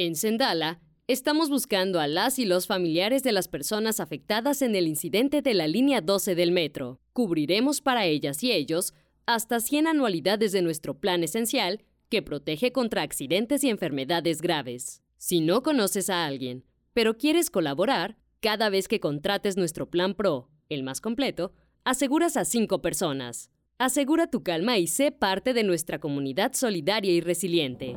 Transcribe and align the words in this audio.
En 0.00 0.14
Sendala, 0.14 0.80
estamos 1.08 1.50
buscando 1.50 1.98
a 1.98 2.06
las 2.06 2.38
y 2.38 2.44
los 2.44 2.68
familiares 2.68 3.24
de 3.24 3.32
las 3.32 3.48
personas 3.48 3.98
afectadas 3.98 4.62
en 4.62 4.76
el 4.76 4.86
incidente 4.86 5.42
de 5.42 5.54
la 5.54 5.66
línea 5.66 6.00
12 6.00 6.36
del 6.36 6.52
metro. 6.52 7.00
Cubriremos 7.12 7.80
para 7.80 8.06
ellas 8.06 8.44
y 8.44 8.52
ellos 8.52 8.94
hasta 9.26 9.58
100 9.58 9.88
anualidades 9.88 10.52
de 10.52 10.62
nuestro 10.62 11.00
plan 11.00 11.24
esencial 11.24 11.82
que 12.10 12.22
protege 12.22 12.70
contra 12.70 13.02
accidentes 13.02 13.64
y 13.64 13.70
enfermedades 13.70 14.40
graves. 14.40 15.02
Si 15.16 15.40
no 15.40 15.64
conoces 15.64 16.10
a 16.10 16.26
alguien, 16.26 16.64
pero 16.92 17.18
quieres 17.18 17.50
colaborar, 17.50 18.18
cada 18.38 18.70
vez 18.70 18.86
que 18.86 19.00
contrates 19.00 19.56
nuestro 19.56 19.90
plan 19.90 20.14
PRO, 20.14 20.48
el 20.68 20.84
más 20.84 21.00
completo, 21.00 21.54
aseguras 21.82 22.36
a 22.36 22.44
cinco 22.44 22.80
personas. 22.80 23.50
Asegura 23.78 24.28
tu 24.28 24.44
calma 24.44 24.78
y 24.78 24.86
sé 24.86 25.10
parte 25.10 25.54
de 25.54 25.64
nuestra 25.64 25.98
comunidad 25.98 26.52
solidaria 26.52 27.10
y 27.10 27.20
resiliente. 27.20 27.96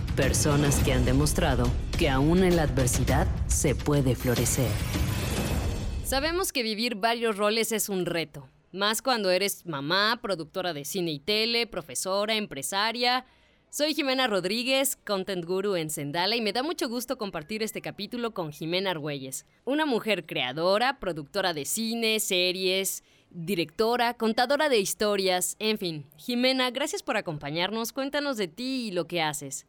personas 0.15 0.79
que 0.83 0.93
han 0.93 1.05
demostrado 1.05 1.69
que 1.97 2.09
aún 2.09 2.43
en 2.43 2.55
la 2.55 2.63
adversidad 2.63 3.27
se 3.47 3.75
puede 3.75 4.15
florecer. 4.15 4.71
Sabemos 6.03 6.51
que 6.51 6.63
vivir 6.63 6.95
varios 6.95 7.37
roles 7.37 7.71
es 7.71 7.87
un 7.87 8.05
reto, 8.05 8.49
más 8.71 9.01
cuando 9.01 9.31
eres 9.31 9.65
mamá, 9.65 10.19
productora 10.21 10.73
de 10.73 10.85
cine 10.85 11.11
y 11.11 11.19
tele, 11.19 11.67
profesora, 11.67 12.35
empresaria. 12.35 13.25
Soy 13.69 13.93
Jimena 13.93 14.27
Rodríguez, 14.27 14.97
Content 14.97 15.45
Guru 15.45 15.77
en 15.77 15.89
Sendala 15.89 16.35
y 16.35 16.41
me 16.41 16.51
da 16.51 16.61
mucho 16.61 16.89
gusto 16.89 17.17
compartir 17.17 17.63
este 17.63 17.81
capítulo 17.81 18.33
con 18.33 18.51
Jimena 18.51 18.91
Argüelles, 18.91 19.45
una 19.63 19.85
mujer 19.85 20.25
creadora, 20.25 20.99
productora 20.99 21.53
de 21.53 21.63
cine, 21.63 22.19
series, 22.19 23.03
directora, 23.29 24.13
contadora 24.15 24.67
de 24.67 24.79
historias, 24.79 25.55
en 25.59 25.77
fin. 25.77 26.05
Jimena, 26.17 26.69
gracias 26.71 27.01
por 27.01 27.15
acompañarnos. 27.15 27.93
Cuéntanos 27.93 28.35
de 28.35 28.49
ti 28.49 28.87
y 28.87 28.91
lo 28.91 29.07
que 29.07 29.21
haces. 29.21 29.65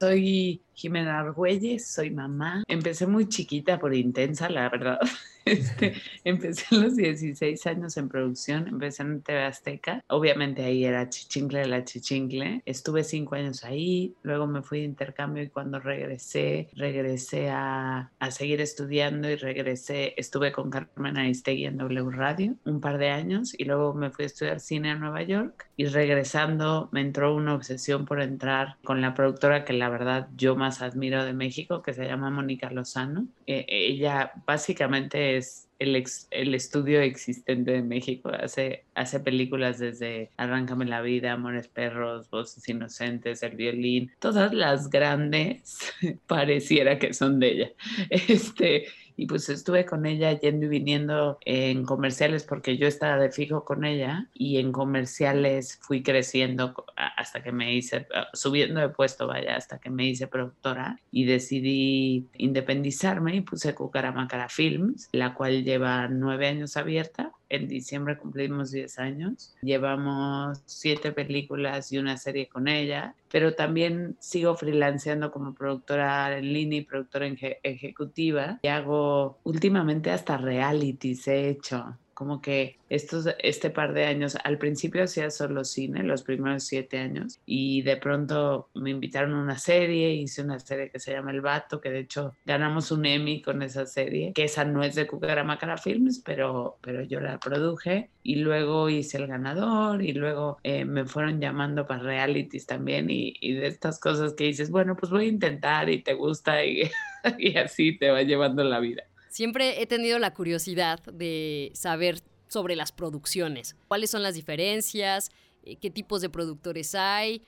Soy 0.00 0.62
Jimena 0.72 1.18
Argüelles, 1.20 1.92
soy 1.92 2.10
mamá. 2.10 2.62
Empecé 2.66 3.06
muy 3.06 3.28
chiquita 3.28 3.78
por 3.78 3.94
intensa, 3.94 4.48
la 4.48 4.70
verdad. 4.70 4.98
Este, 5.50 5.94
empecé 6.24 6.64
a 6.74 6.78
los 6.78 6.96
16 6.96 7.66
años 7.66 7.96
en 7.96 8.08
producción, 8.08 8.68
empecé 8.68 9.02
en 9.02 9.22
TV 9.22 9.42
Azteca. 9.42 10.04
Obviamente 10.08 10.62
ahí 10.62 10.84
era 10.84 11.08
Chichincle 11.08 11.60
de 11.60 11.66
la 11.66 11.84
Chichincle. 11.84 12.62
Estuve 12.66 13.04
cinco 13.04 13.34
años 13.34 13.64
ahí, 13.64 14.14
luego 14.22 14.46
me 14.46 14.62
fui 14.62 14.80
de 14.80 14.84
intercambio 14.84 15.42
y 15.42 15.48
cuando 15.48 15.80
regresé, 15.80 16.68
regresé 16.74 17.50
a, 17.50 18.10
a 18.18 18.30
seguir 18.30 18.60
estudiando 18.60 19.30
y 19.30 19.36
regresé, 19.36 20.14
estuve 20.16 20.52
con 20.52 20.70
Carmen 20.70 21.16
Aristegui 21.16 21.66
en 21.66 21.78
W 21.78 22.10
Radio 22.10 22.54
un 22.64 22.80
par 22.80 22.98
de 22.98 23.08
años 23.10 23.54
y 23.56 23.64
luego 23.64 23.94
me 23.94 24.10
fui 24.10 24.24
a 24.24 24.26
estudiar 24.26 24.60
cine 24.60 24.90
a 24.90 24.94
Nueva 24.94 25.22
York 25.22 25.68
y 25.76 25.86
regresando 25.86 26.88
me 26.92 27.00
entró 27.00 27.34
una 27.34 27.54
obsesión 27.54 28.04
por 28.04 28.20
entrar 28.20 28.76
con 28.84 29.00
la 29.00 29.14
productora 29.14 29.64
que 29.64 29.72
la 29.72 29.88
verdad 29.88 30.28
yo 30.36 30.56
más 30.56 30.82
admiro 30.82 31.24
de 31.24 31.32
México, 31.32 31.82
que 31.82 31.94
se 31.94 32.04
llama 32.04 32.30
Mónica 32.30 32.70
Lozano. 32.70 33.26
Eh, 33.46 33.64
ella 33.68 34.32
básicamente 34.46 35.29
es 35.36 35.68
el, 35.78 36.04
el, 36.30 36.54
estudio 36.54 37.00
existente 37.00 37.72
de 37.72 37.82
México. 37.82 38.30
Hace, 38.30 38.84
hace 38.94 39.20
películas 39.20 39.78
desde 39.78 40.30
Arráncame 40.36 40.84
la 40.84 41.00
vida, 41.00 41.32
Amores 41.32 41.68
Perros, 41.68 42.28
Voces 42.30 42.68
Inocentes, 42.68 43.42
El 43.42 43.56
Violín. 43.56 44.12
Todas 44.18 44.52
las 44.52 44.90
grandes 44.90 45.78
pareciera 46.26 46.98
que 46.98 47.14
son 47.14 47.40
de 47.40 47.48
ella. 47.48 47.72
Este, 48.10 48.86
y 49.20 49.26
pues 49.26 49.50
estuve 49.50 49.84
con 49.84 50.06
ella 50.06 50.32
yendo 50.32 50.64
y 50.64 50.68
viniendo 50.70 51.38
en 51.44 51.84
comerciales 51.84 52.42
porque 52.44 52.78
yo 52.78 52.86
estaba 52.86 53.18
de 53.18 53.30
fijo 53.30 53.66
con 53.66 53.84
ella 53.84 54.30
y 54.32 54.56
en 54.56 54.72
comerciales 54.72 55.78
fui 55.82 56.02
creciendo 56.02 56.86
hasta 56.96 57.42
que 57.42 57.52
me 57.52 57.74
hice, 57.74 58.06
ah, 58.14 58.28
subiendo 58.32 58.80
de 58.80 58.88
puesto, 58.88 59.26
vaya, 59.26 59.56
hasta 59.56 59.78
que 59.78 59.90
me 59.90 60.06
hice 60.06 60.26
productora 60.26 60.98
y 61.10 61.26
decidí 61.26 62.30
independizarme 62.32 63.36
y 63.36 63.40
puse 63.42 63.74
Cucaramacara 63.74 64.48
Films, 64.48 65.10
la 65.12 65.34
cual 65.34 65.64
lleva 65.64 66.08
nueve 66.08 66.48
años 66.48 66.78
abierta 66.78 67.32
en 67.50 67.68
diciembre 67.68 68.16
cumplimos 68.16 68.70
10 68.70 68.98
años. 68.98 69.54
Llevamos 69.60 70.62
siete 70.64 71.12
películas 71.12 71.92
y 71.92 71.98
una 71.98 72.16
serie 72.16 72.48
con 72.48 72.68
ella, 72.68 73.14
pero 73.30 73.54
también 73.54 74.16
sigo 74.20 74.54
freelanceando 74.56 75.30
como 75.30 75.54
productora 75.54 76.38
en 76.38 76.52
línea 76.52 76.78
y 76.78 76.84
productora 76.84 77.26
ejecutiva. 77.62 78.58
Y 78.62 78.68
hago 78.68 79.38
últimamente 79.44 80.10
hasta 80.10 80.36
realities 80.36 81.28
he 81.28 81.48
hecho 81.50 81.96
como 82.20 82.42
que 82.42 82.76
estos, 82.90 83.26
este 83.38 83.70
par 83.70 83.94
de 83.94 84.04
años, 84.04 84.36
al 84.44 84.58
principio 84.58 85.04
hacía 85.04 85.30
solo 85.30 85.64
cine, 85.64 86.02
los 86.02 86.22
primeros 86.22 86.64
siete 86.64 86.98
años, 86.98 87.40
y 87.46 87.80
de 87.80 87.96
pronto 87.96 88.68
me 88.74 88.90
invitaron 88.90 89.32
a 89.32 89.42
una 89.42 89.58
serie, 89.58 90.12
hice 90.12 90.42
una 90.42 90.58
serie 90.58 90.90
que 90.90 90.98
se 91.00 91.12
llama 91.12 91.30
El 91.30 91.40
Vato, 91.40 91.80
que 91.80 91.88
de 91.88 92.00
hecho 92.00 92.34
ganamos 92.44 92.92
un 92.92 93.06
Emmy 93.06 93.40
con 93.40 93.62
esa 93.62 93.86
serie, 93.86 94.34
que 94.34 94.44
esa 94.44 94.66
no 94.66 94.82
es 94.82 94.96
de 94.96 95.06
Cucaramacara 95.06 95.78
Films, 95.78 96.20
pero, 96.22 96.76
pero 96.82 97.02
yo 97.02 97.20
la 97.20 97.40
produje, 97.40 98.10
y 98.22 98.34
luego 98.34 98.90
hice 98.90 99.16
El 99.16 99.26
Ganador, 99.26 100.02
y 100.02 100.12
luego 100.12 100.58
eh, 100.62 100.84
me 100.84 101.06
fueron 101.06 101.40
llamando 101.40 101.86
para 101.86 102.02
realities 102.02 102.66
también, 102.66 103.08
y, 103.08 103.32
y, 103.40 103.54
de 103.54 103.66
estas 103.66 103.98
cosas 103.98 104.34
que 104.34 104.44
dices, 104.44 104.70
bueno, 104.70 104.94
pues 104.94 105.10
voy 105.10 105.24
a 105.24 105.28
intentar 105.28 105.88
y 105.88 106.02
te 106.02 106.12
gusta, 106.12 106.66
y, 106.66 106.82
y 107.38 107.56
así 107.56 107.96
te 107.96 108.10
va 108.10 108.20
llevando 108.20 108.62
la 108.62 108.78
vida. 108.78 109.04
Siempre 109.30 109.80
he 109.80 109.86
tenido 109.86 110.18
la 110.18 110.34
curiosidad 110.34 111.00
de 111.04 111.70
saber 111.74 112.20
sobre 112.48 112.74
las 112.74 112.90
producciones, 112.90 113.76
cuáles 113.86 114.10
son 114.10 114.24
las 114.24 114.34
diferencias, 114.34 115.30
eh, 115.62 115.76
qué 115.76 115.88
tipos 115.88 116.20
de 116.20 116.28
productores 116.28 116.96
hay, 116.96 117.44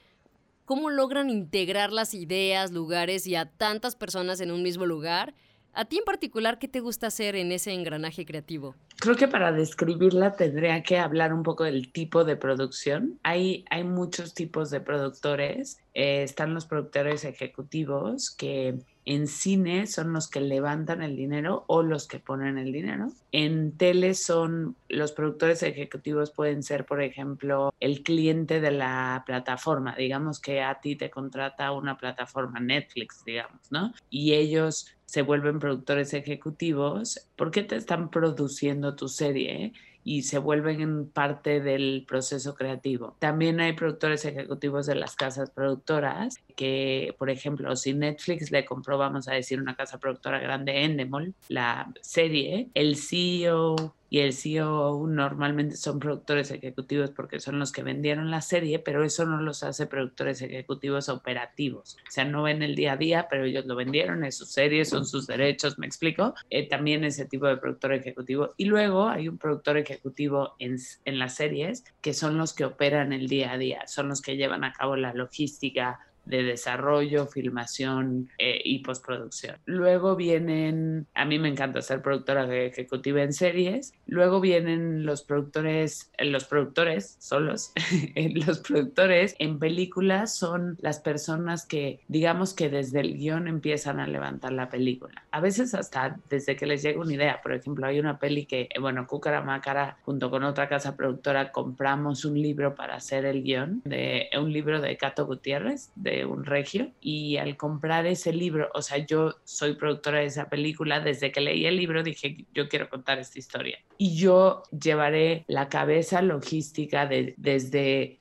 cómo 0.64 0.90
logran 0.90 1.28
integrar 1.28 1.92
las 1.92 2.14
ideas, 2.14 2.70
lugares 2.70 3.26
y 3.26 3.34
a 3.34 3.46
tantas 3.46 3.96
personas 3.96 4.40
en 4.40 4.52
un 4.52 4.62
mismo 4.62 4.86
lugar. 4.86 5.34
A 5.72 5.84
ti 5.84 5.98
en 5.98 6.04
particular, 6.04 6.60
¿qué 6.60 6.68
te 6.68 6.78
gusta 6.78 7.08
hacer 7.08 7.34
en 7.34 7.50
ese 7.50 7.72
engranaje 7.72 8.24
creativo? 8.24 8.76
Creo 9.00 9.16
que 9.16 9.26
para 9.26 9.50
describirla 9.50 10.36
tendría 10.36 10.84
que 10.84 10.98
hablar 10.98 11.34
un 11.34 11.42
poco 11.42 11.64
del 11.64 11.90
tipo 11.90 12.22
de 12.22 12.36
producción. 12.36 13.18
Hay, 13.24 13.64
hay 13.70 13.82
muchos 13.82 14.34
tipos 14.34 14.70
de 14.70 14.80
productores. 14.80 15.78
Eh, 15.94 16.22
están 16.22 16.54
los 16.54 16.66
productores 16.66 17.24
ejecutivos 17.24 18.30
que 18.30 18.78
en 19.04 19.26
cine 19.26 19.86
son 19.86 20.12
los 20.12 20.28
que 20.28 20.40
levantan 20.40 21.02
el 21.02 21.16
dinero 21.16 21.64
o 21.66 21.82
los 21.82 22.06
que 22.06 22.20
ponen 22.20 22.58
el 22.58 22.72
dinero. 22.72 23.08
En 23.32 23.76
tele 23.76 24.14
son 24.14 24.76
los 24.88 25.12
productores 25.12 25.62
ejecutivos 25.62 26.30
pueden 26.30 26.62
ser, 26.62 26.86
por 26.86 27.02
ejemplo, 27.02 27.74
el 27.80 28.02
cliente 28.02 28.60
de 28.60 28.70
la 28.70 29.22
plataforma. 29.26 29.96
Digamos 29.96 30.40
que 30.40 30.62
a 30.62 30.80
ti 30.80 30.96
te 30.96 31.10
contrata 31.10 31.72
una 31.72 31.98
plataforma 31.98 32.60
Netflix, 32.60 33.24
digamos, 33.24 33.60
¿no? 33.70 33.92
Y 34.08 34.34
ellos 34.34 34.86
se 35.06 35.22
vuelven 35.22 35.58
productores 35.58 36.14
ejecutivos 36.14 37.28
porque 37.36 37.62
te 37.62 37.76
están 37.76 38.08
produciendo 38.08 38.94
tu 38.94 39.08
serie 39.08 39.72
y 40.04 40.22
se 40.22 40.38
vuelven 40.38 41.08
parte 41.08 41.60
del 41.60 42.04
proceso 42.06 42.54
creativo. 42.54 43.16
También 43.18 43.60
hay 43.60 43.72
productores 43.72 44.24
ejecutivos 44.24 44.86
de 44.86 44.94
las 44.94 45.14
casas 45.14 45.50
productoras 45.50 46.36
que, 46.56 47.14
por 47.18 47.30
ejemplo, 47.30 47.74
si 47.76 47.94
Netflix 47.94 48.50
le 48.50 48.64
compró, 48.64 48.98
vamos 48.98 49.28
a 49.28 49.34
decir, 49.34 49.60
una 49.60 49.76
casa 49.76 49.98
productora 49.98 50.40
grande, 50.40 50.84
Endemol, 50.84 51.34
la 51.48 51.92
serie, 52.00 52.68
el 52.74 52.96
CEO 52.96 53.94
y 54.12 54.20
el 54.20 54.34
CEO 54.34 55.06
normalmente 55.08 55.74
son 55.74 55.98
productores 55.98 56.50
ejecutivos 56.50 57.10
porque 57.12 57.40
son 57.40 57.58
los 57.58 57.72
que 57.72 57.82
vendieron 57.82 58.30
la 58.30 58.42
serie, 58.42 58.78
pero 58.78 59.04
eso 59.04 59.24
no 59.24 59.40
los 59.40 59.62
hace 59.62 59.86
productores 59.86 60.42
ejecutivos 60.42 61.08
operativos. 61.08 61.96
O 62.06 62.10
sea, 62.10 62.26
no 62.26 62.42
ven 62.42 62.62
el 62.62 62.74
día 62.74 62.92
a 62.92 62.96
día, 62.98 63.26
pero 63.30 63.44
ellos 63.44 63.64
lo 63.64 63.74
vendieron, 63.74 64.22
es 64.22 64.36
su 64.36 64.44
serie, 64.44 64.84
son 64.84 65.06
sus 65.06 65.26
derechos, 65.26 65.78
me 65.78 65.86
explico. 65.86 66.34
Eh, 66.50 66.68
también 66.68 67.04
ese 67.04 67.24
tipo 67.24 67.46
de 67.46 67.56
productor 67.56 67.94
ejecutivo. 67.94 68.52
Y 68.58 68.66
luego 68.66 69.08
hay 69.08 69.28
un 69.28 69.38
productor 69.38 69.78
ejecutivo 69.78 70.56
en, 70.58 70.76
en 71.06 71.18
las 71.18 71.36
series 71.36 71.82
que 72.02 72.12
son 72.12 72.36
los 72.36 72.52
que 72.52 72.66
operan 72.66 73.14
el 73.14 73.28
día 73.28 73.52
a 73.52 73.56
día, 73.56 73.86
son 73.86 74.10
los 74.10 74.20
que 74.20 74.36
llevan 74.36 74.62
a 74.62 74.74
cabo 74.74 74.94
la 74.94 75.14
logística, 75.14 76.00
de 76.24 76.42
desarrollo, 76.42 77.26
filmación 77.26 78.28
eh, 78.38 78.60
y 78.64 78.80
postproducción. 78.80 79.56
Luego 79.64 80.16
vienen, 80.16 81.06
a 81.14 81.24
mí 81.24 81.38
me 81.38 81.48
encanta 81.48 81.82
ser 81.82 82.02
productora 82.02 82.44
ejecutiva 82.54 83.22
en 83.22 83.32
series, 83.32 83.94
luego 84.06 84.40
vienen 84.40 85.04
los 85.04 85.22
productores, 85.22 86.10
eh, 86.18 86.24
los 86.24 86.44
productores 86.44 87.16
solos, 87.18 87.72
los 88.46 88.60
productores 88.60 89.34
en 89.38 89.58
películas 89.58 90.34
son 90.34 90.76
las 90.80 91.00
personas 91.00 91.66
que 91.66 92.00
digamos 92.08 92.54
que 92.54 92.68
desde 92.68 93.00
el 93.00 93.16
guion 93.18 93.48
empiezan 93.48 94.00
a 94.00 94.06
levantar 94.06 94.52
la 94.52 94.68
película. 94.68 95.22
A 95.30 95.40
veces 95.40 95.74
hasta 95.74 96.16
desde 96.28 96.56
que 96.56 96.66
les 96.66 96.82
llega 96.82 97.00
una 97.00 97.14
idea, 97.14 97.40
por 97.42 97.52
ejemplo, 97.52 97.86
hay 97.86 97.98
una 97.98 98.18
peli 98.18 98.46
que, 98.46 98.68
eh, 98.70 98.80
bueno, 98.80 99.06
Cúcara 99.06 99.42
Mácara 99.42 99.98
junto 100.04 100.30
con 100.30 100.44
otra 100.44 100.68
casa 100.68 100.96
productora 100.96 101.52
compramos 101.52 102.24
un 102.24 102.40
libro 102.40 102.74
para 102.74 102.96
hacer 102.96 103.24
el 103.24 103.42
guion 103.42 103.82
de 103.84 104.28
un 104.38 104.52
libro 104.52 104.80
de 104.80 104.96
Cato 104.96 105.26
Gutiérrez, 105.26 105.90
de 105.94 106.11
un 106.26 106.44
regio 106.44 106.92
y 107.00 107.36
al 107.36 107.56
comprar 107.56 108.06
ese 108.06 108.32
libro, 108.32 108.68
o 108.74 108.82
sea, 108.82 108.98
yo 108.98 109.36
soy 109.44 109.74
productora 109.74 110.20
de 110.20 110.26
esa 110.26 110.48
película, 110.48 111.00
desde 111.00 111.32
que 111.32 111.40
leí 111.40 111.66
el 111.66 111.76
libro 111.76 112.02
dije, 112.02 112.46
yo 112.54 112.68
quiero 112.68 112.88
contar 112.88 113.18
esta 113.18 113.38
historia. 113.38 113.78
Y 113.98 114.16
yo 114.16 114.62
llevaré 114.70 115.44
la 115.48 115.68
cabeza 115.68 116.22
logística 116.22 117.06
de, 117.06 117.34
desde 117.36 118.20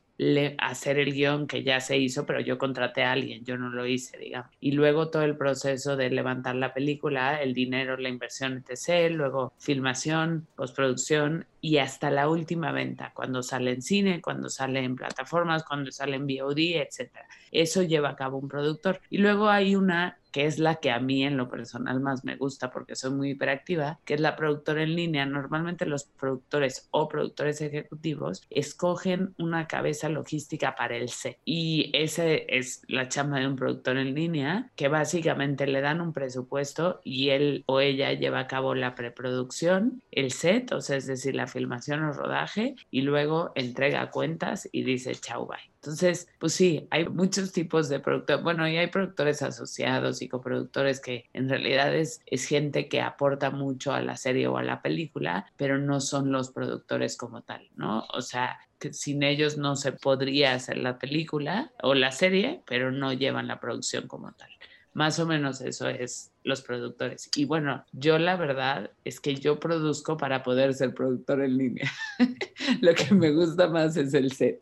hacer 0.59 0.99
el 0.99 1.13
guion 1.13 1.47
que 1.47 1.63
ya 1.63 1.79
se 1.79 1.97
hizo, 1.97 2.25
pero 2.25 2.39
yo 2.41 2.57
contraté 2.57 3.03
a 3.03 3.11
alguien, 3.11 3.43
yo 3.43 3.57
no 3.57 3.69
lo 3.69 3.88
hice, 3.88 4.17
digamos. 4.17 4.51
Y 4.59 4.73
luego 4.73 5.09
todo 5.09 5.23
el 5.23 5.35
proceso 5.35 5.95
de 5.97 6.11
levantar 6.11 6.55
la 6.55 6.73
película, 6.73 7.41
el 7.41 7.53
dinero, 7.53 7.97
la 7.97 8.09
inversión, 8.09 8.63
etc., 8.67 9.11
luego 9.11 9.53
filmación, 9.57 10.47
postproducción 10.55 11.45
y 11.61 11.77
hasta 11.77 12.09
la 12.09 12.27
última 12.27 12.71
venta, 12.71 13.11
cuando 13.13 13.43
sale 13.43 13.71
en 13.71 13.81
cine, 13.81 14.21
cuando 14.21 14.49
sale 14.49 14.83
en 14.83 14.95
plataformas, 14.95 15.63
cuando 15.63 15.91
sale 15.91 16.15
en 16.15 16.25
VOD, 16.25 16.81
etc. 16.81 17.11
Eso 17.51 17.83
lleva 17.83 18.09
a 18.09 18.15
cabo 18.15 18.37
un 18.37 18.49
productor. 18.49 18.99
Y 19.09 19.19
luego 19.19 19.47
hay 19.47 19.75
una 19.75 20.17
que 20.31 20.45
es 20.45 20.59
la 20.59 20.75
que 20.75 20.91
a 20.91 20.99
mí 20.99 21.23
en 21.23 21.37
lo 21.37 21.49
personal 21.49 21.99
más 21.99 22.23
me 22.23 22.35
gusta 22.37 22.71
porque 22.71 22.95
soy 22.95 23.11
muy 23.11 23.31
hiperactiva, 23.31 23.99
que 24.05 24.13
es 24.13 24.21
la 24.21 24.35
productora 24.35 24.83
en 24.83 24.95
línea. 24.95 25.25
Normalmente 25.25 25.85
los 25.85 26.05
productores 26.05 26.87
o 26.91 27.07
productores 27.07 27.61
ejecutivos 27.61 28.43
escogen 28.49 29.35
una 29.37 29.67
cabeza 29.67 30.09
logística 30.09 30.75
para 30.75 30.95
el 30.95 31.09
set 31.09 31.37
y 31.45 31.91
ese 31.93 32.45
es 32.49 32.81
la 32.87 33.09
chamba 33.09 33.39
de 33.39 33.47
un 33.47 33.55
productor 33.55 33.97
en 33.97 34.15
línea 34.15 34.71
que 34.75 34.87
básicamente 34.87 35.67
le 35.67 35.81
dan 35.81 36.01
un 36.01 36.13
presupuesto 36.13 37.01
y 37.03 37.29
él 37.29 37.63
o 37.67 37.81
ella 37.81 38.13
lleva 38.13 38.39
a 38.39 38.47
cabo 38.47 38.73
la 38.73 38.95
preproducción, 38.95 40.01
el 40.11 40.31
set, 40.31 40.71
o 40.71 40.81
sea, 40.81 40.97
es 40.97 41.07
decir, 41.07 41.35
la 41.35 41.47
filmación 41.51 42.03
o 42.03 42.13
rodaje 42.13 42.75
y 42.89 43.01
luego 43.01 43.51
entrega 43.56 44.09
cuentas 44.09 44.68
y 44.71 44.83
dice 44.83 45.13
chau 45.15 45.48
bye. 45.48 45.71
Entonces, 45.75 46.27
pues 46.38 46.53
sí, 46.53 46.88
hay 46.92 47.09
muchos 47.09 47.51
tipos 47.51 47.89
de 47.89 48.00
productores. 48.00 48.44
Bueno, 48.44 48.68
y 48.68 48.77
hay 48.77 48.88
productores 48.88 49.42
asociados 49.42 50.21
y 50.21 50.30
coproductores 50.30 51.00
que 51.00 51.25
en 51.33 51.50
realidad 51.50 51.95
es, 51.95 52.21
es 52.27 52.45
gente 52.45 52.88
que 52.88 53.01
aporta 53.01 53.50
mucho 53.50 53.92
a 53.92 54.01
la 54.01 54.15
serie 54.15 54.48
o 54.48 54.57
a 54.57 54.63
la 54.63 54.83
película, 54.83 55.51
pero 55.57 55.80
no 55.80 56.00
son 56.00 56.31
los 56.31 56.51
productores 56.51 57.18
como 57.18 57.42
tal, 57.42 57.68
¿no? 57.75 58.06
O 58.13 58.21
sea, 58.21 58.59
que 58.77 58.94
sin 58.94 59.24
ellos 59.24 59.57
no 59.57 59.75
se 59.75 59.92
podría 59.92 60.53
hacer 60.53 60.77
la 60.77 61.00
película 61.00 61.71
o 61.81 61.95
la 61.95 62.12
serie, 62.12 62.62
pero 62.65 62.92
no 62.92 63.13
llevan 63.13 63.48
la 63.48 63.59
producción 63.59 64.07
como 64.07 64.33
tal. 64.33 64.50
Más 64.93 65.19
o 65.19 65.25
menos 65.25 65.61
eso 65.61 65.88
es 65.88 66.31
los 66.43 66.61
productores. 66.61 67.29
Y 67.35 67.45
bueno, 67.45 67.85
yo 67.93 68.17
la 68.19 68.35
verdad 68.35 68.91
es 69.05 69.19
que 69.19 69.35
yo 69.35 69.59
produzco 69.59 70.17
para 70.17 70.43
poder 70.43 70.73
ser 70.73 70.93
productor 70.93 71.41
en 71.43 71.57
línea. 71.57 71.89
Lo 72.81 72.93
que 72.93 73.13
me 73.13 73.31
gusta 73.31 73.67
más 73.67 73.95
es 73.95 74.13
el 74.13 74.31
set. 74.33 74.59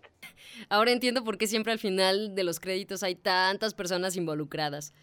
Ahora 0.70 0.92
entiendo 0.92 1.24
por 1.24 1.38
qué 1.38 1.48
siempre 1.48 1.72
al 1.72 1.80
final 1.80 2.36
de 2.36 2.44
los 2.44 2.60
créditos 2.60 3.02
hay 3.02 3.16
tantas 3.16 3.74
personas 3.74 4.16
involucradas. 4.16 4.94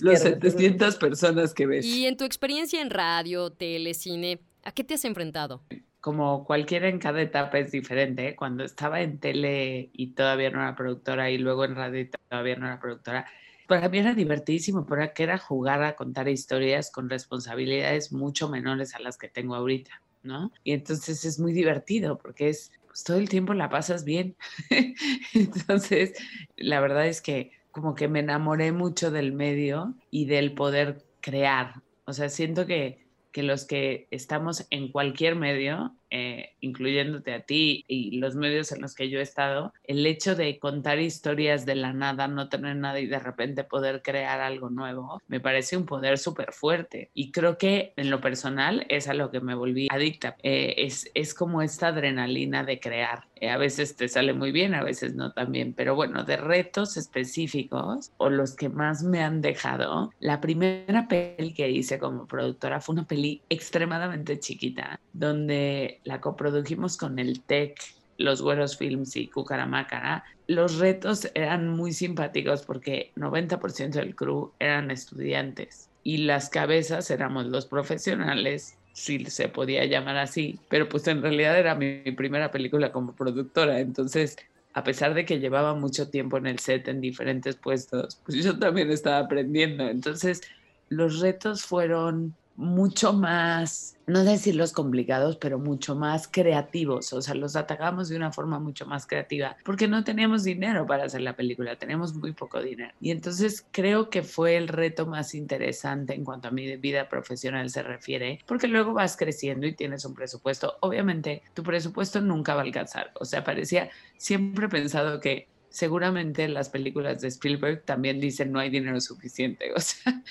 Los 0.00 0.20
700 0.20 0.96
personas 0.96 1.52
que 1.52 1.66
ves. 1.66 1.84
Y 1.84 2.06
en 2.06 2.16
tu 2.16 2.24
experiencia 2.24 2.80
en 2.80 2.90
radio, 2.90 3.50
tele, 3.50 3.94
cine, 3.94 4.40
¿a 4.62 4.72
qué 4.72 4.84
te 4.84 4.94
has 4.94 5.04
enfrentado? 5.04 5.62
Como 6.00 6.44
cualquiera 6.44 6.88
en 6.88 6.98
cada 6.98 7.20
etapa 7.20 7.58
es 7.58 7.72
diferente. 7.72 8.28
¿eh? 8.28 8.36
Cuando 8.36 8.64
estaba 8.64 9.00
en 9.00 9.18
tele 9.18 9.90
y 9.92 10.08
todavía 10.08 10.50
no 10.50 10.62
era 10.62 10.76
productora 10.76 11.30
y 11.30 11.38
luego 11.38 11.64
en 11.64 11.74
radio 11.74 12.00
y 12.00 12.10
todavía 12.10 12.56
no 12.56 12.66
era 12.66 12.78
productora, 12.78 13.26
para 13.66 13.88
mí 13.88 13.98
era 13.98 14.14
divertidísimo 14.14 14.86
porque 14.86 15.22
era 15.22 15.38
jugar 15.38 15.82
a 15.82 15.96
contar 15.96 16.28
historias 16.28 16.90
con 16.90 17.10
responsabilidades 17.10 18.12
mucho 18.12 18.48
menores 18.48 18.94
a 18.94 19.00
las 19.00 19.18
que 19.18 19.28
tengo 19.28 19.54
ahorita, 19.54 20.02
¿no? 20.22 20.52
Y 20.64 20.72
entonces 20.72 21.24
es 21.24 21.38
muy 21.38 21.52
divertido 21.52 22.18
porque 22.18 22.48
es 22.48 22.72
pues, 22.96 23.04
todo 23.04 23.18
el 23.18 23.28
tiempo 23.28 23.52
la 23.52 23.68
pasas 23.68 24.04
bien. 24.04 24.36
Entonces, 25.34 26.14
la 26.56 26.80
verdad 26.80 27.06
es 27.06 27.20
que 27.20 27.52
como 27.70 27.94
que 27.94 28.08
me 28.08 28.20
enamoré 28.20 28.72
mucho 28.72 29.10
del 29.10 29.32
medio 29.32 29.94
y 30.10 30.24
del 30.24 30.54
poder 30.54 31.04
crear. 31.20 31.82
O 32.06 32.14
sea, 32.14 32.30
siento 32.30 32.64
que, 32.64 33.04
que 33.32 33.42
los 33.42 33.66
que 33.66 34.08
estamos 34.10 34.66
en 34.70 34.90
cualquier 34.90 35.36
medio 35.36 35.94
eh, 36.10 36.50
incluyéndote 36.60 37.34
a 37.34 37.40
ti 37.40 37.84
y 37.88 38.18
los 38.18 38.34
medios 38.34 38.72
en 38.72 38.80
los 38.80 38.94
que 38.94 39.10
yo 39.10 39.18
he 39.18 39.22
estado, 39.22 39.72
el 39.84 40.06
hecho 40.06 40.34
de 40.34 40.58
contar 40.58 40.98
historias 40.98 41.66
de 41.66 41.74
la 41.74 41.92
nada, 41.92 42.28
no 42.28 42.48
tener 42.48 42.76
nada 42.76 43.00
y 43.00 43.06
de 43.06 43.18
repente 43.18 43.64
poder 43.64 44.02
crear 44.02 44.40
algo 44.40 44.70
nuevo, 44.70 45.20
me 45.28 45.40
parece 45.40 45.76
un 45.76 45.86
poder 45.86 46.18
súper 46.18 46.52
fuerte. 46.52 47.10
Y 47.14 47.30
creo 47.32 47.58
que 47.58 47.92
en 47.96 48.10
lo 48.10 48.20
personal 48.20 48.86
es 48.88 49.08
a 49.08 49.14
lo 49.14 49.30
que 49.30 49.40
me 49.40 49.54
volví 49.54 49.88
adicta. 49.90 50.36
Eh, 50.42 50.74
es, 50.78 51.10
es 51.14 51.34
como 51.34 51.62
esta 51.62 51.88
adrenalina 51.88 52.64
de 52.64 52.80
crear. 52.80 53.24
Eh, 53.36 53.50
a 53.50 53.58
veces 53.58 53.96
te 53.96 54.08
sale 54.08 54.32
muy 54.32 54.50
bien, 54.50 54.74
a 54.74 54.82
veces 54.82 55.14
no 55.14 55.32
tan 55.32 55.52
bien, 55.52 55.74
pero 55.74 55.94
bueno, 55.94 56.24
de 56.24 56.36
retos 56.36 56.96
específicos 56.96 58.10
o 58.16 58.30
los 58.30 58.56
que 58.56 58.68
más 58.68 59.02
me 59.02 59.22
han 59.22 59.42
dejado, 59.42 60.10
la 60.20 60.40
primera 60.40 61.06
peli 61.08 61.52
que 61.52 61.70
hice 61.70 61.98
como 61.98 62.26
productora 62.26 62.80
fue 62.80 62.94
una 62.94 63.06
peli 63.06 63.42
extremadamente 63.50 64.38
chiquita, 64.38 65.00
donde 65.12 65.95
la 66.06 66.20
coprodujimos 66.20 66.96
con 66.96 67.18
el 67.18 67.40
TEC, 67.40 67.78
los 68.18 68.40
Güeros 68.40 68.78
Films 68.78 69.16
y 69.16 69.26
Cucaramácara. 69.26 70.24
Los 70.46 70.78
retos 70.78 71.28
eran 71.34 71.68
muy 71.68 71.92
simpáticos 71.92 72.62
porque 72.62 73.10
90% 73.16 73.90
del 73.90 74.14
crew 74.14 74.52
eran 74.58 74.90
estudiantes 74.90 75.88
y 76.02 76.18
las 76.18 76.48
cabezas 76.48 77.10
éramos 77.10 77.46
los 77.46 77.66
profesionales, 77.66 78.78
si 78.92 79.26
se 79.26 79.48
podía 79.48 79.84
llamar 79.84 80.16
así, 80.16 80.58
pero 80.68 80.88
pues 80.88 81.06
en 81.08 81.20
realidad 81.20 81.58
era 81.58 81.74
mi, 81.74 82.00
mi 82.04 82.12
primera 82.12 82.50
película 82.50 82.92
como 82.92 83.12
productora, 83.12 83.80
entonces 83.80 84.36
a 84.76 84.84
pesar 84.84 85.14
de 85.14 85.24
que 85.24 85.40
llevaba 85.40 85.74
mucho 85.74 86.10
tiempo 86.10 86.36
en 86.36 86.46
el 86.46 86.58
set 86.58 86.86
en 86.88 87.00
diferentes 87.00 87.56
puestos, 87.56 88.20
pues 88.24 88.44
yo 88.44 88.58
también 88.58 88.90
estaba 88.90 89.20
aprendiendo. 89.20 89.88
Entonces, 89.88 90.42
los 90.90 91.20
retos 91.20 91.62
fueron 91.62 92.34
mucho 92.56 93.12
más, 93.12 93.96
no 94.06 94.24
decir 94.24 94.56
complicados, 94.72 95.36
pero 95.36 95.58
mucho 95.58 95.94
más 95.94 96.28
creativos. 96.28 97.12
O 97.12 97.22
sea, 97.22 97.34
los 97.34 97.56
atacamos 97.56 98.08
de 98.08 98.16
una 98.16 98.32
forma 98.32 98.58
mucho 98.58 98.86
más 98.86 99.06
creativa 99.06 99.56
porque 99.64 99.88
no 99.88 100.04
teníamos 100.04 100.44
dinero 100.44 100.86
para 100.86 101.04
hacer 101.04 101.20
la 101.20 101.36
película, 101.36 101.76
tenemos 101.76 102.14
muy 102.14 102.32
poco 102.32 102.62
dinero. 102.62 102.92
Y 103.00 103.10
entonces 103.10 103.66
creo 103.70 104.10
que 104.10 104.22
fue 104.22 104.56
el 104.56 104.68
reto 104.68 105.06
más 105.06 105.34
interesante 105.34 106.14
en 106.14 106.24
cuanto 106.24 106.48
a 106.48 106.50
mi 106.50 106.76
vida 106.76 107.08
profesional 107.08 107.68
se 107.70 107.82
refiere, 107.82 108.40
porque 108.46 108.68
luego 108.68 108.94
vas 108.94 109.16
creciendo 109.16 109.66
y 109.66 109.74
tienes 109.74 110.04
un 110.04 110.14
presupuesto. 110.14 110.76
Obviamente, 110.80 111.42
tu 111.54 111.62
presupuesto 111.62 112.20
nunca 112.20 112.54
va 112.54 112.62
a 112.62 112.64
alcanzar. 112.64 113.10
O 113.20 113.24
sea, 113.24 113.44
parecía, 113.44 113.90
siempre 114.16 114.68
pensado 114.68 115.20
que 115.20 115.48
seguramente 115.68 116.48
las 116.48 116.68
películas 116.68 117.20
de 117.20 117.28
Spielberg 117.28 117.84
también 117.84 118.20
dicen 118.20 118.52
no 118.52 118.58
hay 118.58 118.70
dinero 118.70 119.00
suficiente. 119.00 119.70
O 119.76 119.80
sea, 119.80 120.22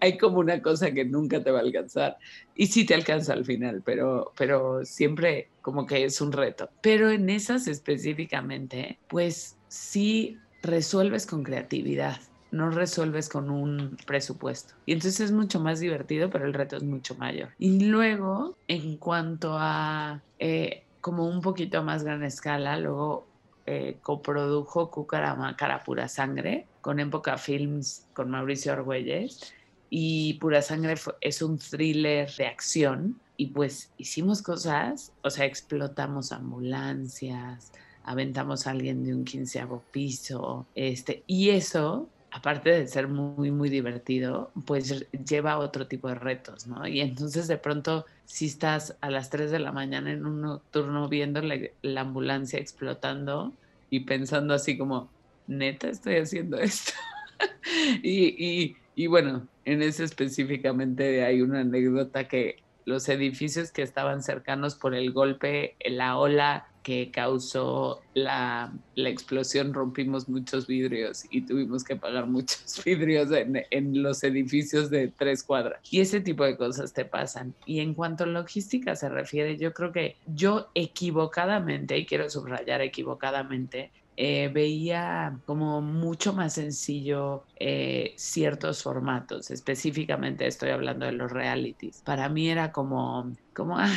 hay, 0.00 0.16
como 0.18 0.38
una 0.38 0.60
cosa 0.62 0.90
que 0.92 1.04
nunca 1.04 1.42
te 1.42 1.50
va 1.50 1.58
a 1.58 1.62
alcanzar. 1.62 2.18
Y 2.54 2.66
sí 2.66 2.84
te 2.84 2.94
alcanza 2.94 3.32
al 3.32 3.44
final, 3.44 3.82
pero, 3.84 4.32
pero 4.36 4.84
siempre 4.84 5.48
como 5.62 5.86
que 5.86 6.04
es 6.04 6.20
un 6.20 6.32
reto. 6.32 6.70
Pero 6.80 7.10
en 7.10 7.30
esas 7.30 7.68
específicamente, 7.68 8.98
pues 9.08 9.56
sí 9.68 10.38
resuelves 10.62 11.26
con 11.26 11.42
creatividad 11.42 12.20
no 12.52 12.70
resuelves 12.70 13.28
con 13.28 13.50
un 13.50 13.96
presupuesto. 14.06 14.74
Y 14.86 14.92
entonces 14.92 15.20
es 15.20 15.32
mucho 15.32 15.60
más 15.60 15.80
divertido, 15.80 16.30
pero 16.30 16.46
el 16.46 16.54
reto 16.54 16.76
es 16.76 16.82
mucho 16.82 17.14
mayor. 17.14 17.50
Y 17.58 17.88
luego, 17.88 18.56
en 18.66 18.96
cuanto 18.96 19.56
a 19.56 20.20
eh, 20.38 20.84
como 21.00 21.26
un 21.26 21.40
poquito 21.40 21.78
a 21.78 21.82
más 21.82 22.04
gran 22.04 22.22
escala, 22.22 22.76
luego 22.78 23.26
eh, 23.66 23.98
coprodujo 24.02 24.90
Cucaramácara 24.90 25.84
Pura 25.84 26.08
Sangre 26.08 26.66
con 26.80 27.00
Época 27.00 27.38
Films 27.38 28.06
con 28.14 28.30
Mauricio 28.30 28.72
Argüelles 28.72 29.52
y 29.90 30.34
Pura 30.34 30.62
Sangre 30.62 30.94
es 31.20 31.42
un 31.42 31.58
thriller 31.58 32.30
de 32.36 32.46
acción 32.46 33.20
y 33.36 33.46
pues 33.46 33.90
hicimos 33.96 34.42
cosas, 34.42 35.12
o 35.22 35.30
sea, 35.30 35.46
explotamos 35.46 36.30
ambulancias, 36.30 37.72
aventamos 38.04 38.66
a 38.66 38.70
alguien 38.70 39.02
de 39.02 39.14
un 39.14 39.24
quinceavo 39.24 39.82
piso, 39.90 40.66
este, 40.74 41.24
y 41.26 41.48
eso 41.48 42.08
aparte 42.30 42.70
de 42.70 42.86
ser 42.86 43.08
muy, 43.08 43.50
muy 43.50 43.68
divertido, 43.68 44.50
pues 44.64 45.06
lleva 45.28 45.58
otro 45.58 45.86
tipo 45.86 46.08
de 46.08 46.14
retos, 46.14 46.66
¿no? 46.66 46.86
Y 46.86 47.00
entonces 47.00 47.48
de 47.48 47.56
pronto, 47.56 48.06
si 48.24 48.46
estás 48.46 48.96
a 49.00 49.10
las 49.10 49.30
3 49.30 49.50
de 49.50 49.58
la 49.58 49.72
mañana 49.72 50.12
en 50.12 50.24
un 50.26 50.60
turno 50.70 51.08
viendo 51.08 51.40
la, 51.42 52.00
ambulancia 52.00 52.58
explotando 52.58 53.52
y 53.90 54.00
pensando 54.00 54.54
así 54.54 54.78
como, 54.78 55.10
neta 55.46 55.88
estoy 55.88 56.16
haciendo 56.16 56.58
esto. 56.58 56.92
y, 58.02 58.76
y 58.94 59.06
bueno, 59.06 59.46
en 59.64 59.82
ese 59.82 60.04
específicamente 60.04 61.24
hay 61.24 61.42
una 61.42 61.60
anécdota 61.60 62.28
que 62.28 62.56
los 62.84 63.08
edificios 63.08 63.70
que 63.70 63.82
estaban 63.82 64.22
cercanos 64.22 64.74
por 64.74 64.94
el 64.94 65.12
golpe, 65.12 65.76
la 65.84 66.18
ola 66.18 66.66
que 66.82 67.10
causó 67.10 68.00
la, 68.14 68.72
explosión, 68.96 69.72
rompimos 69.72 70.28
muchos 70.28 70.66
vidrios 70.66 71.24
y 71.30 71.42
tuvimos 71.42 71.84
que 71.84 71.96
pagar 71.96 72.26
muchos 72.26 72.80
vidrios 72.84 73.30
en, 73.32 73.62
en, 73.70 74.02
los 74.02 74.22
edificios 74.22 74.90
de 74.90 75.08
tres 75.08 75.42
cuadras. 75.42 75.80
Y 75.90 76.00
ese 76.00 76.20
tipo 76.20 76.44
de 76.44 76.56
cosas 76.56 76.92
te 76.92 77.04
pasan. 77.04 77.54
Y 77.66 77.80
en 77.80 77.94
cuanto 77.94 78.24
a 78.24 78.26
logística 78.26 78.96
se 78.96 79.08
refiere, 79.08 79.56
yo 79.56 79.72
creo 79.72 79.92
que 79.92 80.16
yo 80.26 80.70
equivocadamente, 80.74 81.98
y 81.98 82.06
quiero 82.06 82.28
subrayar 82.28 82.80
equivocadamente, 82.80 83.90
eh, 84.22 84.50
veía 84.52 85.38
como 85.46 85.80
mucho 85.80 86.34
más 86.34 86.52
sencillo 86.52 87.44
eh, 87.58 88.12
ciertos 88.18 88.82
formatos, 88.82 89.50
específicamente 89.50 90.46
estoy 90.46 90.70
hablando 90.70 91.06
de 91.06 91.12
los 91.12 91.32
realities. 91.32 92.02
Para 92.04 92.28
mí 92.28 92.50
era 92.50 92.70
como, 92.70 93.32
como 93.54 93.78
ay, 93.78 93.96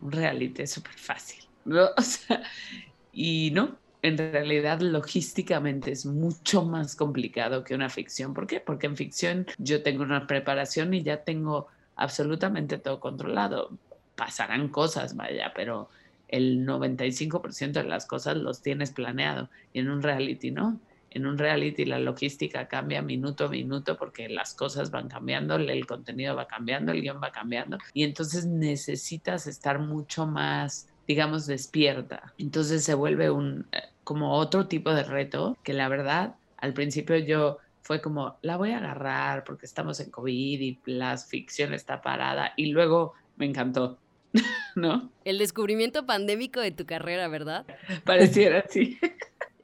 un 0.00 0.12
reality 0.12 0.62
es 0.62 0.70
súper 0.70 0.94
fácil, 0.94 1.43
¿no? 1.64 1.88
y 3.12 3.50
no, 3.52 3.76
en 4.02 4.18
realidad 4.18 4.80
logísticamente 4.80 5.90
es 5.90 6.04
mucho 6.04 6.62
más 6.62 6.94
complicado 6.94 7.64
que 7.64 7.74
una 7.74 7.88
ficción. 7.88 8.34
¿Por 8.34 8.46
qué? 8.46 8.60
Porque 8.60 8.86
en 8.86 8.96
ficción 8.96 9.46
yo 9.56 9.82
tengo 9.82 10.02
una 10.02 10.26
preparación 10.26 10.92
y 10.92 11.02
ya 11.02 11.24
tengo 11.24 11.68
absolutamente 11.96 12.76
todo 12.76 13.00
controlado. 13.00 13.70
Pasarán 14.14 14.68
cosas, 14.68 15.16
vaya, 15.16 15.52
pero 15.56 15.88
el 16.28 16.66
95% 16.66 17.72
de 17.72 17.84
las 17.84 18.04
cosas 18.04 18.36
los 18.36 18.60
tienes 18.60 18.90
planeado. 18.90 19.48
Y 19.72 19.80
en 19.80 19.90
un 19.90 20.02
reality, 20.02 20.50
¿no? 20.50 20.78
En 21.10 21.26
un 21.26 21.38
reality 21.38 21.84
la 21.84 21.98
logística 21.98 22.66
cambia 22.66 23.00
minuto 23.00 23.46
a 23.46 23.48
minuto 23.48 23.96
porque 23.96 24.28
las 24.28 24.52
cosas 24.52 24.90
van 24.90 25.08
cambiando, 25.08 25.54
el 25.54 25.86
contenido 25.86 26.34
va 26.36 26.46
cambiando, 26.46 26.92
el 26.92 27.00
guion 27.00 27.20
va 27.22 27.30
cambiando. 27.30 27.78
Y 27.94 28.02
entonces 28.02 28.46
necesitas 28.46 29.46
estar 29.46 29.78
mucho 29.78 30.26
más, 30.26 30.88
digamos, 31.06 31.46
despierta. 31.46 32.32
Entonces 32.38 32.84
se 32.84 32.94
vuelve 32.94 33.30
un, 33.30 33.66
eh, 33.72 33.82
como 34.04 34.34
otro 34.34 34.66
tipo 34.66 34.94
de 34.94 35.04
reto 35.04 35.56
que 35.62 35.72
la 35.72 35.88
verdad, 35.88 36.36
al 36.56 36.74
principio 36.74 37.16
yo 37.16 37.58
fue 37.82 38.00
como, 38.00 38.36
la 38.42 38.56
voy 38.56 38.70
a 38.70 38.78
agarrar 38.78 39.44
porque 39.44 39.66
estamos 39.66 40.00
en 40.00 40.10
COVID 40.10 40.60
y 40.60 40.78
la 40.86 41.16
ficción 41.18 41.74
está 41.74 42.00
parada. 42.00 42.52
Y 42.56 42.66
luego 42.66 43.14
me 43.36 43.46
encantó 43.46 43.98
¿no? 44.74 45.10
El 45.24 45.38
descubrimiento 45.38 46.06
pandémico 46.06 46.60
de 46.60 46.70
tu 46.70 46.86
carrera, 46.86 47.28
¿verdad? 47.28 47.66
Pareciera, 48.04 48.64
así. 48.66 48.98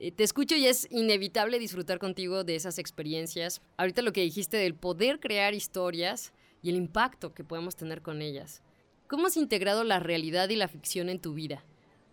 Eh, 0.02 0.12
te 0.12 0.24
escucho 0.24 0.56
y 0.56 0.64
es 0.64 0.88
inevitable 0.90 1.58
disfrutar 1.58 1.98
contigo 1.98 2.42
de 2.42 2.56
esas 2.56 2.78
experiencias. 2.78 3.60
Ahorita 3.76 4.00
lo 4.00 4.14
que 4.14 4.22
dijiste 4.22 4.56
del 4.56 4.74
poder 4.74 5.20
crear 5.20 5.52
historias 5.52 6.32
y 6.62 6.70
el 6.70 6.76
impacto 6.76 7.34
que 7.34 7.44
podemos 7.44 7.76
tener 7.76 8.00
con 8.00 8.22
ellas. 8.22 8.62
¿Cómo 9.10 9.26
has 9.26 9.36
integrado 9.36 9.82
la 9.82 9.98
realidad 9.98 10.50
y 10.50 10.54
la 10.54 10.68
ficción 10.68 11.08
en 11.08 11.18
tu 11.18 11.34
vida? 11.34 11.64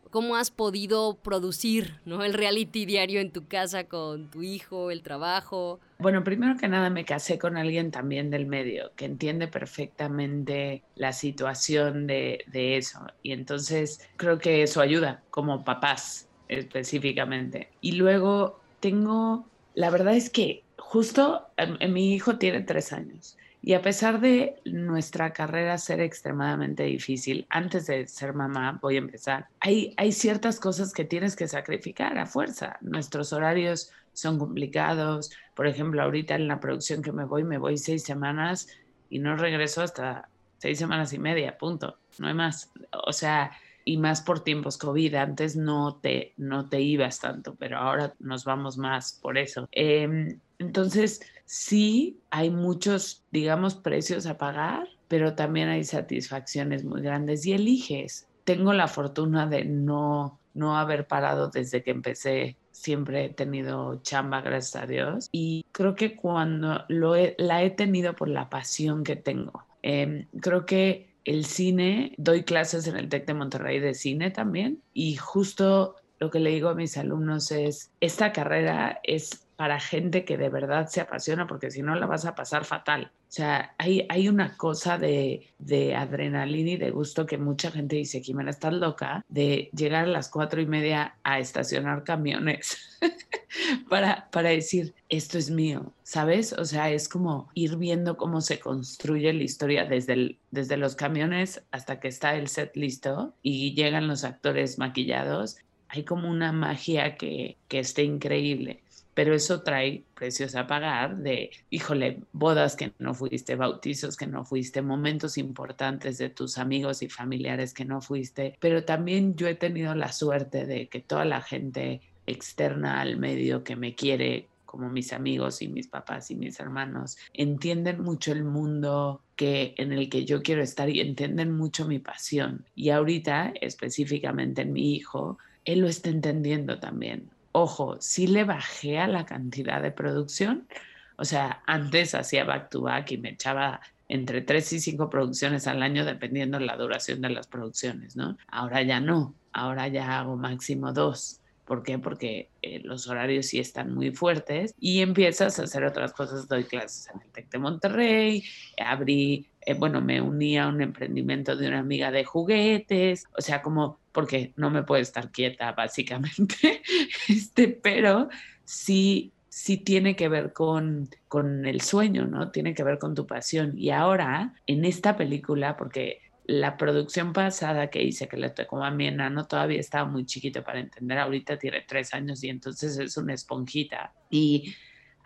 cómo 0.09 0.37
has 0.37 0.51
podido 0.51 1.17
producir 1.21 1.99
¿no? 2.05 2.23
el 2.23 2.33
reality 2.33 2.85
diario 2.85 3.19
en 3.19 3.29
tu 3.29 3.45
casa 3.45 3.83
con 3.83 4.31
tu 4.31 4.41
hijo, 4.41 4.89
el 4.89 5.03
trabajo. 5.03 5.81
Bueno, 5.99 6.23
primero 6.23 6.55
que 6.57 6.69
nada 6.69 6.89
me 6.89 7.03
casé 7.03 7.37
con 7.37 7.57
alguien 7.57 7.91
también 7.91 8.29
del 8.29 8.45
medio 8.45 8.93
que 8.95 9.03
entiende 9.03 9.49
perfectamente 9.49 10.81
la 10.95 11.11
situación 11.11 12.07
de, 12.07 12.45
de 12.47 12.77
eso. 12.77 13.01
Y 13.21 13.33
entonces 13.33 13.99
creo 14.15 14.39
que 14.39 14.63
eso 14.63 14.79
ayuda 14.79 15.21
como 15.29 15.65
papás 15.65 16.29
específicamente. 16.47 17.69
Y 17.81 17.91
luego 17.91 18.61
tengo, 18.79 19.45
la 19.75 19.89
verdad 19.89 20.15
es 20.15 20.29
que 20.29 20.63
justo 20.77 21.47
mi 21.89 22.13
hijo 22.15 22.37
tiene 22.37 22.61
tres 22.61 22.93
años 22.93 23.37
y 23.61 23.73
a 23.73 23.81
pesar 23.81 24.21
de 24.21 24.55
nuestra 24.65 25.33
carrera 25.33 25.77
ser 25.77 25.99
extremadamente 25.99 26.83
difícil, 26.83 27.45
antes 27.49 27.87
de 27.87 28.07
ser 28.07 28.33
mamá, 28.33 28.79
voy 28.81 28.95
a 28.95 28.99
empezar, 28.99 29.47
hay, 29.59 29.93
ciertas 30.11 30.59
cosas 30.59 30.93
que 30.93 31.05
tienes 31.05 31.35
que 31.35 31.47
sacrificar 31.47 32.17
a 32.17 32.25
fuerza. 32.25 32.77
Nuestros 32.81 33.33
horarios 33.33 33.91
son 34.13 34.39
complicados. 34.39 35.31
Por 35.55 35.67
ejemplo, 35.67 36.01
ahorita 36.01 36.35
en 36.35 36.47
la 36.47 36.59
producción 36.59 37.01
que 37.01 37.11
me 37.11 37.25
voy, 37.25 37.43
me 37.43 37.57
voy 37.57 37.77
seis 37.77 38.03
semanas 38.03 38.67
y 39.09 39.19
no 39.19 39.35
regreso 39.35 39.81
hasta 39.81 40.29
seis 40.59 40.77
semanas 40.77 41.11
y 41.13 41.19
media, 41.19 41.57
punto. 41.57 41.97
No 42.19 42.27
hay 42.27 42.33
más. 42.33 42.71
O 43.05 43.11
sea, 43.11 43.51
y 43.87 43.97
más 43.97 44.21
por 44.21 44.43
tiempos 44.43 44.77
COVID. 44.77 45.15
Antes 45.15 45.55
no 45.55 45.95
te, 45.95 46.33
no 46.37 46.67
te 46.67 46.81
ibas 46.81 47.19
tanto, 47.19 47.55
pero 47.55 47.77
ahora 47.77 48.13
nos 48.19 48.43
vamos 48.43 48.77
más 48.77 49.13
por 49.13 49.37
eso. 49.37 49.69
Em, 49.71 50.39
entonces, 50.59 51.21
sí 51.47 52.19
hay 52.29 52.51
muchos, 52.51 53.23
digamos, 53.31 53.73
precios 53.73 54.27
a 54.27 54.37
pagar, 54.37 54.87
pero 55.07 55.33
también 55.33 55.69
hay 55.69 55.83
satisfacciones 55.83 56.83
muy 56.83 57.01
grandes 57.01 57.45
y 57.45 57.53
eliges. 57.53 58.27
Tengo 58.43 58.73
la 58.73 58.87
fortuna 58.87 59.47
de 59.47 59.65
no, 59.65 60.39
no 60.53 60.77
haber 60.77 61.07
parado 61.07 61.49
desde 61.49 61.81
que 61.81 61.91
empecé. 61.91 62.57
Siempre 62.71 63.25
he 63.25 63.29
tenido 63.29 64.01
chamba, 64.03 64.41
gracias 64.41 64.83
a 64.83 64.85
Dios. 64.85 65.29
Y 65.31 65.65
creo 65.71 65.95
que 65.95 66.15
cuando 66.15 66.83
lo 66.89 67.15
la 67.37 67.63
he 67.63 67.71
tenido 67.71 68.13
por 68.13 68.27
la 68.27 68.49
pasión 68.49 69.03
que 69.03 69.15
tengo. 69.15 69.65
Em, 69.81 70.27
creo 70.41 70.65
que 70.65 71.15
el 71.23 71.45
cine, 71.45 72.13
doy 72.17 72.43
clases 72.43 72.87
en 72.87 72.97
el 72.97 73.09
TEC 73.09 73.25
de 73.25 73.33
Monterrey 73.33 73.79
de 73.79 73.93
cine 73.93 74.31
también 74.31 74.81
y 74.93 75.15
justo 75.15 75.95
lo 76.19 76.29
que 76.29 76.39
le 76.39 76.51
digo 76.51 76.69
a 76.69 76.75
mis 76.75 76.97
alumnos 76.97 77.51
es, 77.51 77.91
esta 77.99 78.31
carrera 78.31 78.99
es 79.03 79.46
para 79.57 79.79
gente 79.79 80.23
que 80.23 80.37
de 80.37 80.49
verdad 80.49 80.87
se 80.87 81.01
apasiona, 81.01 81.47
porque 81.47 81.71
si 81.71 81.81
no 81.81 81.95
la 81.95 82.05
vas 82.05 82.25
a 82.25 82.35
pasar 82.35 82.63
fatal. 82.63 83.11
O 83.27 83.31
sea, 83.31 83.73
hay, 83.79 84.05
hay 84.07 84.29
una 84.29 84.55
cosa 84.55 84.99
de, 84.99 85.47
de 85.57 85.95
adrenalina 85.95 86.71
y 86.71 86.77
de 86.77 86.91
gusto 86.91 87.25
que 87.25 87.39
mucha 87.39 87.71
gente 87.71 87.95
dice, 87.95 88.21
Jimena, 88.21 88.51
estás 88.51 88.73
loca, 88.73 89.25
de 89.27 89.69
llegar 89.75 90.05
a 90.05 90.07
las 90.07 90.29
cuatro 90.29 90.61
y 90.61 90.67
media 90.67 91.17
a 91.23 91.39
estacionar 91.39 92.03
camiones 92.03 92.77
para, 93.89 94.29
para 94.31 94.49
decir, 94.49 94.93
esto 95.09 95.39
es 95.39 95.49
mío, 95.49 95.91
¿sabes? 96.03 96.53
O 96.53 96.63
sea, 96.63 96.91
es 96.91 97.09
como 97.09 97.49
ir 97.55 97.77
viendo 97.77 98.15
cómo 98.15 98.41
se 98.41 98.59
construye 98.59 99.33
la 99.33 99.43
historia 99.43 99.85
desde, 99.85 100.37
desde 100.51 100.77
los 100.77 100.95
camiones 100.95 101.63
hasta 101.71 101.99
que 101.99 102.09
está 102.09 102.35
el 102.35 102.47
set 102.47 102.75
listo 102.75 103.33
y 103.41 103.73
llegan 103.73 104.07
los 104.07 104.23
actores 104.23 104.77
maquillados. 104.77 105.57
Hay 105.89 106.03
como 106.03 106.29
una 106.29 106.51
magia 106.51 107.15
que, 107.15 107.57
que 107.67 107.79
esté 107.79 108.03
increíble 108.03 108.83
pero 109.17 109.33
eso 109.33 109.63
trae 109.63 110.03
precios 110.13 110.53
a 110.53 110.67
pagar 110.67 111.17
de, 111.17 111.49
híjole, 111.71 112.19
bodas 112.33 112.75
que 112.75 112.93
no 112.99 113.15
fuiste, 113.15 113.55
bautizos 113.55 114.15
que 114.15 114.27
no 114.27 114.45
fuiste, 114.45 114.83
momentos 114.83 115.39
importantes 115.39 116.19
de 116.19 116.29
tus 116.29 116.59
amigos 116.59 117.01
y 117.01 117.09
familiares 117.09 117.73
que 117.73 117.83
no 117.83 117.99
fuiste, 117.99 118.55
pero 118.59 118.83
también 118.83 119.35
yo 119.35 119.47
he 119.47 119.55
tenido 119.55 119.95
la 119.95 120.11
suerte 120.11 120.67
de 120.67 120.87
que 120.87 120.99
toda 120.99 121.25
la 121.25 121.41
gente 121.41 122.01
externa 122.27 123.01
al 123.01 123.17
medio 123.17 123.63
que 123.63 123.75
me 123.75 123.95
quiere 123.95 124.49
como 124.67 124.87
mis 124.87 125.11
amigos 125.13 125.63
y 125.63 125.67
mis 125.67 125.87
papás 125.87 126.29
y 126.29 126.35
mis 126.35 126.59
hermanos, 126.59 127.17
entienden 127.33 128.03
mucho 128.03 128.31
el 128.31 128.43
mundo 128.43 129.23
que 129.35 129.73
en 129.77 129.93
el 129.93 130.09
que 130.09 130.25
yo 130.25 130.43
quiero 130.43 130.61
estar 130.61 130.91
y 130.91 130.99
entienden 130.99 131.57
mucho 131.57 131.87
mi 131.87 131.97
pasión. 131.97 132.65
Y 132.75 132.91
ahorita, 132.91 133.53
específicamente 133.61 134.61
en 134.61 134.73
mi 134.73 134.93
hijo, 134.93 135.39
él 135.65 135.79
lo 135.79 135.87
está 135.87 136.11
entendiendo 136.11 136.79
también. 136.79 137.31
Ojo, 137.59 137.97
sí 137.99 138.27
le 138.27 138.43
bajé 138.43 138.99
a 138.99 139.07
la 139.07 139.25
cantidad 139.25 139.81
de 139.81 139.89
producción. 139.89 140.67
O 141.15 141.25
sea, 141.25 141.63
antes 141.65 142.13
hacía 142.13 142.43
back 142.43 142.69
to 142.69 142.83
back 142.83 143.11
y 143.13 143.17
me 143.17 143.29
echaba 143.29 143.81
entre 144.07 144.41
tres 144.41 144.71
y 144.73 144.79
cinco 144.79 145.09
producciones 145.09 145.65
al 145.65 145.81
año 145.81 146.05
dependiendo 146.05 146.59
la 146.59 146.77
duración 146.77 147.19
de 147.19 147.31
las 147.31 147.47
producciones, 147.47 148.15
¿no? 148.15 148.37
Ahora 148.47 148.83
ya 148.83 148.99
no, 148.99 149.33
ahora 149.53 149.87
ya 149.87 150.19
hago 150.19 150.35
máximo 150.37 150.93
dos. 150.93 151.41
¿Por 151.65 151.81
qué? 151.81 151.97
Porque 151.97 152.51
eh, 152.61 152.79
los 152.83 153.07
horarios 153.07 153.47
sí 153.47 153.57
están 153.59 153.91
muy 153.91 154.11
fuertes 154.11 154.75
y 154.79 155.01
empiezas 155.01 155.57
a 155.57 155.63
hacer 155.63 155.83
otras 155.83 156.13
cosas. 156.13 156.47
Doy 156.47 156.63
clases 156.63 157.09
en 157.11 157.23
el 157.23 157.31
TEC 157.31 157.49
de 157.49 157.57
Monterrey, 157.57 158.43
abrí, 158.79 159.49
eh, 159.67 159.73
bueno, 159.73 159.99
me 159.99 160.21
uní 160.21 160.57
a 160.57 160.69
un 160.69 160.81
emprendimiento 160.81 161.57
de 161.57 161.67
una 161.67 161.79
amiga 161.79 162.09
de 162.09 162.23
juguetes, 162.23 163.25
o 163.37 163.41
sea, 163.41 163.61
como 163.61 163.99
porque 164.13 164.53
no 164.55 164.69
me 164.69 164.83
puedo 164.83 165.01
estar 165.01 165.29
quieta, 165.29 165.73
básicamente, 165.73 166.81
este, 167.27 167.67
pero 167.67 168.29
sí, 168.63 169.33
sí 169.49 169.75
tiene 169.75 170.15
que 170.15 170.29
ver 170.29 170.53
con, 170.53 171.09
con 171.27 171.65
el 171.65 171.81
sueño, 171.81 172.25
¿no? 172.27 172.49
Tiene 172.49 172.73
que 172.73 172.83
ver 172.83 172.97
con 172.97 173.13
tu 173.13 173.27
pasión. 173.27 173.73
Y 173.77 173.89
ahora, 173.89 174.53
en 174.67 174.85
esta 174.85 175.17
película, 175.17 175.75
porque 175.75 176.21
la 176.45 176.77
producción 176.77 177.33
pasada 177.33 177.89
que 177.89 178.01
hice, 178.01 178.29
que 178.29 178.37
le 178.37 178.51
tocó 178.51 178.81
a 178.81 178.89
mi 178.89 179.07
enano, 179.07 179.47
todavía 179.47 179.81
estaba 179.81 180.09
muy 180.09 180.25
chiquito 180.25 180.63
para 180.63 180.79
entender, 180.79 181.17
ahorita 181.17 181.59
tiene 181.59 181.81
tres 181.85 182.13
años 182.13 182.41
y 182.41 182.47
entonces 182.47 182.97
es 182.99 183.17
una 183.17 183.33
esponjita. 183.33 184.13
Y 184.29 184.73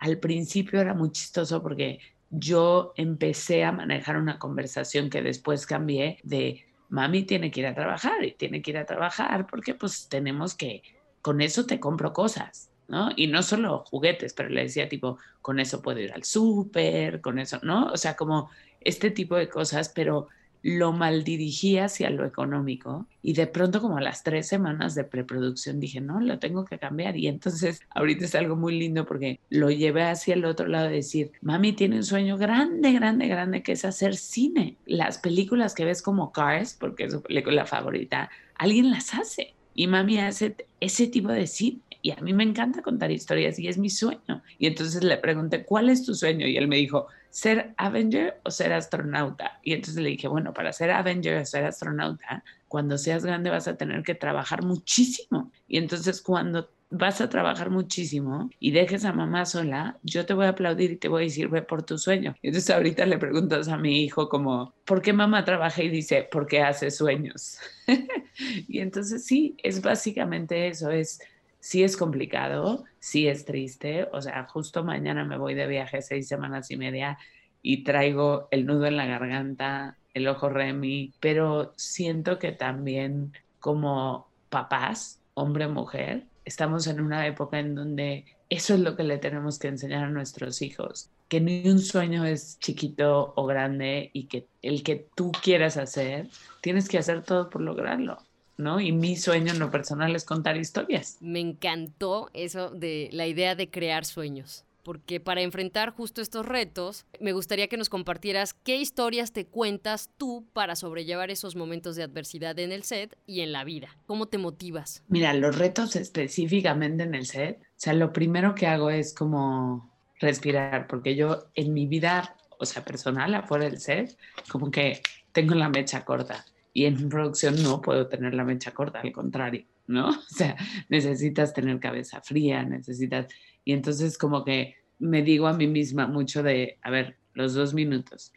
al 0.00 0.18
principio 0.18 0.80
era 0.80 0.94
muy 0.94 1.12
chistoso 1.12 1.62
porque 1.62 2.00
yo 2.32 2.92
empecé 2.96 3.62
a 3.62 3.72
manejar 3.72 4.16
una 4.16 4.38
conversación 4.38 5.10
que 5.10 5.22
después 5.22 5.66
cambié 5.66 6.18
de 6.24 6.64
mami 6.88 7.22
tiene 7.22 7.50
que 7.50 7.60
ir 7.60 7.66
a 7.66 7.74
trabajar 7.74 8.24
y 8.24 8.32
tiene 8.32 8.62
que 8.62 8.72
ir 8.72 8.78
a 8.78 8.86
trabajar 8.86 9.46
porque 9.46 9.74
pues 9.74 10.08
tenemos 10.08 10.54
que, 10.54 10.82
con 11.20 11.40
eso 11.40 11.66
te 11.66 11.78
compro 11.78 12.12
cosas. 12.12 12.70
¿no? 12.88 13.10
Y 13.16 13.26
no 13.26 13.42
solo 13.42 13.84
juguetes, 13.86 14.34
pero 14.34 14.48
le 14.50 14.64
decía 14.64 14.88
tipo, 14.88 15.18
con 15.40 15.60
eso 15.60 15.80
puedo 15.80 16.00
ir 16.00 16.12
al 16.12 16.24
súper, 16.24 17.20
con 17.22 17.38
eso, 17.38 17.58
¿no? 17.62 17.86
O 17.86 17.96
sea, 17.96 18.16
como 18.16 18.50
este 18.80 19.10
tipo 19.10 19.36
de 19.36 19.48
cosas, 19.48 19.88
pero 19.88 20.28
lo 20.62 20.92
mal 20.92 21.24
dirigí 21.24 21.78
hacia 21.78 22.10
lo 22.10 22.24
económico 22.24 23.06
y 23.22 23.32
de 23.32 23.46
pronto 23.46 23.80
como 23.80 23.98
a 23.98 24.00
las 24.00 24.22
tres 24.22 24.46
semanas 24.48 24.94
de 24.94 25.04
preproducción 25.04 25.80
dije, 25.80 26.00
no, 26.00 26.20
lo 26.20 26.38
tengo 26.38 26.64
que 26.64 26.78
cambiar 26.78 27.16
y 27.16 27.26
entonces 27.26 27.80
ahorita 27.90 28.24
es 28.24 28.34
algo 28.34 28.56
muy 28.56 28.78
lindo 28.78 29.04
porque 29.04 29.40
lo 29.50 29.70
llevé 29.70 30.04
hacia 30.04 30.34
el 30.34 30.44
otro 30.44 30.66
lado 30.66 30.88
de 30.88 30.96
decir, 30.96 31.32
mami 31.40 31.72
tiene 31.72 31.96
un 31.96 32.04
sueño 32.04 32.38
grande, 32.38 32.92
grande, 32.92 33.26
grande 33.28 33.62
que 33.62 33.72
es 33.72 33.84
hacer 33.84 34.16
cine. 34.16 34.76
Las 34.86 35.18
películas 35.18 35.74
que 35.74 35.84
ves 35.84 36.02
como 36.02 36.32
Cars, 36.32 36.76
porque 36.78 37.04
es 37.04 37.12
su 37.12 37.22
película 37.22 37.66
favorita, 37.66 38.30
alguien 38.56 38.90
las 38.90 39.14
hace 39.14 39.54
y 39.74 39.86
mami 39.86 40.18
hace 40.18 40.56
ese 40.80 41.06
tipo 41.08 41.28
de 41.28 41.46
cine 41.46 41.80
y 42.02 42.10
a 42.10 42.16
mí 42.16 42.32
me 42.32 42.42
encanta 42.42 42.82
contar 42.82 43.12
historias 43.12 43.58
y 43.60 43.68
es 43.68 43.78
mi 43.78 43.88
sueño. 43.88 44.42
Y 44.58 44.66
entonces 44.66 45.04
le 45.04 45.16
pregunté, 45.18 45.64
¿cuál 45.64 45.88
es 45.88 46.04
tu 46.04 46.14
sueño? 46.14 46.46
Y 46.48 46.56
él 46.56 46.66
me 46.66 46.76
dijo, 46.76 47.06
¿ser 47.32 47.74
Avenger 47.78 48.40
o 48.44 48.50
ser 48.50 48.74
astronauta? 48.74 49.58
Y 49.62 49.72
entonces 49.72 50.02
le 50.02 50.10
dije, 50.10 50.28
bueno, 50.28 50.52
para 50.52 50.72
ser 50.72 50.90
Avenger 50.90 51.40
o 51.40 51.46
ser 51.46 51.64
astronauta, 51.64 52.44
cuando 52.68 52.98
seas 52.98 53.24
grande 53.24 53.50
vas 53.50 53.66
a 53.66 53.76
tener 53.76 54.02
que 54.02 54.14
trabajar 54.14 54.62
muchísimo. 54.62 55.50
Y 55.66 55.78
entonces 55.78 56.20
cuando 56.20 56.68
vas 56.90 57.22
a 57.22 57.30
trabajar 57.30 57.70
muchísimo 57.70 58.50
y 58.60 58.70
dejes 58.72 59.06
a 59.06 59.14
mamá 59.14 59.46
sola, 59.46 59.98
yo 60.02 60.26
te 60.26 60.34
voy 60.34 60.44
a 60.44 60.50
aplaudir 60.50 60.92
y 60.92 60.96
te 60.96 61.08
voy 61.08 61.22
a 61.22 61.24
decir, 61.24 61.48
ve 61.48 61.62
por 61.62 61.82
tu 61.82 61.96
sueño. 61.96 62.34
Y 62.42 62.48
entonces 62.48 62.68
ahorita 62.68 63.06
le 63.06 63.16
preguntas 63.16 63.68
a 63.68 63.78
mi 63.78 64.02
hijo 64.02 64.28
como, 64.28 64.74
¿por 64.84 65.00
qué 65.00 65.14
mamá 65.14 65.44
trabaja? 65.44 65.82
Y 65.82 65.88
dice, 65.88 66.28
porque 66.30 66.60
hace 66.60 66.90
sueños. 66.90 67.58
y 68.68 68.80
entonces 68.80 69.24
sí, 69.24 69.56
es 69.62 69.80
básicamente 69.80 70.68
eso, 70.68 70.90
es 70.90 71.20
sí 71.62 71.84
es 71.84 71.96
complicado, 71.96 72.82
sí 72.98 73.28
es 73.28 73.44
triste, 73.44 74.08
o 74.12 74.20
sea, 74.20 74.44
justo 74.48 74.82
mañana 74.82 75.24
me 75.24 75.38
voy 75.38 75.54
de 75.54 75.68
viaje 75.68 76.02
seis 76.02 76.26
semanas 76.26 76.72
y 76.72 76.76
media 76.76 77.18
y 77.62 77.84
traigo 77.84 78.48
el 78.50 78.66
nudo 78.66 78.86
en 78.86 78.96
la 78.96 79.06
garganta, 79.06 79.96
el 80.12 80.26
ojo 80.26 80.48
remi, 80.48 81.14
pero 81.20 81.72
siento 81.76 82.40
que 82.40 82.50
también 82.50 83.32
como 83.60 84.26
papás, 84.50 85.20
hombre, 85.34 85.68
mujer, 85.68 86.24
estamos 86.44 86.88
en 86.88 87.00
una 87.00 87.28
época 87.28 87.60
en 87.60 87.76
donde 87.76 88.24
eso 88.50 88.74
es 88.74 88.80
lo 88.80 88.96
que 88.96 89.04
le 89.04 89.18
tenemos 89.18 89.60
que 89.60 89.68
enseñar 89.68 90.02
a 90.02 90.10
nuestros 90.10 90.62
hijos, 90.62 91.10
que 91.28 91.40
ni 91.40 91.68
un 91.68 91.78
sueño 91.78 92.24
es 92.24 92.58
chiquito 92.58 93.34
o 93.36 93.46
grande 93.46 94.10
y 94.12 94.26
que 94.26 94.48
el 94.62 94.82
que 94.82 95.06
tú 95.14 95.30
quieras 95.30 95.76
hacer, 95.76 96.28
tienes 96.60 96.88
que 96.88 96.98
hacer 96.98 97.22
todo 97.22 97.48
por 97.50 97.62
lograrlo. 97.62 98.18
¿No? 98.62 98.80
Y 98.80 98.92
mi 98.92 99.16
sueño 99.16 99.52
en 99.52 99.58
lo 99.58 99.70
personal 99.70 100.14
es 100.16 100.24
contar 100.24 100.56
historias. 100.56 101.18
Me 101.20 101.40
encantó 101.40 102.30
eso 102.32 102.70
de 102.70 103.08
la 103.12 103.26
idea 103.26 103.54
de 103.54 103.70
crear 103.70 104.04
sueños. 104.04 104.64
Porque 104.82 105.20
para 105.20 105.42
enfrentar 105.42 105.90
justo 105.90 106.20
estos 106.20 106.44
retos, 106.44 107.06
me 107.20 107.32
gustaría 107.32 107.68
que 107.68 107.76
nos 107.76 107.88
compartieras 107.88 108.52
qué 108.52 108.76
historias 108.76 109.32
te 109.32 109.46
cuentas 109.46 110.10
tú 110.16 110.44
para 110.52 110.74
sobrellevar 110.74 111.30
esos 111.30 111.54
momentos 111.54 111.94
de 111.94 112.02
adversidad 112.02 112.58
en 112.58 112.72
el 112.72 112.82
set 112.82 113.16
y 113.24 113.42
en 113.42 113.52
la 113.52 113.62
vida. 113.62 113.96
¿Cómo 114.06 114.26
te 114.26 114.38
motivas? 114.38 115.04
Mira, 115.06 115.34
los 115.34 115.56
retos 115.56 115.94
específicamente 115.94 117.04
en 117.04 117.14
el 117.14 117.26
set, 117.26 117.60
o 117.60 117.66
sea, 117.76 117.92
lo 117.92 118.12
primero 118.12 118.56
que 118.56 118.66
hago 118.66 118.90
es 118.90 119.14
como 119.14 119.92
respirar, 120.18 120.88
porque 120.88 121.14
yo 121.14 121.44
en 121.54 121.72
mi 121.72 121.86
vida, 121.86 122.36
o 122.58 122.66
sea, 122.66 122.84
personal, 122.84 123.34
afuera 123.34 123.66
del 123.66 123.78
set, 123.78 124.16
como 124.48 124.72
que 124.72 125.00
tengo 125.32 125.54
la 125.54 125.68
mecha 125.68 126.04
corta 126.04 126.44
y 126.72 126.84
en 126.86 127.08
producción 127.08 127.62
no 127.62 127.80
puedo 127.80 128.08
tener 128.08 128.34
la 128.34 128.44
mecha 128.44 128.72
corta, 128.72 129.00
al 129.00 129.12
contrario, 129.12 129.64
¿no? 129.86 130.08
O 130.10 130.34
sea, 130.34 130.56
necesitas 130.88 131.52
tener 131.52 131.80
cabeza 131.80 132.20
fría, 132.20 132.62
necesitas... 132.64 133.26
Y 133.64 133.72
entonces 133.72 134.18
como 134.18 134.44
que 134.44 134.76
me 134.98 135.22
digo 135.22 135.46
a 135.46 135.52
mí 135.52 135.66
misma 135.66 136.06
mucho 136.06 136.42
de, 136.42 136.78
a 136.82 136.90
ver, 136.90 137.16
los 137.34 137.54
dos 137.54 137.72
minutos, 137.74 138.32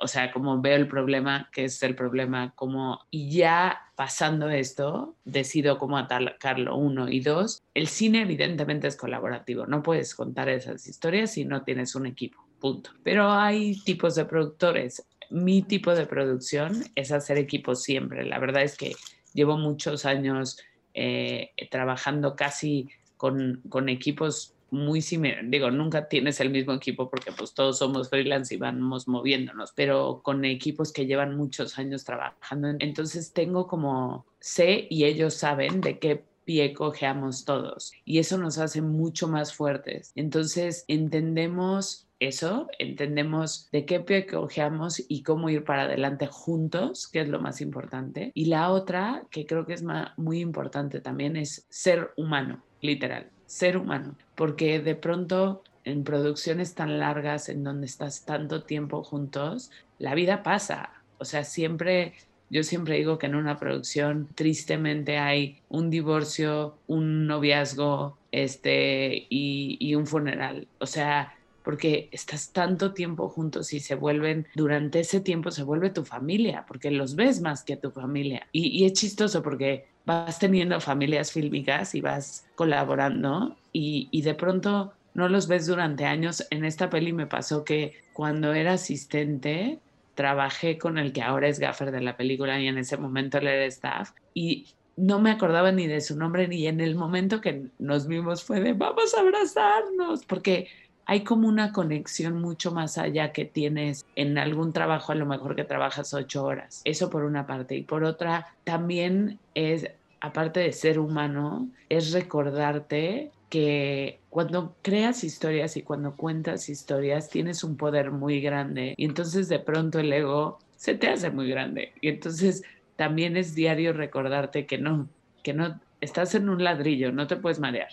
o 0.00 0.06
sea, 0.06 0.30
como 0.30 0.60
veo 0.60 0.76
el 0.76 0.86
problema, 0.86 1.48
qué 1.52 1.64
es 1.64 1.82
el 1.82 1.94
problema, 1.94 2.52
como, 2.54 3.00
y 3.10 3.30
ya 3.30 3.78
pasando 3.96 4.50
esto, 4.50 5.16
decido 5.24 5.78
cómo 5.78 5.96
atacarlo, 5.96 6.76
uno, 6.76 7.08
y 7.08 7.20
dos, 7.20 7.62
el 7.72 7.88
cine 7.88 8.22
evidentemente 8.22 8.86
es 8.86 8.96
colaborativo, 8.96 9.66
no 9.66 9.82
puedes 9.82 10.14
contar 10.14 10.48
esas 10.48 10.86
historias 10.86 11.32
si 11.32 11.44
no 11.44 11.62
tienes 11.62 11.94
un 11.94 12.06
equipo, 12.06 12.46
punto. 12.60 12.90
Pero 13.02 13.30
hay 13.30 13.80
tipos 13.80 14.14
de 14.14 14.26
productores, 14.26 15.06
mi 15.30 15.62
tipo 15.62 15.94
de 15.94 16.06
producción 16.06 16.84
es 16.94 17.12
hacer 17.12 17.38
equipos 17.38 17.82
siempre. 17.82 18.24
La 18.24 18.38
verdad 18.38 18.62
es 18.62 18.76
que 18.76 18.94
llevo 19.32 19.56
muchos 19.58 20.04
años 20.04 20.58
eh, 20.94 21.50
trabajando 21.70 22.36
casi 22.36 22.88
con, 23.16 23.62
con 23.68 23.88
equipos 23.88 24.54
muy 24.74 25.00
similares. 25.00 25.50
Digo, 25.50 25.70
nunca 25.70 26.08
tienes 26.08 26.40
el 26.40 26.50
mismo 26.50 26.72
equipo 26.72 27.08
porque 27.08 27.32
pues 27.32 27.54
todos 27.54 27.78
somos 27.78 28.10
freelance 28.10 28.54
y 28.54 28.58
vamos 28.58 29.08
moviéndonos, 29.08 29.72
pero 29.74 30.20
con 30.22 30.44
equipos 30.44 30.92
que 30.92 31.06
llevan 31.06 31.36
muchos 31.36 31.78
años 31.78 32.04
trabajando. 32.04 32.68
Entonces 32.80 33.32
tengo 33.32 33.66
como, 33.66 34.26
sé 34.40 34.86
y 34.90 35.04
ellos 35.04 35.34
saben 35.34 35.80
de 35.80 35.98
qué 35.98 36.24
pie 36.44 36.74
cojeamos 36.74 37.46
todos 37.46 37.92
y 38.04 38.18
eso 38.18 38.36
nos 38.36 38.58
hace 38.58 38.82
mucho 38.82 39.28
más 39.28 39.54
fuertes. 39.54 40.12
Entonces 40.14 40.84
entendemos 40.88 42.06
eso, 42.26 42.68
entendemos 42.78 43.68
de 43.72 43.84
qué 43.84 44.00
pie 44.00 44.26
cojeamos 44.26 45.02
y 45.08 45.22
cómo 45.22 45.50
ir 45.50 45.64
para 45.64 45.82
adelante 45.82 46.26
juntos, 46.26 47.08
que 47.08 47.20
es 47.20 47.28
lo 47.28 47.40
más 47.40 47.60
importante. 47.60 48.32
Y 48.34 48.46
la 48.46 48.70
otra, 48.70 49.24
que 49.30 49.46
creo 49.46 49.66
que 49.66 49.74
es 49.74 49.84
muy 50.16 50.40
importante 50.40 51.00
también, 51.00 51.36
es 51.36 51.66
ser 51.68 52.12
humano, 52.16 52.62
literal, 52.80 53.30
ser 53.46 53.76
humano, 53.76 54.16
porque 54.34 54.80
de 54.80 54.94
pronto 54.94 55.62
en 55.84 56.04
producciones 56.04 56.74
tan 56.74 56.98
largas 56.98 57.48
en 57.48 57.62
donde 57.62 57.86
estás 57.86 58.24
tanto 58.24 58.64
tiempo 58.64 59.04
juntos, 59.04 59.70
la 59.98 60.14
vida 60.14 60.42
pasa. 60.42 60.90
O 61.18 61.24
sea, 61.24 61.44
siempre 61.44 62.14
yo 62.50 62.62
siempre 62.62 62.96
digo 62.96 63.18
que 63.18 63.26
en 63.26 63.34
una 63.34 63.58
producción 63.58 64.28
tristemente 64.34 65.18
hay 65.18 65.58
un 65.68 65.90
divorcio, 65.90 66.76
un 66.86 67.26
noviazgo 67.26 68.16
este, 68.30 69.26
y, 69.28 69.76
y, 69.80 69.94
un 69.94 70.06
funeral. 70.06 70.68
O 70.78 70.86
sea, 70.86 71.34
porque 71.64 72.10
estás 72.12 72.52
tanto 72.52 72.92
tiempo 72.92 73.28
juntos 73.28 73.72
y 73.72 73.80
se 73.80 73.94
vuelven, 73.94 74.46
durante 74.54 75.00
ese 75.00 75.20
tiempo 75.20 75.50
se 75.50 75.64
vuelve 75.64 75.90
tu 75.90 76.04
familia, 76.04 76.64
porque 76.68 76.90
los 76.90 77.16
ves 77.16 77.40
más 77.40 77.64
que 77.64 77.76
tu 77.76 77.90
familia. 77.90 78.46
Y, 78.52 78.84
es 78.84 78.92
chistoso 78.92 79.42
porque 79.42 79.86
vas 80.04 80.38
teniendo 80.38 80.78
familias 80.80 81.32
fílmicas 81.32 81.94
y 81.94 82.02
vas 82.02 82.46
colaborando 82.54 83.56
y, 83.72 84.08
y 84.10 84.22
de 84.22 84.34
pronto 84.34 84.92
no 85.14 85.28
los 85.28 85.48
ves 85.48 85.66
durante 85.66 86.04
años. 86.04 86.46
En 86.50 86.64
esta 86.64 86.90
peli 86.90 87.12
me 87.14 87.26
pasó 87.26 87.64
que 87.64 87.94
cuando 88.12 88.52
era 88.52 88.74
asistente, 88.74 89.78
trabajé 90.14 90.78
con 90.78 90.98
el 90.98 91.12
que 91.12 91.22
ahora 91.22 91.48
es 91.48 91.58
gaffer 91.58 91.90
de 91.90 92.00
la 92.00 92.16
película 92.16 92.60
y 92.60 92.68
en 92.68 92.78
ese 92.78 92.96
momento 92.96 93.38
él 93.38 93.48
era 93.48 93.64
staff 93.66 94.12
y 94.32 94.66
no 94.96 95.20
me 95.20 95.30
acordaba 95.30 95.72
ni 95.72 95.86
de 95.86 96.00
su 96.00 96.16
nombre 96.16 96.46
ni 96.46 96.66
en 96.66 96.80
el 96.80 96.94
momento 96.94 97.40
que 97.40 97.66
nos 97.78 98.06
vimos 98.06 98.44
fue 98.44 98.60
de 98.60 98.74
vamos 98.74 99.14
a 99.14 99.20
abrazarnos 99.20 100.24
porque 100.24 100.68
hay 101.06 101.24
como 101.24 101.48
una 101.48 101.72
conexión 101.72 102.40
mucho 102.40 102.72
más 102.72 102.98
allá 102.98 103.32
que 103.32 103.44
tienes 103.44 104.04
en 104.16 104.38
algún 104.38 104.72
trabajo, 104.72 105.12
a 105.12 105.16
lo 105.16 105.26
mejor 105.26 105.56
que 105.56 105.64
trabajas 105.64 106.14
ocho 106.14 106.44
horas. 106.44 106.82
Eso 106.84 107.10
por 107.10 107.24
una 107.24 107.46
parte. 107.46 107.76
Y 107.76 107.82
por 107.82 108.04
otra, 108.04 108.54
también 108.64 109.38
es, 109.54 109.88
aparte 110.20 110.60
de 110.60 110.72
ser 110.72 110.98
humano, 110.98 111.68
es 111.88 112.12
recordarte 112.12 113.30
que 113.50 114.18
cuando 114.30 114.74
creas 114.82 115.22
historias 115.22 115.76
y 115.76 115.82
cuando 115.82 116.16
cuentas 116.16 116.68
historias 116.68 117.28
tienes 117.28 117.62
un 117.62 117.76
poder 117.76 118.10
muy 118.10 118.40
grande 118.40 118.94
y 118.96 119.04
entonces 119.04 119.48
de 119.48 119.60
pronto 119.60 120.00
el 120.00 120.12
ego 120.12 120.58
se 120.76 120.94
te 120.94 121.08
hace 121.08 121.30
muy 121.30 121.48
grande. 121.48 121.92
Y 122.00 122.08
entonces 122.08 122.64
también 122.96 123.36
es 123.36 123.54
diario 123.54 123.92
recordarte 123.92 124.66
que 124.66 124.78
no, 124.78 125.08
que 125.42 125.52
no, 125.52 125.80
estás 126.00 126.34
en 126.34 126.48
un 126.48 126.62
ladrillo, 126.64 127.12
no 127.12 127.26
te 127.26 127.36
puedes 127.36 127.60
marear, 127.60 127.88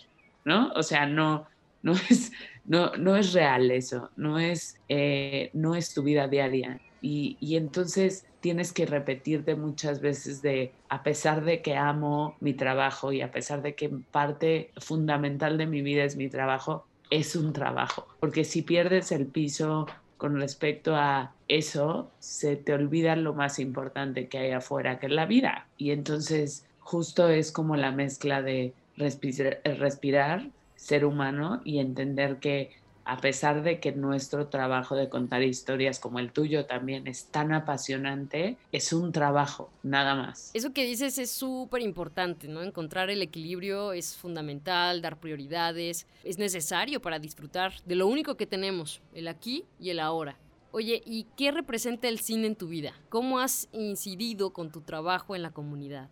¿no? 0.45 0.71
O 0.73 0.83
sea, 0.83 1.05
no, 1.05 1.47
no 1.83 1.93
es, 2.09 2.31
no, 2.65 2.95
no 2.95 3.15
es 3.15 3.33
real 3.33 3.71
eso, 3.71 4.09
no 4.15 4.39
es, 4.39 4.77
eh, 4.89 5.49
no 5.53 5.75
es 5.75 5.93
tu 5.93 6.03
vida 6.03 6.27
diaria. 6.27 6.79
Y, 7.01 7.37
y, 7.39 7.55
entonces 7.55 8.25
tienes 8.41 8.73
que 8.73 8.85
repetirte 8.85 9.55
muchas 9.55 10.01
veces 10.01 10.43
de, 10.43 10.71
a 10.87 11.01
pesar 11.01 11.43
de 11.43 11.63
que 11.63 11.75
amo 11.75 12.35
mi 12.39 12.53
trabajo 12.53 13.11
y 13.11 13.21
a 13.21 13.31
pesar 13.31 13.63
de 13.63 13.73
que 13.73 13.89
parte 13.89 14.69
fundamental 14.77 15.57
de 15.57 15.65
mi 15.65 15.81
vida 15.81 16.03
es 16.03 16.15
mi 16.15 16.29
trabajo, 16.29 16.85
es 17.09 17.35
un 17.35 17.53
trabajo. 17.53 18.07
Porque 18.19 18.43
si 18.43 18.61
pierdes 18.61 19.11
el 19.11 19.25
piso 19.25 19.87
con 20.17 20.39
respecto 20.39 20.95
a 20.95 21.33
eso, 21.47 22.11
se 22.19 22.55
te 22.55 22.73
olvida 22.73 23.15
lo 23.15 23.33
más 23.33 23.57
importante 23.57 24.27
que 24.27 24.37
hay 24.37 24.51
afuera, 24.51 24.99
que 24.99 25.07
es 25.07 25.11
la 25.11 25.25
vida. 25.25 25.67
Y 25.77 25.89
entonces 25.91 26.65
justo 26.79 27.29
es 27.29 27.51
como 27.51 27.75
la 27.75 27.91
mezcla 27.91 28.41
de 28.41 28.73
respirar, 28.97 29.61
respirar 29.63 30.47
ser 30.81 31.05
humano 31.05 31.61
y 31.63 31.77
entender 31.77 32.39
que 32.39 32.71
a 33.05 33.17
pesar 33.17 33.63
de 33.63 33.79
que 33.79 33.91
nuestro 33.91 34.47
trabajo 34.47 34.95
de 34.95 35.09
contar 35.09 35.43
historias 35.43 35.99
como 35.99 36.19
el 36.19 36.31
tuyo 36.31 36.65
también 36.65 37.07
es 37.07 37.25
tan 37.25 37.53
apasionante, 37.53 38.57
es 38.71 38.93
un 38.93 39.11
trabajo, 39.11 39.69
nada 39.83 40.15
más. 40.15 40.51
Eso 40.53 40.73
que 40.73 40.85
dices 40.85 41.17
es 41.17 41.31
súper 41.31 41.81
importante, 41.81 42.47
¿no? 42.47 42.61
Encontrar 42.63 43.09
el 43.09 43.21
equilibrio 43.21 43.93
es 43.93 44.15
fundamental, 44.15 45.01
dar 45.01 45.19
prioridades, 45.19 46.07
es 46.23 46.37
necesario 46.37 47.01
para 47.01 47.19
disfrutar 47.19 47.73
de 47.85 47.95
lo 47.95 48.07
único 48.07 48.35
que 48.35 48.47
tenemos, 48.47 49.01
el 49.13 49.27
aquí 49.27 49.65
y 49.79 49.89
el 49.89 49.99
ahora. 49.99 50.37
Oye, 50.71 51.01
¿y 51.05 51.27
qué 51.37 51.51
representa 51.51 52.07
el 52.07 52.19
cine 52.19 52.47
en 52.47 52.55
tu 52.55 52.67
vida? 52.67 52.93
¿Cómo 53.09 53.39
has 53.39 53.67
incidido 53.71 54.51
con 54.51 54.71
tu 54.71 54.81
trabajo 54.81 55.35
en 55.35 55.41
la 55.41 55.51
comunidad? 55.51 56.09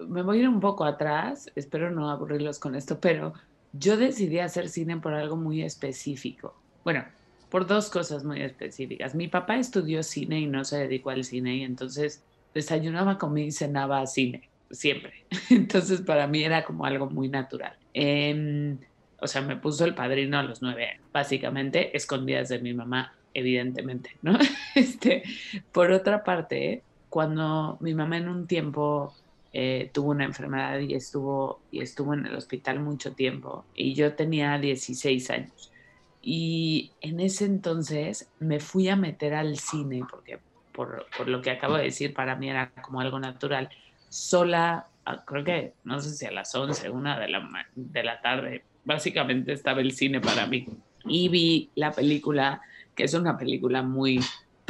Me 0.00 0.22
voy 0.22 0.38
a 0.38 0.40
ir 0.40 0.48
un 0.48 0.60
poco 0.60 0.84
atrás, 0.84 1.50
espero 1.54 1.90
no 1.90 2.10
aburrirlos 2.10 2.58
con 2.58 2.74
esto, 2.74 2.98
pero 2.98 3.34
yo 3.72 3.96
decidí 3.96 4.38
hacer 4.38 4.68
cine 4.68 4.96
por 4.98 5.14
algo 5.14 5.36
muy 5.36 5.62
específico. 5.62 6.54
Bueno, 6.84 7.04
por 7.50 7.66
dos 7.66 7.90
cosas 7.90 8.24
muy 8.24 8.40
específicas. 8.40 9.14
Mi 9.14 9.28
papá 9.28 9.56
estudió 9.56 10.02
cine 10.02 10.40
y 10.40 10.46
no 10.46 10.64
se 10.64 10.78
dedicó 10.78 11.10
al 11.10 11.24
cine 11.24 11.56
y 11.56 11.62
entonces 11.62 12.22
desayunaba, 12.54 13.18
comía 13.18 13.46
y 13.46 13.52
cenaba 13.52 14.06
cine, 14.06 14.48
siempre. 14.70 15.24
Entonces 15.50 16.00
para 16.00 16.26
mí 16.26 16.42
era 16.42 16.64
como 16.64 16.84
algo 16.84 17.08
muy 17.10 17.28
natural. 17.28 17.76
Em, 17.94 18.78
o 19.20 19.26
sea, 19.26 19.42
me 19.42 19.56
puso 19.56 19.84
el 19.84 19.94
padrino 19.94 20.38
a 20.38 20.42
los 20.42 20.62
nueve 20.62 20.86
años, 20.86 21.04
básicamente 21.12 21.96
escondidas 21.96 22.48
de 22.48 22.60
mi 22.60 22.72
mamá, 22.72 23.14
evidentemente, 23.34 24.16
¿no? 24.22 24.38
Este, 24.74 25.24
por 25.72 25.90
otra 25.90 26.22
parte, 26.22 26.82
cuando 27.08 27.76
mi 27.80 27.92
mamá 27.92 28.18
en 28.18 28.28
un 28.28 28.46
tiempo 28.46 29.12
eh, 29.52 29.90
tuvo 29.92 30.10
una 30.10 30.24
enfermedad 30.24 30.78
y 30.78 30.94
estuvo, 30.94 31.60
y 31.70 31.80
estuvo 31.80 32.14
en 32.14 32.26
el 32.26 32.36
hospital 32.36 32.80
mucho 32.80 33.12
tiempo. 33.12 33.64
Y 33.74 33.94
yo 33.94 34.14
tenía 34.14 34.58
16 34.58 35.30
años. 35.30 35.72
Y 36.22 36.92
en 37.00 37.20
ese 37.20 37.46
entonces 37.46 38.28
me 38.38 38.60
fui 38.60 38.88
a 38.88 38.96
meter 38.96 39.34
al 39.34 39.56
cine, 39.58 40.02
porque 40.08 40.38
por, 40.72 41.06
por 41.16 41.28
lo 41.28 41.40
que 41.42 41.50
acabo 41.50 41.76
de 41.76 41.84
decir, 41.84 42.14
para 42.14 42.36
mí 42.36 42.48
era 42.48 42.70
como 42.82 43.00
algo 43.00 43.18
natural, 43.18 43.70
sola, 44.08 44.86
creo 45.26 45.44
que, 45.44 45.72
no 45.84 46.00
sé 46.00 46.10
si 46.10 46.26
a 46.26 46.30
las 46.30 46.54
11, 46.54 46.90
una 46.90 47.18
de 47.18 47.28
la, 47.28 47.48
de 47.74 48.02
la 48.02 48.20
tarde, 48.20 48.64
básicamente 48.84 49.52
estaba 49.52 49.80
el 49.80 49.92
cine 49.92 50.20
para 50.20 50.46
mí. 50.46 50.66
Y 51.06 51.28
vi 51.28 51.70
la 51.74 51.92
película, 51.92 52.60
que 52.94 53.04
es 53.04 53.14
una 53.14 53.38
película 53.38 53.82
muy 53.82 54.20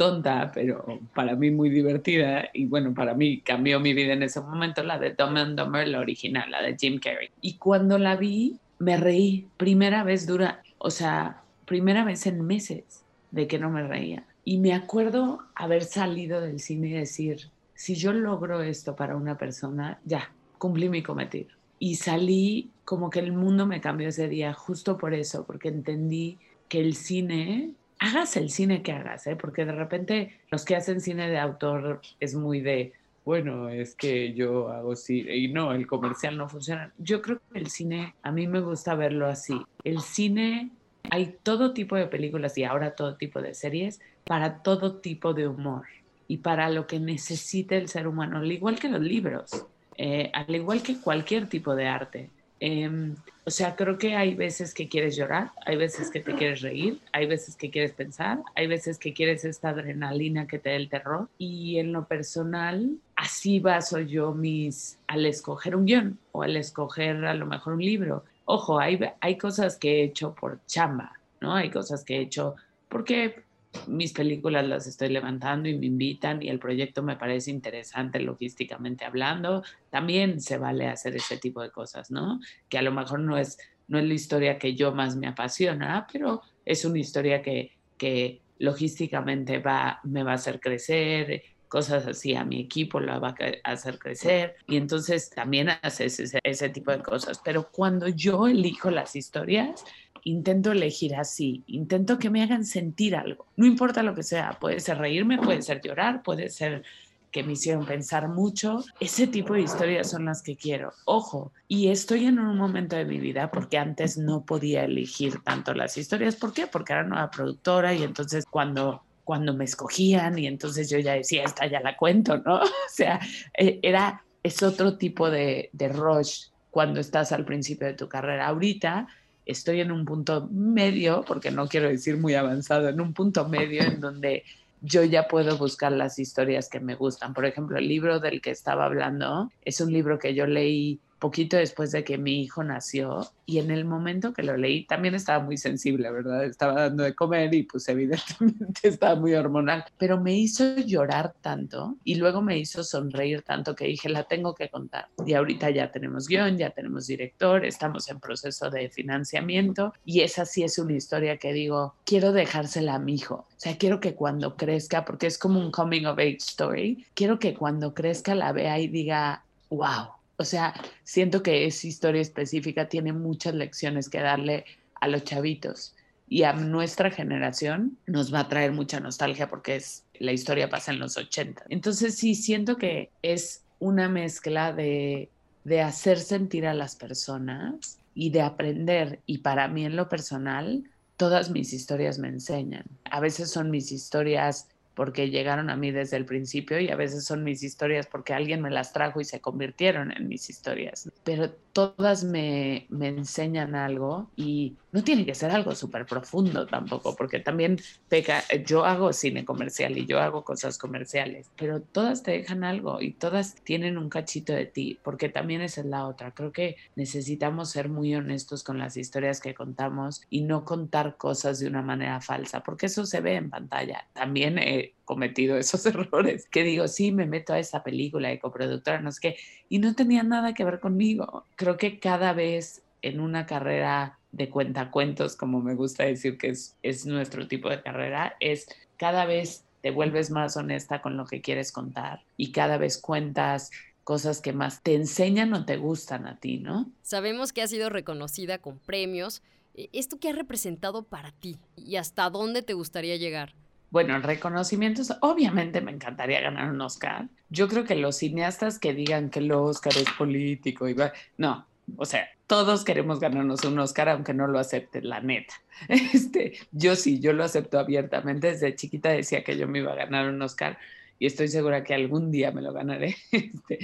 tonta, 0.01 0.51
pero 0.51 0.99
para 1.13 1.35
mí 1.35 1.51
muy 1.51 1.69
divertida. 1.69 2.49
Y 2.55 2.65
bueno, 2.65 2.91
para 2.91 3.13
mí 3.13 3.39
cambió 3.41 3.79
mi 3.79 3.93
vida 3.93 4.13
en 4.13 4.23
ese 4.23 4.41
momento, 4.41 4.81
la 4.81 4.97
de 4.97 5.11
Dumb 5.11 5.37
and 5.37 5.59
Dumber, 5.59 5.87
la 5.87 5.99
original, 5.99 6.49
la 6.49 6.63
de 6.63 6.75
Jim 6.75 6.99
Carrey. 6.99 7.29
Y 7.39 7.57
cuando 7.57 7.99
la 7.99 8.15
vi, 8.15 8.57
me 8.79 8.97
reí. 8.97 9.47
Primera 9.57 10.03
vez 10.03 10.25
dura, 10.25 10.63
o 10.79 10.89
sea, 10.89 11.43
primera 11.65 12.03
vez 12.03 12.25
en 12.25 12.41
meses 12.41 13.05
de 13.29 13.45
que 13.45 13.59
no 13.59 13.69
me 13.69 13.87
reía. 13.87 14.25
Y 14.43 14.57
me 14.57 14.73
acuerdo 14.73 15.43
haber 15.53 15.83
salido 15.83 16.41
del 16.41 16.59
cine 16.59 16.87
y 16.87 16.93
decir, 16.93 17.51
si 17.75 17.93
yo 17.93 18.11
logro 18.11 18.63
esto 18.63 18.95
para 18.95 19.15
una 19.15 19.37
persona, 19.37 19.99
ya, 20.03 20.31
cumplí 20.57 20.89
mi 20.89 21.03
cometido. 21.03 21.49
Y 21.77 21.97
salí 21.97 22.71
como 22.85 23.11
que 23.11 23.19
el 23.19 23.33
mundo 23.33 23.67
me 23.67 23.81
cambió 23.81 24.07
ese 24.07 24.27
día 24.27 24.51
justo 24.53 24.97
por 24.97 25.13
eso, 25.13 25.45
porque 25.45 25.67
entendí 25.67 26.39
que 26.69 26.79
el 26.79 26.95
cine 26.95 27.75
hagas 28.01 28.35
el 28.35 28.49
cine 28.49 28.81
que 28.81 28.91
hagas, 28.91 29.27
¿eh? 29.27 29.35
porque 29.35 29.63
de 29.63 29.73
repente 29.73 30.35
los 30.49 30.65
que 30.65 30.75
hacen 30.75 31.01
cine 31.01 31.29
de 31.29 31.37
autor 31.37 32.01
es 32.19 32.33
muy 32.33 32.59
de, 32.59 32.93
bueno, 33.23 33.69
es 33.69 33.93
que 33.93 34.33
yo 34.33 34.69
hago 34.69 34.95
cine 34.95 35.37
y 35.37 35.53
no, 35.53 35.71
el 35.71 35.85
comercial 35.85 36.35
no 36.35 36.49
funciona. 36.49 36.91
Yo 36.97 37.21
creo 37.21 37.39
que 37.53 37.59
el 37.59 37.67
cine, 37.67 38.15
a 38.23 38.31
mí 38.31 38.47
me 38.47 38.59
gusta 38.59 38.95
verlo 38.95 39.27
así. 39.27 39.53
El 39.83 40.01
cine, 40.01 40.71
hay 41.11 41.35
todo 41.43 41.73
tipo 41.73 41.95
de 41.95 42.07
películas 42.07 42.57
y 42.57 42.63
ahora 42.63 42.95
todo 42.95 43.17
tipo 43.17 43.39
de 43.39 43.53
series 43.53 44.01
para 44.25 44.63
todo 44.63 44.95
tipo 44.95 45.35
de 45.35 45.47
humor 45.47 45.85
y 46.27 46.37
para 46.37 46.69
lo 46.69 46.87
que 46.87 46.99
necesite 46.99 47.77
el 47.77 47.87
ser 47.87 48.07
humano, 48.07 48.39
al 48.39 48.51
igual 48.51 48.79
que 48.79 48.89
los 48.89 49.01
libros, 49.01 49.67
eh, 49.95 50.31
al 50.33 50.55
igual 50.55 50.81
que 50.81 50.99
cualquier 50.99 51.47
tipo 51.47 51.75
de 51.75 51.87
arte. 51.87 52.31
Em, 52.63 53.15
o 53.43 53.49
sea, 53.49 53.75
creo 53.75 53.97
que 53.97 54.15
hay 54.15 54.35
veces 54.35 54.75
que 54.75 54.87
quieres 54.87 55.15
llorar, 55.15 55.51
hay 55.65 55.77
veces 55.77 56.11
que 56.11 56.19
te 56.19 56.35
quieres 56.35 56.61
reír, 56.61 57.01
hay 57.11 57.25
veces 57.25 57.55
que 57.55 57.71
quieres 57.71 57.91
pensar, 57.91 58.43
hay 58.55 58.67
veces 58.67 58.99
que 58.99 59.13
quieres 59.13 59.43
esta 59.45 59.69
adrenalina 59.69 60.45
que 60.45 60.59
te 60.59 60.69
da 60.69 60.75
el 60.75 60.87
terror. 60.87 61.27
Y 61.39 61.79
en 61.79 61.91
lo 61.91 62.05
personal, 62.05 62.97
así 63.15 63.59
baso 63.59 63.99
yo 63.99 64.33
mis, 64.33 64.99
al 65.07 65.25
escoger 65.25 65.75
un 65.75 65.85
guion 65.85 66.19
o 66.33 66.43
al 66.43 66.55
escoger 66.55 67.25
a 67.25 67.33
lo 67.33 67.47
mejor 67.47 67.73
un 67.73 67.83
libro. 67.83 68.25
Ojo, 68.45 68.79
hay, 68.79 68.99
hay 69.19 69.37
cosas 69.39 69.75
que 69.77 69.99
he 69.99 70.03
hecho 70.03 70.35
por 70.35 70.59
chamba, 70.67 71.19
¿no? 71.39 71.55
Hay 71.55 71.71
cosas 71.71 72.03
que 72.03 72.17
he 72.17 72.21
hecho 72.21 72.55
porque 72.89 73.43
mis 73.87 74.13
películas 74.13 74.67
las 74.67 74.87
estoy 74.87 75.09
levantando 75.09 75.69
y 75.69 75.77
me 75.77 75.85
invitan 75.85 76.41
y 76.41 76.49
el 76.49 76.59
proyecto 76.59 77.03
me 77.03 77.15
parece 77.15 77.51
interesante 77.51 78.19
logísticamente 78.19 79.05
hablando, 79.05 79.63
también 79.89 80.41
se 80.41 80.57
vale 80.57 80.87
hacer 80.87 81.15
ese 81.15 81.37
tipo 81.37 81.61
de 81.61 81.71
cosas, 81.71 82.11
¿no? 82.11 82.39
Que 82.69 82.77
a 82.77 82.81
lo 82.81 82.91
mejor 82.91 83.19
no 83.19 83.37
es, 83.37 83.57
no 83.87 83.99
es 83.99 84.05
la 84.05 84.13
historia 84.13 84.59
que 84.59 84.75
yo 84.75 84.93
más 84.93 85.15
me 85.15 85.27
apasiona, 85.27 86.07
pero 86.11 86.41
es 86.65 86.85
una 86.85 86.99
historia 86.99 87.41
que, 87.41 87.71
que 87.97 88.41
logísticamente 88.59 89.59
va, 89.59 89.99
me 90.03 90.23
va 90.23 90.33
a 90.33 90.35
hacer 90.35 90.59
crecer, 90.59 91.41
cosas 91.71 92.05
así, 92.05 92.35
a 92.35 92.43
mi 92.43 92.59
equipo 92.59 92.99
lo 92.99 93.19
va 93.21 93.33
a 93.63 93.71
hacer 93.71 93.97
crecer 93.97 94.57
y 94.67 94.75
entonces 94.75 95.29
también 95.29 95.69
haces 95.81 96.19
ese, 96.19 96.39
ese 96.43 96.67
tipo 96.67 96.91
de 96.91 96.99
cosas. 97.01 97.39
Pero 97.45 97.69
cuando 97.71 98.09
yo 98.09 98.47
elijo 98.47 98.91
las 98.91 99.15
historias, 99.15 99.85
intento 100.23 100.71
elegir 100.71 101.15
así, 101.15 101.63
intento 101.67 102.17
que 102.17 102.29
me 102.29 102.43
hagan 102.43 102.65
sentir 102.65 103.15
algo, 103.15 103.45
no 103.55 103.65
importa 103.65 104.03
lo 104.03 104.15
que 104.15 104.23
sea, 104.23 104.57
puede 104.59 104.79
ser 104.79 104.97
reírme, 104.97 105.37
puede 105.37 105.61
ser 105.61 105.81
llorar, 105.81 106.23
puede 106.23 106.49
ser 106.49 106.83
que 107.31 107.43
me 107.43 107.53
hicieron 107.53 107.85
pensar 107.85 108.27
mucho, 108.27 108.83
ese 108.99 109.25
tipo 109.25 109.53
de 109.53 109.61
historias 109.61 110.09
son 110.09 110.25
las 110.25 110.41
que 110.43 110.57
quiero. 110.57 110.91
Ojo, 111.05 111.53
y 111.67 111.87
estoy 111.87 112.25
en 112.25 112.39
un 112.39 112.57
momento 112.57 112.97
de 112.97 113.05
mi 113.05 113.19
vida 113.19 113.51
porque 113.51 113.77
antes 113.77 114.17
no 114.17 114.43
podía 114.43 114.83
elegir 114.83 115.41
tanto 115.43 115.73
las 115.73 115.97
historias, 115.97 116.35
¿por 116.35 116.53
qué? 116.53 116.67
Porque 116.67 116.93
era 116.93 117.03
nueva 117.03 117.31
productora 117.31 117.93
y 117.93 118.03
entonces 118.03 118.45
cuando 118.45 119.03
cuando 119.23 119.53
me 119.53 119.63
escogían 119.63 120.37
y 120.37 120.47
entonces 120.47 120.89
yo 120.89 120.99
ya 120.99 121.13
decía, 121.13 121.43
esta 121.43 121.65
ya 121.67 121.79
la 121.79 121.95
cuento, 121.95 122.37
¿no? 122.39 122.59
O 122.61 122.93
sea, 122.93 123.19
e, 123.57 123.79
era, 123.81 124.25
es 124.43 124.61
otro 124.61 124.97
tipo 124.97 125.29
de, 125.29 125.69
de 125.71 125.87
rush 125.87 126.47
cuando 126.69 126.99
estás 126.99 127.31
al 127.31 127.45
principio 127.45 127.87
de 127.87 127.93
tu 127.93 128.09
carrera. 128.09 128.47
Ahorita 128.47 129.07
estoy 129.51 129.81
en 129.81 129.91
un 129.91 130.05
punto 130.05 130.47
medio, 130.51 131.23
porque 131.27 131.51
no 131.51 131.67
quiero 131.67 131.89
decir 131.89 132.17
muy 132.17 132.35
avanzado, 132.35 132.89
en 132.89 132.99
un 132.99 133.13
punto 133.13 133.47
medio 133.47 133.83
en 133.83 133.99
donde 134.01 134.43
yo 134.81 135.03
ya 135.03 135.27
puedo 135.27 135.57
buscar 135.57 135.91
las 135.91 136.17
historias 136.17 136.69
que 136.69 136.79
me 136.79 136.95
gustan. 136.95 137.33
Por 137.33 137.45
ejemplo, 137.45 137.77
el 137.77 137.87
libro 137.87 138.19
del 138.19 138.41
que 138.41 138.51
estaba 138.51 138.85
hablando 138.85 139.51
es 139.63 139.79
un 139.79 139.93
libro 139.93 140.17
que 140.17 140.33
yo 140.33 140.47
leí 140.47 140.99
poquito 141.21 141.55
después 141.55 141.91
de 141.91 142.03
que 142.03 142.17
mi 142.17 142.41
hijo 142.41 142.63
nació 142.63 143.29
y 143.45 143.59
en 143.59 143.69
el 143.69 143.85
momento 143.85 144.33
que 144.33 144.43
lo 144.43 144.57
leí 144.57 144.85
también 144.85 145.13
estaba 145.13 145.41
muy 145.43 145.55
sensible, 145.55 146.09
¿verdad? 146.11 146.43
Estaba 146.43 146.73
dando 146.73 147.03
de 147.03 147.13
comer 147.13 147.53
y 147.53 147.63
pues 147.63 147.87
evidentemente 147.89 148.89
estaba 148.89 149.15
muy 149.15 149.33
hormonal, 149.35 149.85
pero 149.97 150.19
me 150.19 150.35
hizo 150.35 150.75
llorar 150.77 151.33
tanto 151.39 151.95
y 152.03 152.15
luego 152.15 152.41
me 152.41 152.57
hizo 152.57 152.83
sonreír 152.83 153.43
tanto 153.43 153.75
que 153.75 153.85
dije, 153.85 154.09
la 154.09 154.23
tengo 154.23 154.55
que 154.55 154.69
contar. 154.69 155.07
Y 155.25 155.33
ahorita 155.33 155.69
ya 155.69 155.91
tenemos 155.91 156.27
guion, 156.27 156.57
ya 156.57 156.71
tenemos 156.71 157.07
director, 157.07 157.65
estamos 157.65 158.09
en 158.09 158.19
proceso 158.19 158.69
de 158.71 158.89
financiamiento 158.89 159.93
y 160.03 160.21
esa 160.21 160.45
sí 160.45 160.63
es 160.63 160.79
una 160.79 160.93
historia 160.93 161.37
que 161.37 161.53
digo, 161.53 161.93
quiero 162.03 162.33
dejársela 162.33 162.95
a 162.95 162.99
mi 162.99 163.13
hijo. 163.13 163.35
O 163.35 163.59
sea, 163.63 163.77
quiero 163.77 163.99
que 163.99 164.15
cuando 164.15 164.57
crezca, 164.57 165.05
porque 165.05 165.27
es 165.27 165.37
como 165.37 165.59
un 165.59 165.71
coming 165.71 166.05
of 166.05 166.17
age 166.17 166.37
story, 166.39 167.05
quiero 167.13 167.37
que 167.37 167.53
cuando 167.53 167.93
crezca 167.93 168.33
la 168.33 168.51
vea 168.53 168.79
y 168.79 168.87
diga, 168.87 169.43
wow, 169.69 170.20
o 170.37 170.43
sea, 170.43 170.73
siento 171.03 171.43
que 171.43 171.65
esa 171.65 171.87
historia 171.87 172.21
específica 172.21 172.89
tiene 172.89 173.13
muchas 173.13 173.53
lecciones 173.53 174.09
que 174.09 174.19
darle 174.19 174.65
a 174.99 175.07
los 175.07 175.23
chavitos 175.23 175.95
y 176.27 176.43
a 176.43 176.53
nuestra 176.53 177.11
generación 177.11 177.97
nos 178.07 178.33
va 178.33 178.39
a 178.39 178.47
traer 178.47 178.71
mucha 178.71 178.99
nostalgia 178.99 179.49
porque 179.49 179.75
es 179.75 180.05
la 180.13 180.31
historia 180.31 180.69
pasa 180.69 180.91
en 180.91 180.99
los 180.99 181.17
80. 181.17 181.65
Entonces 181.69 182.15
sí 182.15 182.35
siento 182.35 182.77
que 182.77 183.09
es 183.21 183.63
una 183.79 184.07
mezcla 184.07 184.71
de, 184.71 185.29
de 185.65 185.81
hacer 185.81 186.19
sentir 186.19 186.65
a 186.65 186.73
las 186.73 186.95
personas 186.95 187.99
y 188.15 188.29
de 188.29 188.41
aprender. 188.41 189.19
Y 189.25 189.39
para 189.39 189.67
mí 189.67 189.85
en 189.85 189.95
lo 189.95 190.07
personal, 190.07 190.85
todas 191.17 191.49
mis 191.49 191.73
historias 191.73 192.17
me 192.17 192.29
enseñan. 192.29 192.85
A 193.09 193.19
veces 193.19 193.51
son 193.51 193.69
mis 193.69 193.91
historias 193.91 194.69
porque 195.01 195.31
llegaron 195.31 195.71
a 195.71 195.75
mí 195.75 195.89
desde 195.89 196.15
el 196.15 196.25
principio 196.25 196.79
y 196.79 196.91
a 196.91 196.95
veces 196.95 197.25
son 197.25 197.43
mis 197.43 197.63
historias 197.63 198.05
porque 198.05 198.35
alguien 198.35 198.61
me 198.61 198.69
las 198.69 198.93
trajo 198.93 199.19
y 199.19 199.25
se 199.25 199.41
convirtieron 199.41 200.11
en 200.11 200.27
mis 200.27 200.47
historias. 200.47 201.09
Pero 201.23 201.49
todas 201.73 202.23
me, 202.23 202.85
me 202.89 203.07
enseñan 203.07 203.73
algo 203.73 204.29
y 204.35 204.75
no 204.91 205.03
tiene 205.03 205.25
que 205.25 205.35
ser 205.35 205.51
algo 205.51 205.73
súper 205.73 206.05
profundo 206.05 206.65
tampoco, 206.65 207.15
porque 207.15 207.39
también 207.39 207.77
peca, 208.09 208.43
yo 208.65 208.85
hago 208.85 209.13
cine 209.13 209.45
comercial 209.45 209.97
y 209.97 210.05
yo 210.05 210.19
hago 210.19 210.43
cosas 210.43 210.77
comerciales, 210.77 211.49
pero 211.57 211.81
todas 211.81 212.23
te 212.23 212.31
dejan 212.31 212.63
algo 212.63 213.01
y 213.01 213.13
todas 213.13 213.55
tienen 213.63 213.97
un 213.97 214.09
cachito 214.09 214.53
de 214.53 214.65
ti, 214.65 214.99
porque 215.03 215.29
también 215.29 215.61
esa 215.61 215.81
es 215.81 215.87
la 215.87 216.07
otra. 216.07 216.31
Creo 216.31 216.51
que 216.51 216.75
necesitamos 216.95 217.69
ser 217.69 217.89
muy 217.89 218.13
honestos 218.15 218.63
con 218.63 218.77
las 218.79 218.97
historias 218.97 219.39
que 219.39 219.53
contamos 219.53 220.21
y 220.29 220.41
no 220.41 220.65
contar 220.65 221.17
cosas 221.17 221.59
de 221.59 221.67
una 221.67 221.81
manera 221.81 222.19
falsa, 222.21 222.61
porque 222.61 222.87
eso 222.87 223.05
se 223.05 223.21
ve 223.21 223.35
en 223.35 223.49
pantalla. 223.49 224.07
También 224.13 224.57
he 224.57 224.93
cometido 225.05 225.57
esos 225.57 225.85
errores, 225.85 226.47
que 226.49 226.63
digo, 226.63 226.87
sí, 226.87 227.11
me 227.11 227.25
meto 227.25 227.53
a 227.53 227.59
esa 227.59 227.83
película 227.83 228.29
de 228.29 228.39
coproductora, 228.39 229.01
no 229.01 229.11
sé 229.11 229.19
qué, 229.21 229.37
y 229.69 229.79
no 229.79 229.95
tenía 229.95 230.23
nada 230.23 230.53
que 230.53 230.65
ver 230.65 230.79
conmigo. 230.79 231.45
Creo 231.55 231.77
que 231.77 231.99
cada 231.99 232.33
vez 232.33 232.83
en 233.01 233.19
una 233.19 233.45
carrera 233.45 234.19
de 234.31 234.49
cuentacuentos, 234.49 235.35
como 235.35 235.61
me 235.61 235.75
gusta 235.75 236.03
decir 236.03 236.37
que 236.37 236.49
es, 236.49 236.75
es 236.83 237.05
nuestro 237.05 237.47
tipo 237.47 237.69
de 237.69 237.81
carrera, 237.81 238.35
es 238.39 238.67
cada 238.97 239.25
vez 239.25 239.65
te 239.81 239.91
vuelves 239.91 240.31
más 240.31 240.55
honesta 240.57 241.01
con 241.01 241.17
lo 241.17 241.25
que 241.25 241.41
quieres 241.41 241.71
contar 241.71 242.21
y 242.37 242.51
cada 242.51 242.77
vez 242.77 242.97
cuentas 242.97 243.71
cosas 244.03 244.41
que 244.41 244.53
más 244.53 244.81
te 244.81 244.95
enseñan 244.95 245.53
o 245.53 245.65
te 245.65 245.77
gustan 245.77 246.27
a 246.27 246.37
ti, 246.37 246.57
¿no? 246.57 246.89
Sabemos 247.01 247.53
que 247.53 247.61
has 247.61 247.69
sido 247.69 247.89
reconocida 247.89 248.59
con 248.59 248.77
premios. 248.79 249.41
E, 249.75 249.89
¿Esto 249.93 250.19
qué 250.19 250.29
ha 250.29 250.33
representado 250.33 251.03
para 251.03 251.31
ti 251.31 251.57
y 251.75 251.95
hasta 251.95 252.29
dónde 252.29 252.61
te 252.61 252.73
gustaría 252.73 253.17
llegar? 253.17 253.53
Bueno, 253.89 254.17
reconocimientos, 254.19 255.13
obviamente 255.19 255.81
me 255.81 255.91
encantaría 255.91 256.39
ganar 256.39 256.71
un 256.71 256.79
Oscar. 256.79 257.27
Yo 257.49 257.67
creo 257.67 257.83
que 257.83 257.95
los 257.95 258.15
cineastas 258.15 258.79
que 258.79 258.93
digan 258.93 259.29
que 259.29 259.39
el 259.39 259.51
Oscar 259.51 259.93
es 259.97 260.09
político 260.17 260.87
y 260.87 260.93
va, 260.93 261.11
no, 261.37 261.65
o 261.97 262.05
sea, 262.05 262.27
todos 262.47 262.83
queremos 262.83 263.19
ganarnos 263.19 263.63
un 263.63 263.79
Oscar, 263.79 264.09
aunque 264.09 264.33
no 264.33 264.47
lo 264.47 264.59
acepten, 264.59 265.09
la 265.09 265.21
neta. 265.21 265.53
Este, 265.87 266.53
yo 266.71 266.95
sí, 266.95 267.19
yo 267.19 267.33
lo 267.33 267.43
acepto 267.43 267.79
abiertamente. 267.79 268.51
Desde 268.51 268.75
chiquita 268.75 269.09
decía 269.09 269.43
que 269.43 269.57
yo 269.57 269.67
me 269.67 269.79
iba 269.79 269.91
a 269.93 269.95
ganar 269.95 270.29
un 270.29 270.41
Oscar 270.41 270.77
y 271.17 271.27
estoy 271.27 271.47
segura 271.47 271.83
que 271.83 271.93
algún 271.93 272.31
día 272.31 272.51
me 272.51 272.61
lo 272.61 272.73
ganaré. 272.73 273.15
Este, 273.31 273.79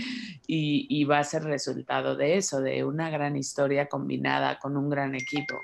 y, 0.48 0.88
y 0.90 1.04
va 1.04 1.20
a 1.20 1.24
ser 1.24 1.44
resultado 1.44 2.16
de 2.16 2.38
eso, 2.38 2.62
de 2.62 2.84
una 2.84 3.10
gran 3.10 3.36
historia 3.36 3.88
combinada 3.88 4.60
con 4.60 4.76
un 4.76 4.90
gran 4.90 5.16
equipo, 5.16 5.60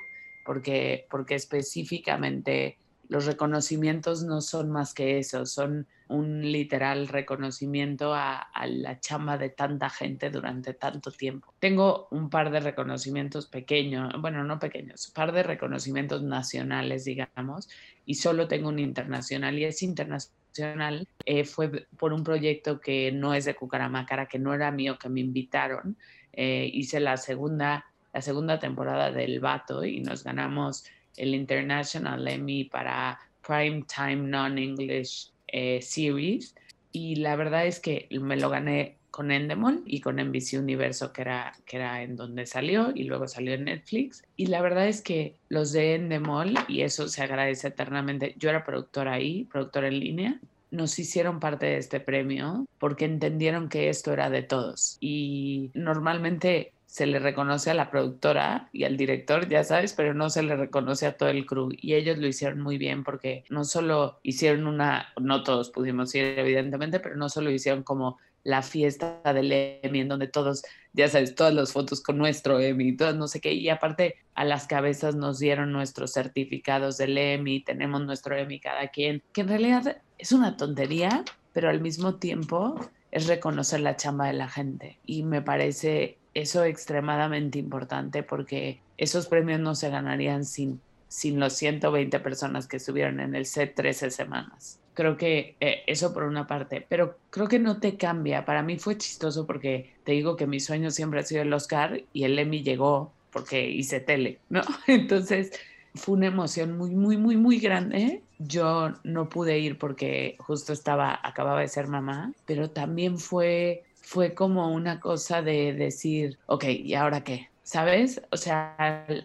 porque, 0.45 1.07
porque 1.09 1.35
específicamente 1.35 2.77
los 3.09 3.25
reconocimientos 3.25 4.23
no 4.23 4.41
son 4.41 4.71
más 4.71 4.93
que 4.93 5.19
eso, 5.19 5.45
son 5.45 5.87
un 6.07 6.41
literal 6.51 7.07
reconocimiento 7.07 8.13
a, 8.13 8.47
la 8.67 8.99
chamba 8.99 9.37
de 9.37 9.49
tanta 9.49 9.89
gente 9.89 10.29
durante 10.29 10.73
tanto 10.73 11.11
tiempo. 11.11 11.53
Tengo 11.59 12.07
un 12.11 12.29
par 12.29 12.51
de 12.51 12.59
reconocimientos 12.59 13.47
pequeños, 13.47 14.13
bueno, 14.19 14.43
no 14.43 14.59
pequeños, 14.59 15.07
un 15.07 15.13
par 15.13 15.31
de 15.31 15.43
reconocimientos 15.43 16.23
nacionales, 16.23 17.05
digamos, 17.05 17.69
y 18.05 18.15
solo 18.15 18.47
tengo 18.47 18.69
un 18.69 18.79
internacional 18.79 19.57
y 19.57 19.65
es 19.65 19.81
internacional. 19.83 21.07
Eh, 21.25 21.45
fue 21.45 21.87
por 21.97 22.13
un 22.13 22.23
proyecto 22.23 22.79
que 22.79 23.11
no 23.11 23.33
es 23.33 23.45
de 23.45 23.55
Cucaramácara, 23.55 24.27
que 24.27 24.39
no 24.39 24.53
era 24.53 24.71
mío, 24.71 24.97
que 24.99 25.09
me 25.09 25.21
invitaron. 25.21 25.97
Eh, 26.31 26.69
hice 26.71 26.99
la 26.99 27.17
segunda, 27.17 27.85
la 28.13 28.21
segunda 28.21 28.59
temporada 28.59 29.11
del 29.11 29.39
Vato 29.39 29.83
y 29.83 30.01
nos 30.01 30.23
ganamos 30.23 30.85
el 31.17 31.33
International 31.35 32.27
Emmy 32.27 32.65
para 32.65 33.19
Prime 33.45 33.83
Time 33.93 34.27
Non-English 34.27 35.32
eh, 35.53 35.79
Series. 35.81 36.55
Y 36.91 37.15
la 37.15 37.37
verdad 37.37 37.65
es 37.65 37.79
que 37.79 38.09
me 38.11 38.35
lo 38.35 38.49
gané 38.49 38.97
con 39.09 39.31
Endemol 39.31 39.83
y 39.85 40.01
con 40.01 40.15
NBC 40.15 40.57
Universo, 40.59 41.13
que 41.13 41.21
era, 41.21 41.53
que 41.65 41.77
era 41.77 42.01
en 42.01 42.15
donde 42.15 42.47
salió, 42.47 42.91
y 42.93 43.03
luego 43.03 43.27
salió 43.27 43.53
en 43.53 43.65
Netflix. 43.65 44.23
Y 44.35 44.47
la 44.47 44.61
verdad 44.61 44.87
es 44.87 45.01
que 45.01 45.35
los 45.49 45.71
de 45.71 45.95
Endemol, 45.95 46.55
y 46.67 46.81
eso 46.81 47.07
se 47.07 47.21
agradece 47.21 47.67
eternamente, 47.67 48.35
yo 48.37 48.49
era 48.49 48.65
productora 48.65 49.13
ahí, 49.13 49.45
productora 49.45 49.87
en 49.87 49.99
línea, 49.99 50.39
nos 50.71 50.97
hicieron 50.97 51.39
parte 51.39 51.67
de 51.67 51.77
este 51.77 51.99
premio 51.99 52.65
porque 52.79 53.05
entendieron 53.05 53.69
que 53.69 53.89
esto 53.89 54.11
era 54.11 54.31
de 54.31 54.41
todos. 54.41 54.97
Y 54.99 55.69
normalmente 55.75 56.73
se 56.93 57.07
le 57.07 57.17
reconoce 57.17 57.71
a 57.71 57.73
la 57.73 57.89
productora 57.89 58.69
y 58.71 58.83
al 58.83 58.97
director, 58.97 59.49
ya 59.49 59.63
sabes, 59.63 59.93
pero 59.93 60.13
no 60.13 60.29
se 60.29 60.43
le 60.43 60.55
reconoce 60.55 61.07
a 61.07 61.17
todo 61.17 61.29
el 61.29 61.47
crew. 61.47 61.69
Y 61.71 61.95
ellos 61.95 62.19
lo 62.19 62.27
hicieron 62.27 62.61
muy 62.61 62.77
bien 62.77 63.03
porque 63.03 63.45
no 63.49 63.63
solo 63.63 64.19
hicieron 64.21 64.67
una, 64.67 65.07
no 65.19 65.41
todos 65.41 65.71
pudimos 65.71 66.13
ir 66.13 66.37
evidentemente, 66.37 66.99
pero 66.99 67.15
no 67.15 67.29
solo 67.29 67.49
hicieron 67.49 67.81
como 67.81 68.19
la 68.43 68.61
fiesta 68.61 69.21
del 69.33 69.51
Emmy 69.51 70.01
en 70.01 70.07
donde 70.07 70.27
todos, 70.27 70.61
ya 70.93 71.07
sabes, 71.07 71.33
todas 71.33 71.55
las 71.55 71.73
fotos 71.73 71.99
con 71.99 72.19
nuestro 72.19 72.59
Emmy, 72.59 72.95
todas 72.95 73.15
no 73.15 73.27
sé 73.27 73.41
qué, 73.41 73.53
y 73.53 73.69
aparte 73.69 74.17
a 74.35 74.45
las 74.45 74.67
cabezas 74.67 75.15
nos 75.15 75.39
dieron 75.39 75.71
nuestros 75.71 76.13
certificados 76.13 76.99
del 76.99 77.17
Emmy, 77.17 77.63
tenemos 77.63 78.05
nuestro 78.05 78.37
Emmy 78.37 78.59
cada 78.59 78.89
quien, 78.89 79.23
que 79.33 79.41
en 79.41 79.47
realidad 79.47 79.97
es 80.19 80.31
una 80.31 80.57
tontería, 80.57 81.25
pero 81.53 81.71
al 81.71 81.81
mismo 81.81 82.17
tiempo 82.17 82.79
es 83.09 83.25
reconocer 83.25 83.79
la 83.79 83.95
chamba 83.95 84.27
de 84.27 84.33
la 84.33 84.47
gente 84.47 84.99
y 85.07 85.23
me 85.23 85.41
parece 85.41 86.19
eso 86.33 86.63
extremadamente 86.63 87.59
importante 87.59 88.23
porque 88.23 88.79
esos 88.97 89.27
premios 89.27 89.59
no 89.59 89.75
se 89.75 89.89
ganarían 89.89 90.45
sin, 90.45 90.81
sin 91.07 91.39
los 91.39 91.53
120 91.53 92.19
personas 92.19 92.67
que 92.67 92.77
estuvieron 92.77 93.19
en 93.19 93.35
el 93.35 93.45
set 93.45 93.75
13 93.75 94.11
semanas. 94.11 94.79
Creo 94.93 95.17
que 95.17 95.55
eh, 95.59 95.83
eso 95.87 96.13
por 96.13 96.23
una 96.23 96.45
parte, 96.45 96.85
pero 96.87 97.17
creo 97.29 97.47
que 97.47 97.59
no 97.59 97.79
te 97.79 97.97
cambia. 97.97 98.45
Para 98.45 98.61
mí 98.61 98.77
fue 98.77 98.97
chistoso 98.97 99.47
porque 99.47 99.93
te 100.03 100.11
digo 100.11 100.35
que 100.35 100.45
mi 100.45 100.59
sueño 100.59 100.91
siempre 100.91 101.19
ha 101.19 101.23
sido 101.23 101.41
el 101.41 101.53
Oscar 101.53 102.01
y 102.13 102.23
el 102.25 102.37
Emmy 102.37 102.61
llegó 102.61 103.11
porque 103.31 103.67
hice 103.67 103.99
tele, 103.99 104.39
¿no? 104.49 104.61
Entonces 104.87 105.51
fue 105.95 106.15
una 106.15 106.27
emoción 106.27 106.77
muy, 106.77 106.91
muy, 106.91 107.17
muy, 107.17 107.37
muy 107.37 107.59
grande. 107.59 108.21
Yo 108.39 108.93
no 109.03 109.29
pude 109.29 109.59
ir 109.59 109.77
porque 109.77 110.35
justo 110.39 110.73
estaba, 110.73 111.19
acababa 111.23 111.61
de 111.61 111.67
ser 111.67 111.87
mamá, 111.87 112.33
pero 112.45 112.69
también 112.69 113.17
fue 113.17 113.83
fue 114.03 114.33
como 114.35 114.71
una 114.71 114.99
cosa 114.99 115.41
de 115.41 115.73
decir, 115.73 116.37
ok, 116.45 116.65
¿y 116.65 116.93
ahora 116.93 117.23
qué? 117.23 117.49
¿Sabes? 117.63 118.21
O 118.29 118.37
sea, 118.37 118.75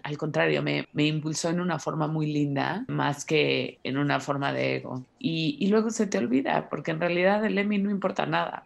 al, 0.02 0.16
contrario, 0.16 0.62
me, 0.62 0.86
me, 0.92 1.06
impulsó 1.06 1.50
en 1.50 1.60
una 1.60 1.80
forma 1.80 2.06
muy 2.06 2.26
linda, 2.32 2.84
más 2.86 3.24
que 3.24 3.80
en 3.82 3.98
una 3.98 4.20
forma 4.20 4.52
de 4.52 4.76
ego. 4.76 5.04
Y, 5.18 5.56
y 5.58 5.66
luego 5.66 5.90
se 5.90 6.06
te 6.06 6.18
olvida, 6.18 6.68
porque 6.70 6.92
en 6.92 7.00
realidad 7.00 7.44
el 7.44 7.58
Emmy 7.58 7.78
no 7.78 7.90
importa 7.90 8.26
nada, 8.26 8.64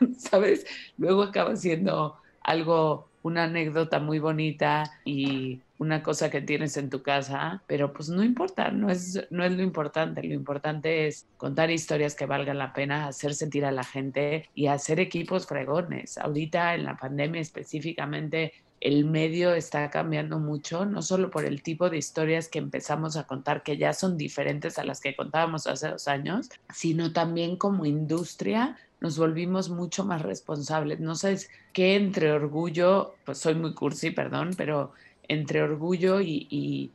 ¿sabes? 0.18 0.66
Luego 0.98 1.22
acaba 1.22 1.56
siendo 1.56 2.16
algo, 2.42 3.08
una 3.22 3.44
anécdota 3.44 3.98
muy 3.98 4.18
bonita 4.18 4.84
y 5.06 5.60
una 5.78 6.02
cosa 6.02 6.30
que 6.30 6.40
tienes 6.40 6.76
en 6.76 6.90
tu 6.90 7.02
casa, 7.02 7.62
pero 7.66 7.92
pues 7.92 8.08
no 8.08 8.22
importa, 8.22 8.70
no 8.70 8.90
es, 8.90 9.26
no 9.30 9.44
es 9.44 9.52
lo 9.52 9.62
importante, 9.62 10.22
lo 10.22 10.34
importante 10.34 11.06
es 11.06 11.26
contar 11.36 11.70
historias 11.70 12.14
que 12.14 12.26
valgan 12.26 12.58
la 12.58 12.72
pena, 12.72 13.08
hacer 13.08 13.34
sentir 13.34 13.64
a 13.64 13.72
la 13.72 13.84
gente 13.84 14.48
y 14.54 14.68
hacer 14.68 15.00
equipos 15.00 15.46
fregones. 15.46 16.16
Ahorita 16.18 16.74
en 16.74 16.84
la 16.84 16.96
pandemia 16.96 17.40
específicamente 17.40 18.52
el 18.80 19.06
medio 19.06 19.54
está 19.54 19.88
cambiando 19.90 20.38
mucho, 20.38 20.84
no 20.84 21.00
solo 21.00 21.30
por 21.30 21.46
el 21.46 21.62
tipo 21.62 21.88
de 21.88 21.96
historias 21.96 22.48
que 22.48 22.58
empezamos 22.58 23.16
a 23.16 23.26
contar, 23.26 23.62
que 23.62 23.78
ya 23.78 23.94
son 23.94 24.18
diferentes 24.18 24.78
a 24.78 24.84
las 24.84 25.00
que 25.00 25.16
contábamos 25.16 25.66
hace 25.66 25.88
dos 25.88 26.06
años, 26.06 26.50
sino 26.72 27.12
también 27.12 27.56
como 27.56 27.86
industria 27.86 28.76
nos 29.00 29.18
volvimos 29.18 29.70
mucho 29.70 30.04
más 30.04 30.22
responsables. 30.22 31.00
No 31.00 31.14
sabes 31.14 31.50
qué 31.72 31.96
entre 31.96 32.32
orgullo, 32.32 33.14
pues 33.24 33.38
soy 33.38 33.54
muy 33.54 33.74
cursi, 33.74 34.10
perdón, 34.10 34.50
pero 34.56 34.92
entre 35.28 35.62
orgullo 35.62 36.20
y, 36.20 36.92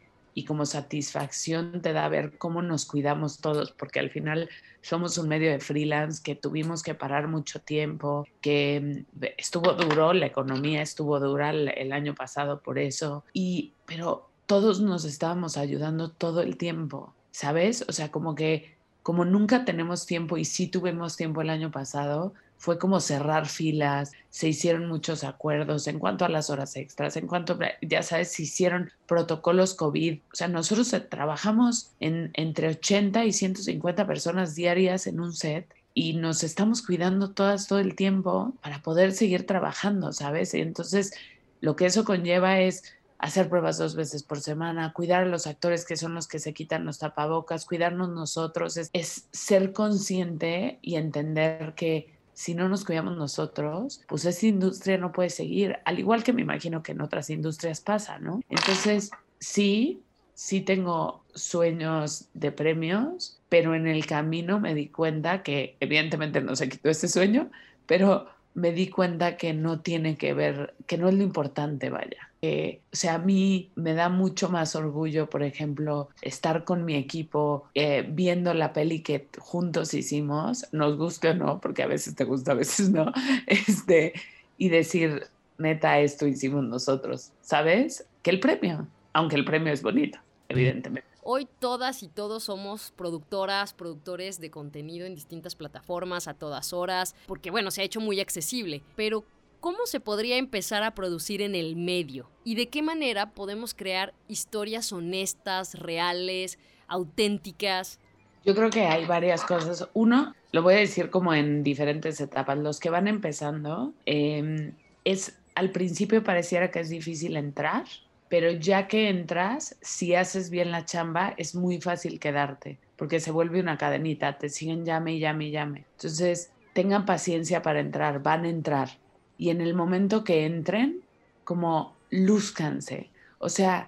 como 0.47 0.65
satisfacción 0.65 1.81
te 1.81 1.91
da 1.91 2.07
ver 2.07 2.37
cómo 2.37 2.61
nos 2.61 2.85
cuidamos 2.85 3.39
todos, 3.39 3.71
porque 3.71 3.99
al 3.99 4.09
final 4.09 4.49
somos 4.81 5.17
un 5.17 5.27
medio 5.27 5.51
de 5.51 5.59
freelance 5.59 6.21
que 6.23 6.33
tuvimos 6.33 6.81
que 6.81 6.95
parar 6.95 7.27
mucho 7.27 7.59
tiempo, 7.59 8.25
que 8.39 9.05
mm, 9.19 9.23
estuvo 9.37 9.73
duro, 9.73 10.13
la 10.13 10.27
economía 10.27 10.81
estuvo 10.81 11.19
dura 11.19 11.49
el, 11.49 11.91
año 11.91 12.15
pasado 12.15 12.61
por 12.61 12.79
eso, 12.79 13.25
y, 13.33 13.73
pero 13.85 14.29
todos 14.45 14.79
nos 14.79 15.03
estábamos 15.03 15.57
ayudando 15.57 16.09
todo 16.09 16.41
el 16.41 16.55
tiempo, 16.55 17.13
¿sabes? 17.31 17.83
O 17.89 17.91
sea, 17.91 18.09
como 18.09 18.33
que 18.33 18.79
como 19.03 19.25
nunca 19.25 19.65
tenemos 19.65 20.05
tiempo 20.05 20.37
y 20.37 20.45
sí 20.45 20.67
tuvimos 20.67 21.17
tiempo 21.17 21.41
el 21.41 21.49
año 21.49 21.71
pasado, 21.71 22.33
fue 22.59 22.77
como 22.77 22.99
cerrar 22.99 23.47
filas, 23.47 24.11
se 24.29 24.49
hicieron 24.49 24.85
muchos 24.85 25.23
acuerdos 25.23 25.87
en 25.87 25.97
cuanto 25.97 26.25
a 26.25 26.29
las 26.29 26.49
horas 26.49 26.75
extras, 26.75 27.15
en 27.15 27.25
cuanto, 27.25 27.57
ya 27.81 28.03
sabes, 28.03 28.33
se 28.33 28.43
hicieron 28.43 28.91
protocolos 29.07 29.73
COVID. 29.75 30.19
O 30.31 30.35
sea, 30.35 30.49
nosotros 30.49 30.93
trabajamos 31.09 31.93
en, 32.01 32.31
entre 32.33 32.67
80 32.67 33.23
y 33.23 33.31
150 33.31 34.05
personas 34.05 34.55
diarias 34.55 35.07
en 35.07 35.21
un 35.21 35.33
set 35.33 35.73
y 35.93 36.13
nos 36.13 36.43
estamos 36.43 36.85
cuidando 36.85 37.31
todas 37.31 37.65
todo 37.65 37.79
el 37.79 37.95
tiempo 37.95 38.53
para 38.61 38.81
poder 38.81 39.13
seguir 39.13 39.47
trabajando, 39.47 40.11
¿sabes? 40.11 40.53
Y 40.53 40.59
entonces, 40.59 41.13
lo 41.61 41.77
que 41.77 41.85
eso 41.85 42.03
conlleva 42.03 42.59
es 42.59 42.83
hacer 43.19 43.47
pruebas 43.47 43.77
dos 43.77 43.95
veces 43.95 44.23
por 44.23 44.41
semana, 44.41 44.91
cuidar 44.91 45.23
a 45.23 45.27
los 45.27 45.47
actores 45.47 45.85
que 45.85 45.95
son 45.95 46.13
los 46.13 46.27
que 46.27 46.39
se 46.39 46.53
quitan 46.53 46.85
los 46.85 46.99
tapabocas, 46.99 47.65
cuidarnos 47.65 48.09
nosotros, 48.09 48.75
es 48.91 49.27
ser 49.31 49.71
consciente 49.71 50.79
y 50.81 50.95
entender 50.95 51.73
que 51.75 52.18
si 52.39 52.55
no 52.55 52.69
nos 52.69 52.85
cuidamos 52.85 53.17
nosotros, 53.17 54.01
pues 54.07 54.23
esa 54.23 54.47
industria 54.47 54.97
no 54.97 55.11
puede 55.11 55.29
seguir, 55.29 55.79
al 55.83 55.99
igual 55.99 56.23
que 56.23 56.31
me 56.31 56.41
imagino 56.41 56.81
que 56.81 56.93
en 56.93 57.01
otras 57.01 57.29
industrias 57.29 57.81
pasa, 57.81 58.17
¿no? 58.17 58.39
Entonces, 58.47 59.11
sí, 59.41 60.03
sí 60.35 60.61
tengo 60.61 61.25
sueños 61.35 62.29
de 62.33 62.53
premios, 62.53 63.41
pero 63.49 63.75
en 63.75 63.87
el 63.87 64.05
camino 64.05 64.57
me 64.57 64.73
di 64.73 64.87
cuenta 64.87 65.43
que 65.43 65.75
evidentemente 65.81 66.39
no 66.39 66.55
se 66.55 66.69
quitó 66.69 66.89
ese 66.89 67.09
sueño, 67.09 67.51
pero 67.85 68.29
me 68.59 68.71
di 68.71 68.89
cuenta 68.89 69.37
que 69.37 69.53
no 69.53 69.79
tiene 69.79 70.17
que 70.17 70.33
ver, 70.33 70.75
que 70.85 70.97
no 70.97 71.07
es 71.07 71.15
lo 71.15 71.23
importante, 71.23 71.89
vaya. 71.89 72.29
o 72.41 72.95
sea, 72.95 73.15
a 73.15 73.17
mí 73.19 73.71
me 73.75 73.93
da 73.93 74.09
mucho 74.09 74.49
más 74.49 74.75
orgullo, 74.75 75.29
por 75.29 75.43
ejemplo, 75.43 76.09
estar 76.21 76.63
con 76.65 76.85
mi 76.85 76.95
equipo 76.95 77.65
eh, 77.73 78.05
viendo 78.09 78.53
la 78.53 78.73
peli 78.73 79.01
que 79.01 79.27
juntos 79.37 79.93
hicimos, 79.93 80.67
nos 80.71 80.97
guste 80.97 81.29
o 81.29 81.33
no, 81.33 81.59
porque 81.61 81.83
a 81.83 81.87
veces 81.87 82.15
te 82.15 82.25
gusta, 82.25 82.51
a 82.51 82.55
veces 82.55 82.89
no, 82.89 83.11
este, 83.47 84.13
y 84.57 84.69
decir, 84.69 85.27
neta, 85.57 85.99
esto 85.99 86.27
hicimos 86.27 86.63
nosotros, 86.63 87.31
¿sabes? 87.41 88.05
Que 88.21 88.31
el 88.31 88.39
premio, 88.39 88.87
aunque 89.13 89.35
el 89.35 89.45
premio 89.45 89.71
es 89.71 89.81
bonito, 89.81 90.19
evidentemente. 90.49 91.08
Hoy 91.21 91.47
todas 91.59 92.01
y 92.03 92.07
todos 92.07 92.43
somos 92.43 92.91
productoras, 92.95 93.73
productores 93.73 94.39
de 94.39 94.49
contenido 94.49 95.05
en 95.05 95.15
distintas 95.15 95.55
plataformas 95.55 96.27
a 96.27 96.33
todas 96.33 96.73
horas, 96.73 97.15
porque 97.27 97.51
bueno, 97.51 97.71
se 97.71 97.81
ha 97.81 97.85
hecho 97.85 97.99
muy 97.99 98.19
accesible, 98.19 98.81
pero 98.95 99.25
¿cómo 99.59 99.85
se 99.85 99.99
podría 99.99 100.37
empezar 100.37 100.83
a 100.83 100.95
producir 100.95 101.41
en 101.41 101.55
el 101.55 101.75
medio? 101.75 102.29
¿Y 102.43 102.55
de 102.55 102.69
qué 102.69 102.81
manera 102.81 103.31
podemos 103.31 103.73
crear 103.73 104.13
historias 104.27 104.93
honestas, 104.93 105.75
reales, 105.75 106.57
auténticas? 106.87 107.99
Yo 108.45 108.55
creo 108.55 108.69
que 108.69 108.85
hay 108.85 109.05
varias 109.05 109.43
cosas. 109.43 109.87
Uno, 109.93 110.33
lo 110.51 110.63
voy 110.63 110.75
a 110.75 110.77
decir 110.77 111.09
como 111.09 111.33
en 111.33 111.63
diferentes 111.63 112.21
etapas. 112.21 112.57
Los 112.57 112.79
que 112.79 112.89
van 112.89 113.07
empezando, 113.07 113.93
em, 114.05 114.73
es 115.03 115.37
al 115.55 115.71
principio 115.71 116.23
pareciera 116.23 116.71
que 116.71 116.79
es 116.79 116.89
difícil 116.89 117.35
entrar, 117.35 117.85
pero 118.29 118.51
ya 118.51 118.87
que 118.87 119.09
entras, 119.09 119.75
si 119.81 120.13
haces 120.13 120.51
bien 120.51 120.71
la 120.71 120.85
chamba, 120.85 121.33
es 121.37 121.55
muy 121.55 121.81
fácil 121.81 122.19
quedarte, 122.19 122.79
porque 122.95 123.19
se 123.19 123.31
vuelve 123.31 123.59
una 123.59 123.77
cadenita, 123.77 124.37
te 124.37 124.49
siguen 124.49 124.85
llame 124.85 125.13
y 125.13 125.19
llame 125.19 125.45
y 125.47 125.51
llame. 125.51 125.85
Entonces, 125.95 126.51
tengan 126.73 127.05
paciencia 127.05 127.63
para 127.63 127.79
entrar, 127.79 128.21
van 128.21 128.45
a 128.45 128.49
entrar. 128.49 128.89
Y 129.37 129.49
en 129.49 129.61
el 129.61 129.73
momento 129.73 130.23
que 130.23 130.45
entren, 130.45 131.01
como 131.43 131.95
lúzcanse. 132.11 133.09
O 133.39 133.49
sea, 133.49 133.87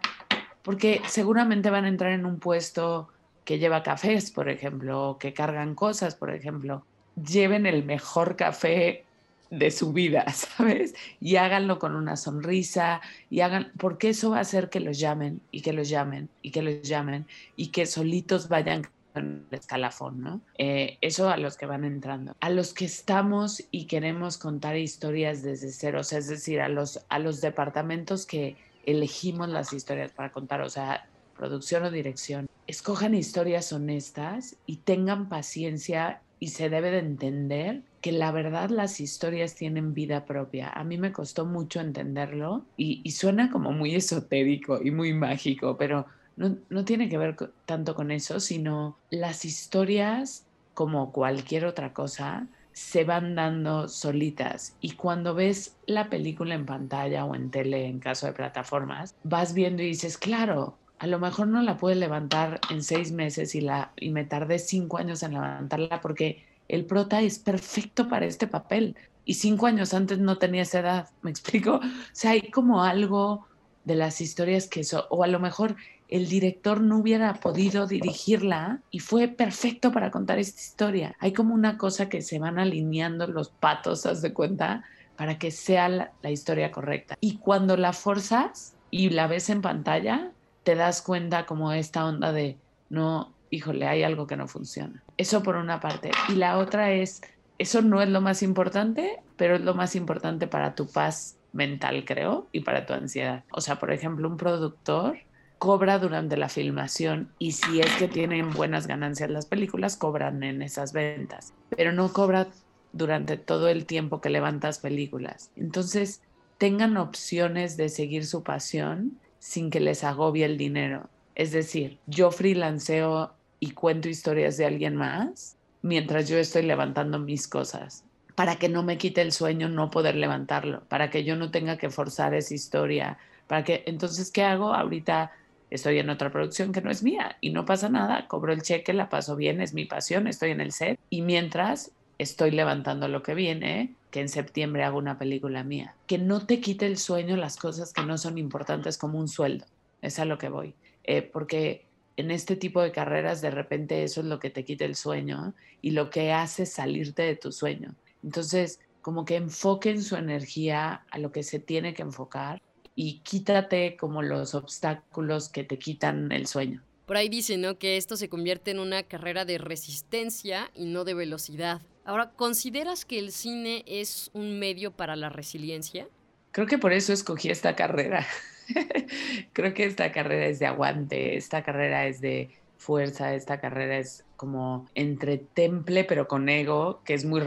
porque 0.64 1.02
seguramente 1.08 1.70
van 1.70 1.86
a 1.86 1.90
entrar 1.90 2.12
en 2.12 2.26
un 2.26 2.40
puesto 2.40 3.10
que 3.46 3.60
lleva 3.60 3.84
cafés, 3.84 4.32
por 4.32 4.50
ejemplo, 4.50 5.10
o 5.10 5.18
que 5.20 5.34
cargan 5.34 5.76
cosas, 5.76 6.16
por 6.16 6.34
ejemplo. 6.34 6.84
Lleven 7.16 7.66
el 7.66 7.84
mejor 7.84 8.36
café 8.36 9.06
de 9.52 9.70
su 9.70 9.94
vida, 9.94 10.26
¿sabes? 10.34 10.96
Y 11.20 11.36
háganlo 11.36 11.78
con 11.78 11.96
una 11.96 12.18
sonrisa 12.18 13.02
y 13.30 13.42
hagan, 13.42 13.72
porque 13.78 14.10
eso 14.10 14.32
va 14.32 14.40
a 14.40 14.42
hacer 14.42 14.70
que 14.70 14.80
los 14.80 14.98
llamen 14.98 15.42
y 15.52 15.62
que 15.62 15.74
los 15.74 15.90
llamen 15.90 16.30
y 16.42 16.50
que 16.50 16.64
los 16.64 16.82
llamen 16.82 17.28
y 17.56 17.68
que 17.68 17.86
solitos 17.86 18.48
vayan 18.50 18.88
en 19.14 19.46
el 19.52 19.60
escalafón, 19.60 20.22
¿no? 20.22 20.42
Eh, 20.58 20.98
eso 21.02 21.30
a 21.30 21.36
los 21.36 21.58
que 21.58 21.66
van 21.66 21.84
entrando. 21.84 22.34
A 22.40 22.50
los 22.50 22.74
que 22.74 22.86
estamos 22.86 23.62
y 23.70 23.86
queremos 23.86 24.38
contar 24.38 24.78
historias 24.78 25.44
desde 25.44 25.72
cero, 25.72 26.00
o 26.00 26.04
sea, 26.04 26.20
es 26.20 26.30
decir, 26.30 26.62
a 26.62 26.70
los, 26.70 27.06
a 27.10 27.20
los 27.20 27.42
departamentos 27.42 28.26
que 28.26 28.56
elegimos 28.86 29.50
las 29.50 29.74
historias 29.74 30.14
para 30.14 30.32
contar, 30.32 30.62
o 30.62 30.70
sea, 30.70 31.08
producción 31.36 31.84
o 31.84 31.92
dirección, 31.92 32.48
escojan 32.68 33.16
historias 33.16 33.74
honestas 33.74 34.56
y 34.66 34.78
tengan 34.78 35.28
paciencia 35.28 36.22
y 36.42 36.48
se 36.48 36.70
debe 36.70 36.90
de 36.90 36.98
entender 36.98 37.84
que 38.02 38.12
la 38.12 38.32
verdad 38.32 38.72
las 38.72 39.00
historias 39.00 39.54
tienen 39.54 39.94
vida 39.94 40.26
propia. 40.26 40.70
A 40.70 40.84
mí 40.84 40.98
me 40.98 41.12
costó 41.12 41.46
mucho 41.46 41.80
entenderlo 41.80 42.66
y, 42.76 43.10
suena 43.12 43.52
como 43.52 43.72
muy 43.72 43.94
esotérico 43.94 44.82
y 44.84 44.90
muy 44.90 45.14
mágico, 45.14 45.78
pero 45.78 46.08
no, 46.36 46.58
no 46.70 46.84
tiene 46.84 47.10
que 47.10 47.20
ver 47.20 47.36
tanto 47.68 47.94
con 47.94 48.10
eso, 48.10 48.40
sino 48.40 48.98
las 49.12 49.46
historias, 49.46 50.48
como 50.74 51.12
cualquier 51.12 51.64
otra 51.64 51.94
cosa, 51.94 52.48
se 52.74 53.04
van 53.04 53.36
dando 53.36 53.88
solitas 53.88 54.76
y 54.82 54.94
cuando 54.94 55.36
ves 55.36 55.76
la 55.86 56.10
película 56.10 56.56
en 56.56 56.66
pantalla 56.66 57.24
o 57.26 57.36
en 57.36 57.52
tele 57.52 57.86
en 57.86 58.00
caso 58.00 58.26
de 58.26 58.34
plataformas, 58.34 59.14
vas 59.24 59.54
viendo 59.54 59.84
y 59.84 59.88
dices, 59.88 60.18
claro, 60.18 60.76
a 61.02 61.08
lo 61.08 61.18
mejor 61.18 61.48
no 61.48 61.64
la 61.64 61.78
pude 61.78 61.96
levantar 61.96 62.62
en 62.70 62.84
seis 62.84 63.12
meses 63.12 63.56
y, 63.56 63.68
me 64.12 64.24
tardé 64.24 64.60
cinco 64.60 65.00
años 65.00 65.24
en 65.24 65.34
levantarla 65.34 66.00
porque 66.00 66.46
el 66.68 66.86
prota 66.86 67.22
es 67.22 67.40
perfecto 67.40 68.08
para 68.08 68.28
este 68.28 68.46
papel 68.46 68.96
y 69.26 69.34
cinco 69.34 69.66
años 69.66 69.96
antes 69.96 70.20
no 70.20 70.38
tenía 70.38 70.62
esa 70.62 70.80
edad, 70.82 71.10
¿me 71.24 71.32
explico? 71.32 71.78
O 71.78 71.82
sea, 72.12 72.32
hay 72.32 72.52
como 72.52 72.84
algo 72.84 73.48
de 73.84 73.96
las 73.96 74.22
historias 74.22 74.68
que 74.68 74.82
eso, 74.82 75.08
o 75.10 75.24
a 75.24 75.28
lo 75.28 75.40
mejor 75.40 75.76
el 76.08 76.30
director 76.30 76.82
no 76.82 77.00
hubiera 77.00 77.34
podido 77.34 77.88
dirigirla 77.88 78.82
y 78.92 79.00
fue 79.00 79.28
perfecto 79.28 79.92
para 79.92 80.12
contar 80.12 80.38
esta 80.38 80.62
historia. 80.62 81.16
Hay 81.18 81.34
como 81.34 81.56
una 81.56 81.80
cosa 81.80 82.10
que 82.10 82.22
se 82.22 82.38
van 82.38 82.60
alineando 82.60 83.26
los 83.26 83.50
patos, 83.50 84.06
haz 84.06 84.22
de 84.22 84.34
cuenta, 84.34 84.84
para 85.18 85.40
que 85.40 85.50
sea 85.50 85.90
la, 85.90 86.12
la 86.22 86.30
historia 86.30 86.70
correcta. 86.70 87.18
Y 87.22 87.38
cuando 87.38 87.76
la 87.76 87.92
forzas 87.92 88.76
y 88.92 89.10
la 89.10 89.26
ves 89.26 89.50
en 89.50 89.64
pantalla, 89.64 90.32
te 90.64 90.76
das 90.76 91.02
cuenta 91.02 91.46
como 91.46 91.72
esta 91.72 92.06
onda 92.06 92.32
de, 92.32 92.58
no, 92.90 93.34
híjole, 93.50 93.88
hay 93.88 94.04
algo 94.04 94.28
que 94.28 94.38
no 94.38 94.48
funciona. 94.48 95.04
Eso 95.18 95.44
por 95.44 95.56
una 95.56 95.80
parte. 95.80 96.12
Y 96.30 96.34
la 96.34 96.58
otra 96.58 96.92
es, 96.92 97.22
eso 97.58 97.82
no 97.82 98.02
es 98.02 98.10
lo 98.10 98.22
más 98.22 98.44
importante, 98.44 99.20
pero 99.38 99.56
es 99.56 99.62
lo 99.62 99.74
más 99.74 99.96
importante 99.96 100.48
para 100.48 100.76
tu 100.76 100.88
paz 100.88 101.38
mental, 101.54 102.06
creo, 102.06 102.48
y 102.52 102.62
para 102.62 102.86
tu 102.86 102.94
ansiedad. 102.94 103.44
O 103.52 103.62
sea, 103.62 103.78
por 103.78 103.92
ejemplo, 103.92 104.28
un 104.28 104.38
productor 104.38 105.18
cobra 105.58 106.00
durante 106.00 106.38
la 106.38 106.50
filmación 106.50 107.30
y 107.38 107.52
si 107.52 107.82
es 107.82 107.92
que 107.98 108.08
tienen 108.08 108.52
buenas 108.52 108.88
ganancias 108.88 109.30
las 109.30 109.46
películas, 109.46 109.96
cobran 109.96 110.42
en 110.42 110.64
esas 110.64 110.92
ventas, 110.92 111.54
pero 111.70 111.92
no 111.92 112.12
cobra 112.12 112.48
durante 112.94 113.38
todo 113.38 113.70
el 113.70 113.86
tiempo 113.86 114.22
que 114.22 114.32
levantas 114.32 114.80
películas. 114.80 115.52
Entonces, 115.56 116.24
tengan 116.58 116.98
opciones 116.98 117.78
de 117.78 117.90
seguir 117.90 118.26
su 118.26 118.44
pasión 118.44 119.20
sin 119.42 119.72
que 119.72 119.80
les 119.80 120.04
agobie 120.04 120.46
el 120.46 120.58
dinero. 120.58 121.10
Es 121.34 121.52
decir, 121.52 121.98
yo 122.06 122.30
freelanceo 122.30 123.34
y 123.60 123.72
cuento 123.72 124.08
historias 124.08 124.56
de 124.56 124.68
alguien 124.68 124.96
más 124.96 125.58
mientras 125.82 126.30
yo 126.30 126.38
estoy 126.38 126.62
levantando 126.62 127.18
mis 127.18 127.48
cosas, 127.48 128.04
para 128.36 128.58
que 128.58 128.70
no 128.70 128.84
me 128.84 129.00
quite 129.00 129.22
el 129.22 129.32
sueño 129.32 129.68
no 129.68 129.90
poder 129.90 130.16
levantarlo, 130.16 130.84
para 130.88 131.10
que 131.10 131.24
yo 131.24 131.36
no 131.36 131.50
tenga 131.50 131.78
que 131.78 131.90
forzar 131.90 132.36
esa 132.36 132.54
historia, 132.54 133.18
para 133.48 133.64
que 133.64 133.84
entonces 133.88 134.32
¿qué 134.32 134.44
hago? 134.44 134.76
Ahorita 134.76 135.32
estoy 135.72 135.98
en 135.98 136.12
otra 136.12 136.32
producción 136.32 136.72
que 136.72 136.82
no 136.82 136.92
es 136.92 137.02
mía 137.02 137.38
y 137.42 137.50
no 137.50 137.66
pasa 137.66 137.90
nada, 137.90 138.28
cobro 138.28 138.54
el 138.54 138.62
cheque, 138.62 138.94
la 138.94 139.10
paso 139.10 139.36
bien, 139.36 139.60
es 139.60 139.74
mi 139.74 139.86
pasión, 139.86 140.28
estoy 140.28 140.52
en 140.52 140.62
el 140.62 140.72
set 140.72 141.00
y 141.10 141.24
mientras 141.24 141.92
estoy 142.22 142.52
levantando 142.52 143.08
lo 143.08 143.24
que 143.24 143.36
viene, 143.36 143.96
que 144.12 144.22
en 144.22 144.30
septiembre 144.30 144.84
hago 144.84 144.98
una 144.98 145.18
película 145.18 145.64
mía. 145.64 145.96
Que 146.08 146.18
no 146.18 146.46
te 146.46 146.60
quite 146.60 146.86
el 146.86 146.98
sueño 146.98 147.36
las 147.38 147.58
cosas 147.58 147.94
que 147.94 148.04
no 148.04 148.18
son 148.18 148.38
importantes 148.38 148.98
como 148.98 149.20
un 149.20 149.28
sueldo. 149.28 149.66
Es 150.02 150.20
a 150.20 150.26
lo 150.26 150.38
que 150.38 150.50
voy. 150.50 150.74
Eh, 151.04 151.22
porque 151.22 151.86
en 152.18 152.32
este 152.32 152.56
tipo 152.56 152.82
de 152.82 152.92
carreras 152.92 153.42
de 153.42 153.52
repente 153.52 154.04
eso 154.04 154.22
es 154.22 154.28
lo 154.28 154.40
que 154.40 154.50
te 154.50 154.64
quita 154.64 154.86
el 154.86 154.96
sueño 154.96 155.54
y 155.82 155.92
lo 155.92 156.10
que 156.10 156.32
hace 156.32 156.66
salirte 156.66 157.24
de 157.24 157.36
tu 157.36 157.52
sueño. 157.52 157.96
Entonces, 158.24 158.80
como 159.02 159.26
que 159.26 159.36
enfoquen 159.36 160.04
su 160.04 160.16
energía 160.16 161.06
a 161.10 161.18
lo 161.18 161.32
que 161.32 161.44
se 161.44 161.60
tiene 161.60 161.94
que 161.94 162.04
enfocar 162.04 162.62
y 162.96 163.20
quítate 163.20 163.98
como 163.98 164.22
los 164.22 164.54
obstáculos 164.54 165.50
que 165.50 165.64
te 165.64 165.80
quitan 165.80 166.32
el 166.32 166.46
sueño. 166.46 166.84
Por 167.08 167.18
ahí 167.18 167.30
dicen, 167.30 167.62
¿no? 167.62 167.78
Que 167.78 167.98
esto 167.98 168.16
se 168.16 168.30
convierte 168.30 168.72
en 168.72 168.80
una 168.80 169.04
carrera 169.04 169.44
de 169.44 169.58
resistencia 169.58 170.70
y 170.76 170.86
no 170.86 171.04
de 171.04 171.14
velocidad. 171.14 171.82
Ahora, 172.04 172.32
¿consideras 172.36 173.06
que 173.06 173.20
el 173.20 173.32
cine 173.32 173.84
es 173.88 174.32
un 174.34 174.60
medio 174.60 174.92
para 174.92 175.16
la 175.16 175.30
resiliencia? 175.30 176.08
Creo 176.52 176.68
que 176.68 176.78
por 176.78 176.94
eso 176.94 177.14
escogí 177.14 177.50
esta 177.50 177.76
carrera. 177.76 178.26
Creo 179.54 179.74
que 179.74 179.86
esta 179.86 180.12
carrera 180.12 180.48
es 180.48 180.60
de 180.60 180.66
aguante, 180.66 181.38
esta 181.38 181.64
carrera 181.64 182.08
es 182.08 182.22
de 182.22 182.50
fuerza, 182.78 183.36
esta 183.36 183.60
carrera 183.60 184.00
es 184.00 184.26
como 184.36 184.88
entre 184.96 185.38
temple 185.38 186.04
pero 186.04 186.28
con 186.28 186.50
ego, 186.50 187.02
que 187.06 187.14
es 187.14 187.26
muy, 187.26 187.42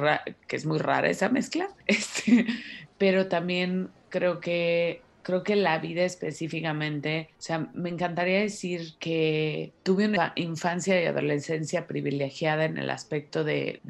que 0.47 0.57
es 0.57 0.65
muy 0.65 0.79
rara 0.79 1.09
esa 1.09 1.29
mezcla. 1.29 1.69
Este, 1.87 2.47
pero 2.97 3.29
también 3.29 3.91
creo 4.09 4.41
que 4.41 5.03
creo 5.25 5.43
que 5.43 5.57
la 5.57 5.79
vida 5.79 6.05
específicamente, 6.05 7.31
o 7.33 7.43
sea, 7.43 7.69
me 7.75 7.89
encantaría 7.89 8.39
decir 8.41 8.95
que 9.01 9.73
tuve 9.83 10.07
una 10.07 10.33
infancia 10.37 11.03
y 11.03 11.07
adolescencia 11.07 11.89
privilegiada 11.89 12.67
en 12.67 12.79
el 12.79 12.91
aspecto 12.91 13.43
de, 13.43 13.81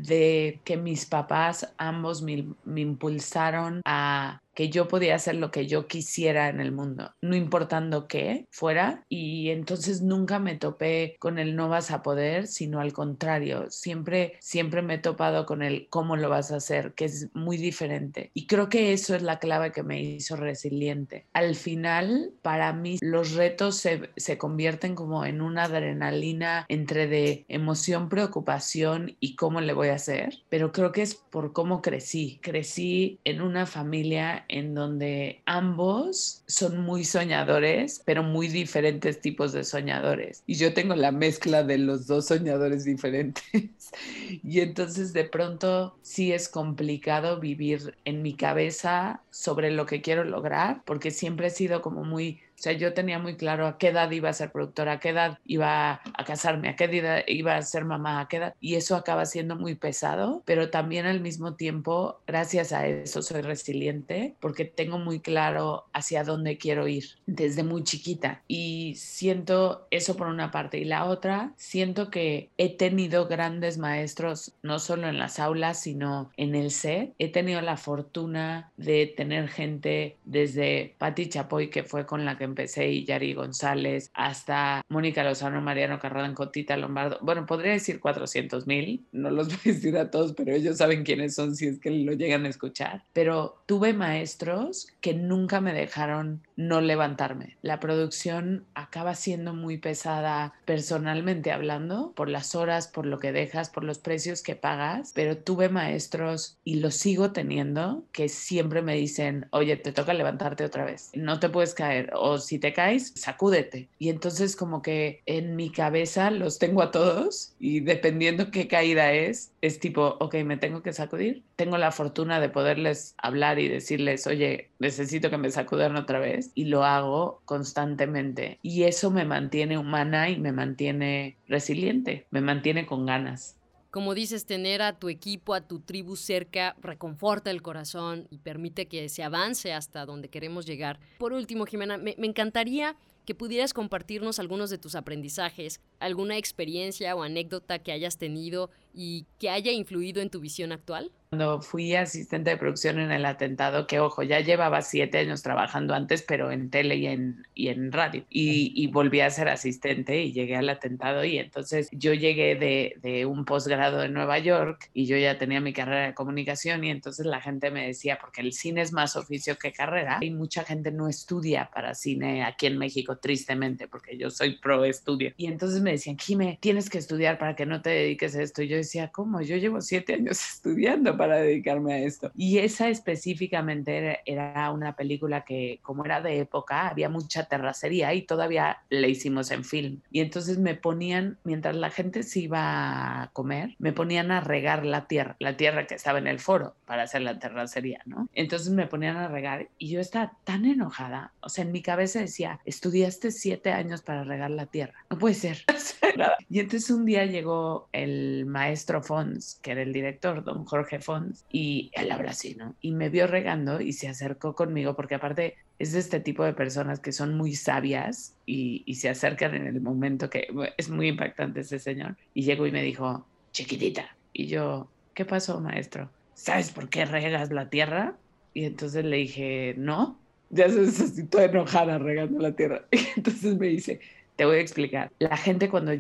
que 0.65 0.77
mis 0.79 1.05
papás 1.05 1.75
ambos 1.77 2.23
me 2.23 2.81
impulsaron 2.81 3.83
a 3.85 4.41
que 4.55 4.71
yo 4.71 4.89
podía 4.89 5.17
hacer 5.17 5.37
lo 5.37 5.51
que 5.51 5.67
yo 5.67 5.87
quisiera 5.87 6.49
en 6.49 6.61
el 6.61 6.73
mundo, 6.73 7.13
no 7.21 7.37
importando 7.37 8.09
qué 8.09 8.47
fuera. 8.51 9.05
Y 9.09 9.51
entonces 9.51 10.03
nunca 10.03 10.39
me 10.39 10.57
topé 10.57 11.17
con 11.19 11.39
el 11.39 11.57
no 11.57 11.69
vas 11.69 11.91
a 11.91 12.03
poder, 12.03 12.47
sino 12.47 12.81
al 12.81 12.93
contrario, 12.93 13.71
siempre, 13.71 14.37
siempre 14.41 14.83
me 14.83 14.95
he 14.95 14.99
topado 14.99 15.47
con 15.47 15.63
el 15.63 15.89
cómo 15.91 16.17
lo 16.17 16.29
vas 16.29 16.53
a 16.53 16.57
hacer, 16.57 16.95
que 16.95 17.07
es 17.07 17.29
muy 17.35 17.57
diferente. 17.57 18.31
Y 18.35 18.47
creo 18.47 18.69
que 18.69 18.93
eso 18.93 19.15
es 19.15 19.23
la 19.23 19.39
clave 19.39 19.73
que 19.73 19.83
me 19.83 20.01
hizo 20.01 20.37
resiliente. 20.37 21.27
Al 21.33 21.55
final, 21.55 22.33
para 22.43 22.73
mí, 22.73 22.99
los 23.01 23.33
retos 23.33 23.77
se, 23.77 24.11
se 24.17 24.39
convierten 24.39 24.95
como 24.95 25.25
en 25.25 25.41
una 25.41 25.65
adrenalina 25.65 26.65
entre 26.69 27.07
de 27.07 27.45
emoción, 27.49 28.09
preocupación 28.09 29.17
y 29.21 29.37
cómo 29.37 29.61
le 29.61 29.73
voy 29.73 29.89
a 29.89 29.95
hacer. 29.95 30.43
Pero 30.49 30.73
creo 30.73 30.93
que 30.93 31.03
es 31.03 31.15
por 31.15 31.53
cómo 31.53 31.83
crecí. 31.83 32.39
Crecí 32.43 33.19
en 33.25 33.41
una 33.41 33.67
familia 33.67 34.44
en 34.49 34.75
donde 34.75 35.43
ambos 35.47 36.43
son 36.47 36.81
muy 36.81 37.05
soñadores, 37.05 38.03
pero 38.05 38.23
muy 38.23 38.49
diferentes 38.49 39.21
tipos 39.21 39.53
de 39.53 39.65
soñadores. 39.65 40.43
Y 40.47 40.55
yo 40.55 40.75
tengo 40.75 40.95
la 40.95 41.13
mezcla 41.13 41.63
de 41.63 41.79
los 41.79 42.07
dos 42.07 42.27
soñadores 42.27 42.85
diferentes. 42.85 43.45
y 44.43 44.61
entonces 44.61 45.13
de 45.13 45.25
pronto 45.25 45.97
sí 46.03 46.33
es 46.33 46.49
complicado 46.49 47.41
vivir 47.41 47.97
en 48.05 48.23
mi 48.23 48.35
cabeza 48.35 49.21
sobre 49.31 49.71
lo 49.71 49.87
que 49.87 50.01
quiero 50.01 50.25
lograr, 50.25 50.83
porque 50.85 51.11
siempre 51.11 51.49
he 51.49 51.51
sido 51.51 51.83
como 51.83 52.05
muy 52.05 52.41
sea, 52.65 52.73
yo 52.73 52.95
tenía 52.95 53.19
muy 53.19 53.37
claro 53.37 53.67
a 53.67 53.79
qué 53.79 53.89
edad 53.89 54.11
iba 54.11 54.31
a 54.31 54.33
ser 54.33 54.51
productora, 54.51 54.93
a 54.93 55.01
qué 55.01 55.11
edad 55.11 55.39
iba 55.45 56.01
a 56.03 56.25
casarme, 56.25 56.69
a 56.69 56.77
qué 56.77 56.85
edad 56.85 57.23
iba 57.27 57.57
a 57.57 57.63
ser 57.63 57.85
mamá, 57.85 58.21
a 58.21 58.29
qué 58.29 58.39
edad. 58.39 58.55
Y 58.61 58.75
eso 58.75 58.97
acaba 58.97 59.27
siendo 59.27 59.57
muy 59.57 59.75
pesado, 59.75 60.43
pero 60.45 60.71
también 60.71 61.07
al 61.07 61.21
mismo 61.21 61.55
tiempo, 61.55 62.21
gracias 62.27 62.73
a 62.73 62.87
eso 62.87 63.23
soy 63.23 63.43
resiliente 63.43 64.35
porque 64.41 64.65
tengo 64.65 64.99
muy 64.99 65.21
claro 65.21 65.85
hacia 65.93 66.25
dónde 66.25 66.59
quiero 66.59 66.89
ir 66.89 67.05
desde 67.27 67.63
muy 67.63 67.85
chiquita. 67.85 68.43
Y 68.49 68.95
siento 68.97 69.87
eso 69.91 70.17
por 70.17 70.29
una 70.29 70.51
parte. 70.51 70.79
Y 70.79 70.85
la 70.85 71.05
otra, 71.05 71.53
siento 71.57 72.11
que 72.11 72.51
he 72.57 72.77
tenido 72.77 73.27
grandes 73.27 73.79
maestros, 73.79 74.55
no 74.63 74.79
solo 74.79 75.09
en 75.09 75.19
las 75.19 75.39
aulas, 75.39 75.81
sino 75.81 76.31
en 76.37 76.55
el 76.55 76.71
set. 76.71 77.13
He 77.19 77.29
tenido 77.31 77.61
la 77.61 77.77
fortuna 77.77 78.71
de 78.77 79.13
tener 79.17 79.49
gente 79.49 80.17
desde 80.25 80.95
Patti 80.99 81.29
Chapoy, 81.29 81.69
que 81.69 81.85
fue 81.85 82.07
con 82.07 82.25
la 82.25 82.39
que 82.39 82.45
empecé 82.55 82.89
y 82.89 83.05
Yari 83.05 83.35
González, 83.35 84.11
hasta 84.15 84.83
Mónica 84.89 85.25
Lozano, 85.25 85.61
Mariano 85.61 85.99
Carrada, 85.99 86.33
Cotita 86.35 86.77
Lombardo. 86.77 87.19
Bueno, 87.21 87.47
podría 87.47 87.73
decir 87.73 87.99
400 87.99 88.67
mil, 88.67 89.05
no 89.13 89.31
los 89.31 89.49
voy 89.49 89.59
a 89.65 89.75
decir 89.75 89.99
a 89.99 90.11
todos, 90.11 90.33
pero 90.33 90.53
ellos 90.53 90.79
saben 90.79 91.05
quiénes 91.05 91.35
son 91.35 91.57
si 91.57 91.67
es 91.67 91.81
que 91.81 91.91
lo 91.91 92.13
llegan 92.13 92.47
a 92.47 92.49
escuchar. 92.49 93.03
Pero 93.13 93.63
tuve 93.67 93.93
maestros 93.93 94.89
que 95.01 95.15
nunca 95.15 95.61
me 95.61 95.73
dejaron 95.73 96.43
no 96.57 96.81
levantarme. 96.81 97.57
La 97.63 97.81
producción 97.81 98.65
acaba 98.75 99.15
siendo 99.15 99.55
muy 99.55 99.79
pesada 99.79 100.55
personalmente 100.65 101.53
hablando, 101.53 102.13
por 102.15 102.29
las 102.29 102.55
horas, 102.55 102.89
por 102.89 103.07
lo 103.07 103.19
que 103.19 103.33
dejas, 103.33 103.71
por 103.71 103.85
los 103.85 103.99
precios 103.99 104.43
que 104.43 104.55
pagas, 104.55 105.13
pero 105.15 105.37
tuve 105.37 105.69
maestros 105.69 106.59
y 106.65 106.77
los 106.77 106.95
sigo 106.95 107.33
teniendo 107.33 108.05
que 108.13 108.29
siempre 108.29 108.83
me 108.83 108.95
dicen, 108.95 109.47
oye, 109.51 109.77
te 109.77 109.93
toca 109.93 110.15
levantarte 110.15 110.65
otra 110.65 110.85
vez, 110.85 111.11
no 111.15 111.41
te 111.41 111.49
puedes 111.49 111.75
caer 111.75 112.11
o 112.15 112.39
si 112.39 112.59
te 112.59 112.73
caes, 112.73 113.13
sacúdete. 113.17 113.89
Y 113.99 114.09
entonces 114.09 114.57
como 114.57 114.83
que 114.83 115.23
en 115.27 115.57
mi 115.57 115.71
cabeza 115.71 116.31
los 116.31 116.59
tengo 116.59 116.83
a 116.83 116.91
todos 116.91 117.55
y 117.59 117.81
dependiendo 117.81 118.51
qué 118.51 118.69
caída 118.69 119.13
es, 119.13 119.53
es 119.61 119.81
tipo, 119.81 120.17
ok, 120.21 120.37
me 120.45 120.57
tengo 120.57 120.83
que 120.83 120.93
sacudir. 120.93 121.43
Tengo 121.57 121.79
la 121.79 121.93
fortuna 121.93 122.41
de 122.41 122.49
poderles 122.49 123.15
hablar 123.19 123.59
y 123.59 123.69
decirles, 123.69 124.27
oye, 124.27 124.71
necesito 124.79 125.31
que 125.31 125.39
me 125.39 125.51
sacudan 125.51 125.97
otra 125.97 126.19
vez 126.19 126.44
y 126.55 126.67
lo 126.67 126.85
hago 126.85 127.43
constantemente. 127.45 128.59
Y 128.63 128.85
eso 128.85 129.11
me 129.11 129.25
mantiene 129.25 129.79
humana 129.79 130.31
y 130.31 130.39
me 130.39 130.53
mantiene 130.53 131.37
resiliente, 131.47 132.27
me 132.31 132.41
mantiene 132.41 132.87
con 132.87 133.07
ganas. 133.07 133.57
Como 133.95 134.15
dices, 134.15 134.45
tener 134.45 134.83
a 134.83 134.99
tu 134.99 135.09
equipo, 135.09 135.55
a 135.55 135.61
tu 135.61 135.79
tribu 135.79 136.17
cerca, 136.17 136.75
reconforta 136.83 137.53
el 137.53 137.63
corazón 137.63 138.27
y 138.29 138.39
permite 138.39 138.87
que 138.87 139.09
se 139.09 139.23
avance 139.23 139.73
hasta 139.73 140.05
donde 140.05 140.29
queremos 140.29 140.67
llegar. 140.67 140.99
Por 141.17 141.33
último, 141.33 141.65
Jimena, 141.65 141.97
me, 141.97 142.17
encantaría 142.19 142.97
que 143.25 143.37
pudieras 143.37 143.73
compartirnos 143.73 144.41
algunos 144.41 144.69
de 144.69 144.79
tus 144.79 144.97
aprendizajes, 144.97 145.81
alguna 146.01 146.39
experiencia 146.39 147.15
o 147.15 147.23
anécdota 147.23 147.79
que 147.79 147.93
hayas 147.93 148.19
tenido 148.19 148.69
y 148.95 149.27
que 149.39 149.51
haya 149.51 149.73
influido 149.73 150.23
en 150.23 150.31
tu 150.31 150.41
visión 150.41 150.73
actual 150.73 151.11
cuando 151.35 151.61
fui 151.61 151.97
asistente 151.97 152.51
de 152.51 152.57
producción 152.57 153.01
en 153.01 153.11
el 153.11 153.27
atentado, 153.27 153.89
que 153.89 153.99
ojo, 153.99 154.23
ya 154.23 154.39
llevaba 154.39 154.83
siete 154.83 155.19
años 155.19 155.43
trabajando 155.43 155.93
antes, 155.93 156.23
pero 156.23 156.53
en 156.53 156.71
tele 156.71 156.95
y 156.95 157.07
en, 157.09 157.45
y 157.55 157.69
en 157.69 157.91
radio. 157.91 158.25
Y, 158.31 158.87
volví 158.93 159.19
a 159.19 159.31
ser 159.31 159.49
asistente 159.49 160.23
y 160.23 160.33
llegué 160.33 160.55
al 160.55 160.69
atentado 160.69 161.25
y 161.25 161.39
entonces 161.39 161.89
yo 161.91 162.15
llegué 162.15 162.55
de, 162.55 162.95
de 163.03 163.27
un 163.27 163.45
posgrado 163.45 164.05
en 164.05 164.13
Nueva 164.13 164.39
York 164.39 164.89
y 164.95 165.07
yo 165.07 165.17
ya 165.17 165.37
tenía 165.37 165.61
mi 165.61 165.73
carrera 165.73 166.07
de 166.07 166.15
comunicación 166.15 166.85
y 166.85 166.91
entonces 166.91 167.27
la 167.27 167.41
gente 167.41 167.73
me 167.73 167.89
decía, 167.89 168.19
porque 168.21 168.41
el 168.41 168.53
cine 168.53 168.83
es 168.83 168.93
más 168.93 169.17
oficio 169.17 169.57
que 169.57 169.73
carrera 169.73 170.19
y 170.21 170.31
mucha 170.31 170.63
gente 170.63 170.93
no 170.93 171.09
estudia 171.09 171.69
para 171.75 171.95
cine 171.95 172.45
aquí 172.45 172.67
en 172.67 172.79
México, 172.79 173.19
tristemente, 173.19 173.89
porque 173.89 174.17
yo 174.17 174.31
soy 174.31 174.59
pro 174.59 174.85
estudio. 174.85 175.33
Y 175.37 175.47
entonces 175.47 175.83
me 175.83 175.91
decían, 175.91 176.17
Jime, 176.17 176.59
tienes 176.61 176.89
que 176.89 176.99
estudiar 176.99 177.39
para 177.39 177.57
que 177.57 177.67
no 177.67 177.83
te 177.83 177.91
dediques 177.91 178.37
a 178.37 178.43
esto. 178.43 178.63
Y 178.63 178.69
yo 178.69 178.77
decía, 178.85 179.09
¿cómo? 179.09 179.41
Yo 179.41 179.57
llevo 179.57 179.81
siete 179.81 180.15
años 180.15 180.41
estudiando 180.55 181.17
para 181.17 181.37
dedicarme 181.37 181.95
a 181.95 181.99
esto. 181.99 182.31
Y 182.37 182.59
esa 182.59 182.89
específicamente 182.89 184.21
era 184.25 184.71
una 184.71 184.97
película 184.97 185.45
que, 185.45 185.81
como 185.83 186.05
era 186.05 186.21
de 186.21 186.39
época, 186.39 186.89
había 186.89 187.09
mucha 187.09 187.45
terracería 187.45 188.15
y 188.15 188.23
todavía 188.23 188.79
la 188.91 189.07
hicimos 189.09 189.51
en 189.51 189.65
film. 189.65 190.01
Y 190.11 190.21
entonces 190.21 190.59
me 190.59 190.75
ponían, 190.75 191.39
mientras 191.45 191.77
la 191.77 191.91
gente 191.91 192.23
se 192.23 192.41
iba 192.41 193.23
a 193.23 193.31
comer, 193.33 193.75
me 193.79 193.93
ponían 193.93 194.31
a 194.31 194.41
regar 194.41 194.85
la 194.85 195.07
tierra, 195.07 195.37
la 195.39 195.57
tierra 195.57 195.87
que 195.87 195.95
estaba 195.95 196.19
en 196.19 196.27
el 196.27 196.41
foro 196.41 196.75
para 196.87 197.03
hacer 197.03 197.23
la 197.23 197.39
terracería, 197.39 198.03
¿no? 198.07 198.29
Entonces 198.35 198.71
me 198.71 198.87
ponían 198.87 199.17
a 199.17 199.29
regar 199.29 199.69
y 199.79 199.91
yo 199.91 200.01
estaba 200.01 200.33
tan 200.45 200.65
enojada, 200.65 201.33
o 201.41 201.49
sea, 201.49 201.65
en 201.65 201.73
mi 201.73 201.83
cabeza 201.83 202.21
decía, 202.21 202.61
estudiaste 202.65 203.31
siete 203.31 203.73
años 203.73 204.03
para 204.03 204.25
regar 204.25 204.51
la 204.51 204.67
tierra, 204.67 205.05
no 205.11 205.19
puede 205.19 205.35
ser. 205.35 205.65
y 206.51 206.61
entonces 206.61 206.91
un 206.91 207.05
día 207.05 207.25
llegó 207.25 207.89
el 207.93 208.47
maestro 208.47 208.74
Fons, 209.03 209.59
que 209.63 209.73
era 209.73 209.83
el 209.83 209.93
director, 209.93 210.45
don 210.45 210.65
Jorge 210.65 211.01
Fons, 211.01 211.45
y 211.51 211.91
él 211.95 212.11
habla 212.13 212.31
así, 212.31 212.55
¿no? 212.55 212.75
Y 212.81 212.93
me 212.93 213.09
vio 213.09 213.27
regando 213.27 213.81
y 213.81 213.93
se 213.93 214.09
acercó 214.09 214.55
conmigo 214.55 214.95
porque 214.97 215.15
aparte 215.15 215.57
es 215.79 215.93
de 215.93 215.99
este 215.99 216.21
tipo 216.21 216.45
de 216.45 216.53
personas 216.53 217.01
que 217.01 217.13
son 217.13 217.37
muy 217.37 217.55
sabias 217.55 218.37
y, 218.47 218.83
se 218.95 219.09
acercan 219.09 219.55
en 219.55 219.67
el 219.67 219.81
momento 219.81 220.31
que 220.31 220.49
es 220.77 220.89
muy 220.89 221.09
impactante 221.09 221.61
ese 221.61 221.79
señor. 221.79 222.17
Y 222.33 222.43
llegó 222.43 222.67
y 222.67 222.73
me 222.73 222.83
dijo, 222.83 223.27
chiquitita. 223.53 224.17
Y 224.33 224.47
yo, 224.47 224.89
¿qué 225.15 225.25
pasó, 225.25 225.61
maestro? 225.61 226.11
¿Sabes 226.35 226.71
por 226.71 226.89
qué 226.89 227.05
regas 227.05 227.51
la 227.51 227.71
tierra? 227.71 228.17
Y 228.53 228.65
entonces 228.65 229.05
le 229.05 229.17
dije, 229.17 229.75
no, 229.77 230.19
ya 230.51 230.69
se 230.69 230.81
necesitó 230.81 231.41
enojada 231.41 231.99
regando 231.99 232.41
la 232.41 232.55
tierra. 232.55 232.85
Y 232.93 232.99
entonces 233.17 233.57
me 233.59 233.69
dice, 233.69 234.01
te 234.37 234.45
voy 234.45 234.57
a 234.57 234.61
explicar. 234.61 235.11
La 235.19 235.37
gente 235.37 235.69
cuando 235.69 235.93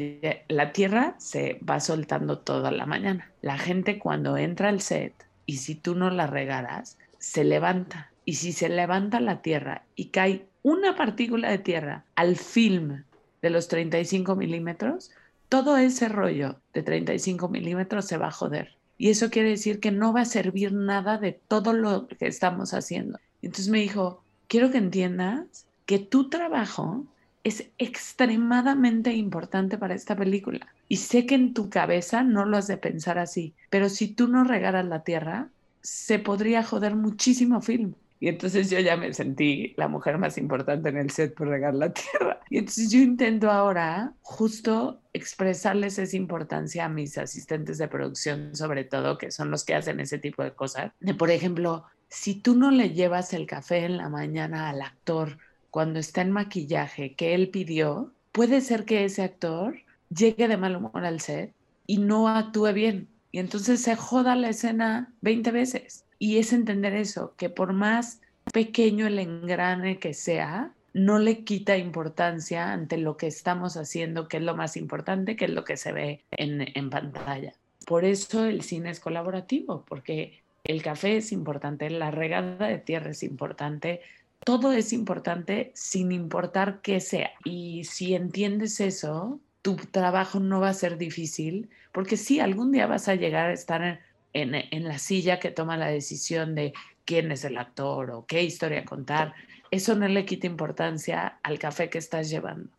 la 0.48 0.72
tierra 0.72 1.14
se 1.18 1.58
va 1.68 1.80
soltando 1.80 2.38
toda 2.38 2.70
la 2.70 2.86
mañana. 2.86 3.30
La 3.42 3.58
gente 3.58 3.98
cuando 3.98 4.36
entra 4.36 4.68
al 4.68 4.80
set 4.80 5.12
y 5.46 5.58
si 5.58 5.74
tú 5.74 5.94
no 5.94 6.10
la 6.10 6.26
regaras, 6.26 6.98
se 7.18 7.44
levanta. 7.44 8.10
Y 8.24 8.34
si 8.34 8.52
se 8.52 8.68
levanta 8.68 9.20
la 9.20 9.42
tierra 9.42 9.84
y 9.94 10.06
cae 10.06 10.46
una 10.62 10.96
partícula 10.96 11.50
de 11.50 11.58
tierra 11.58 12.04
al 12.14 12.36
film 12.36 13.04
de 13.42 13.50
los 13.50 13.68
35 13.68 14.34
milímetros, 14.34 15.10
todo 15.48 15.76
ese 15.76 16.08
rollo 16.08 16.56
de 16.72 16.82
35 16.82 17.48
milímetros 17.48 18.06
se 18.06 18.16
va 18.16 18.28
a 18.28 18.32
joder. 18.32 18.74
Y 18.96 19.10
eso 19.10 19.30
quiere 19.30 19.50
decir 19.50 19.80
que 19.80 19.90
no 19.90 20.12
va 20.12 20.22
a 20.22 20.26
servir 20.26 20.72
nada 20.72 21.18
de 21.18 21.32
todo 21.32 21.72
lo 21.72 22.08
que 22.08 22.26
estamos 22.26 22.72
haciendo. 22.74 23.18
Entonces 23.42 23.68
me 23.68 23.80
dijo, 23.80 24.22
quiero 24.48 24.70
que 24.70 24.78
entiendas 24.78 25.66
que 25.84 25.98
tu 25.98 26.30
trabajo 26.30 27.04
es 27.44 27.66
extremadamente 27.78 29.12
importante 29.12 29.78
para 29.78 29.94
esta 29.94 30.16
película. 30.16 30.66
Y 30.88 30.96
sé 30.96 31.26
que 31.26 31.34
en 31.34 31.54
tu 31.54 31.70
cabeza 31.70 32.22
no 32.22 32.46
lo 32.46 32.56
has 32.56 32.66
de 32.66 32.78
pensar 32.78 33.18
así, 33.18 33.54
pero 33.70 33.88
si 33.88 34.08
tú 34.08 34.28
no 34.28 34.44
regaras 34.44 34.86
la 34.86 35.04
tierra, 35.04 35.48
se 35.82 36.18
podría 36.18 36.64
joder 36.64 36.96
muchísimo 36.96 37.60
film. 37.60 37.94
Y 38.18 38.28
entonces 38.28 38.70
yo 38.70 38.80
ya 38.80 38.96
me 38.96 39.12
sentí 39.12 39.74
la 39.76 39.86
mujer 39.86 40.16
más 40.16 40.38
importante 40.38 40.88
en 40.88 40.96
el 40.96 41.10
set 41.10 41.34
por 41.34 41.48
regar 41.48 41.74
la 41.74 41.92
tierra. 41.92 42.40
Y 42.48 42.56
entonces 42.56 42.90
yo 42.90 42.98
intento 43.00 43.50
ahora 43.50 44.14
justo 44.22 45.02
expresarles 45.12 45.98
esa 45.98 46.16
importancia 46.16 46.86
a 46.86 46.88
mis 46.88 47.18
asistentes 47.18 47.76
de 47.76 47.88
producción, 47.88 48.56
sobre 48.56 48.84
todo, 48.84 49.18
que 49.18 49.30
son 49.30 49.50
los 49.50 49.64
que 49.64 49.74
hacen 49.74 50.00
ese 50.00 50.18
tipo 50.18 50.42
de 50.42 50.52
cosas. 50.52 50.92
De, 51.00 51.12
por 51.12 51.30
ejemplo, 51.30 51.84
si 52.08 52.36
tú 52.36 52.56
no 52.56 52.70
le 52.70 52.90
llevas 52.90 53.34
el 53.34 53.46
café 53.46 53.84
en 53.84 53.98
la 53.98 54.08
mañana 54.08 54.70
al 54.70 54.80
actor 54.80 55.36
cuando 55.74 55.98
está 55.98 56.20
en 56.20 56.30
maquillaje 56.30 57.14
que 57.14 57.34
él 57.34 57.48
pidió, 57.48 58.12
puede 58.30 58.60
ser 58.60 58.84
que 58.84 59.04
ese 59.04 59.24
actor 59.24 59.74
llegue 60.08 60.46
de 60.46 60.56
mal 60.56 60.76
humor 60.76 61.04
al 61.04 61.20
set 61.20 61.52
y 61.88 61.98
no 61.98 62.28
actúe 62.28 62.72
bien. 62.72 63.08
Y 63.32 63.40
entonces 63.40 63.80
se 63.80 63.96
joda 63.96 64.36
la 64.36 64.50
escena 64.50 65.12
20 65.22 65.50
veces. 65.50 66.04
Y 66.20 66.38
es 66.38 66.52
entender 66.52 66.94
eso, 66.94 67.34
que 67.36 67.50
por 67.50 67.72
más 67.72 68.20
pequeño 68.52 69.08
el 69.08 69.18
engrane 69.18 69.98
que 69.98 70.14
sea, 70.14 70.70
no 70.92 71.18
le 71.18 71.42
quita 71.42 71.76
importancia 71.76 72.72
ante 72.72 72.96
lo 72.96 73.16
que 73.16 73.26
estamos 73.26 73.76
haciendo, 73.76 74.28
que 74.28 74.36
es 74.36 74.44
lo 74.44 74.54
más 74.54 74.76
importante, 74.76 75.34
que 75.34 75.46
es 75.46 75.50
lo 75.50 75.64
que 75.64 75.76
se 75.76 75.90
ve 75.90 76.20
en, 76.30 76.64
en 76.72 76.88
pantalla. 76.88 77.52
Por 77.84 78.04
eso 78.04 78.44
el 78.44 78.62
cine 78.62 78.90
es 78.90 79.00
colaborativo, 79.00 79.84
porque 79.88 80.40
el 80.62 80.84
café 80.84 81.16
es 81.16 81.32
importante, 81.32 81.90
la 81.90 82.12
regada 82.12 82.68
de 82.68 82.78
tierra 82.78 83.10
es 83.10 83.24
importante, 83.24 84.02
todo 84.44 84.72
es 84.72 84.92
importante 84.92 85.72
sin 85.74 86.12
importar 86.12 86.80
qué 86.82 87.00
sea. 87.00 87.30
Y 87.44 87.84
si 87.84 88.14
entiendes 88.14 88.80
eso, 88.80 89.40
tu 89.62 89.76
trabajo 89.76 90.40
no 90.40 90.60
va 90.60 90.68
a 90.68 90.74
ser 90.74 90.98
difícil, 90.98 91.70
porque 91.92 92.16
sí, 92.16 92.40
algún 92.40 92.70
día 92.70 92.86
vas 92.86 93.08
a 93.08 93.14
llegar 93.14 93.50
a 93.50 93.54
estar 93.54 94.00
en, 94.32 94.54
en, 94.54 94.84
la 94.84 94.98
silla 94.98 95.40
que 95.40 95.50
toma 95.50 95.76
la 95.76 95.88
decisión 95.88 96.54
de 96.54 96.74
quién 97.04 97.32
es 97.32 97.44
el 97.44 97.56
actor 97.56 98.10
o 98.10 98.26
qué 98.26 98.42
historia 98.42 98.84
contar. 98.84 99.34
Eso 99.70 99.94
no 99.94 100.06
le 100.06 100.26
quita 100.26 100.46
importancia 100.46 101.38
al 101.42 101.58
café 101.58 101.88
que 101.88 101.98
estás 101.98 102.28
llevando. 102.28 102.70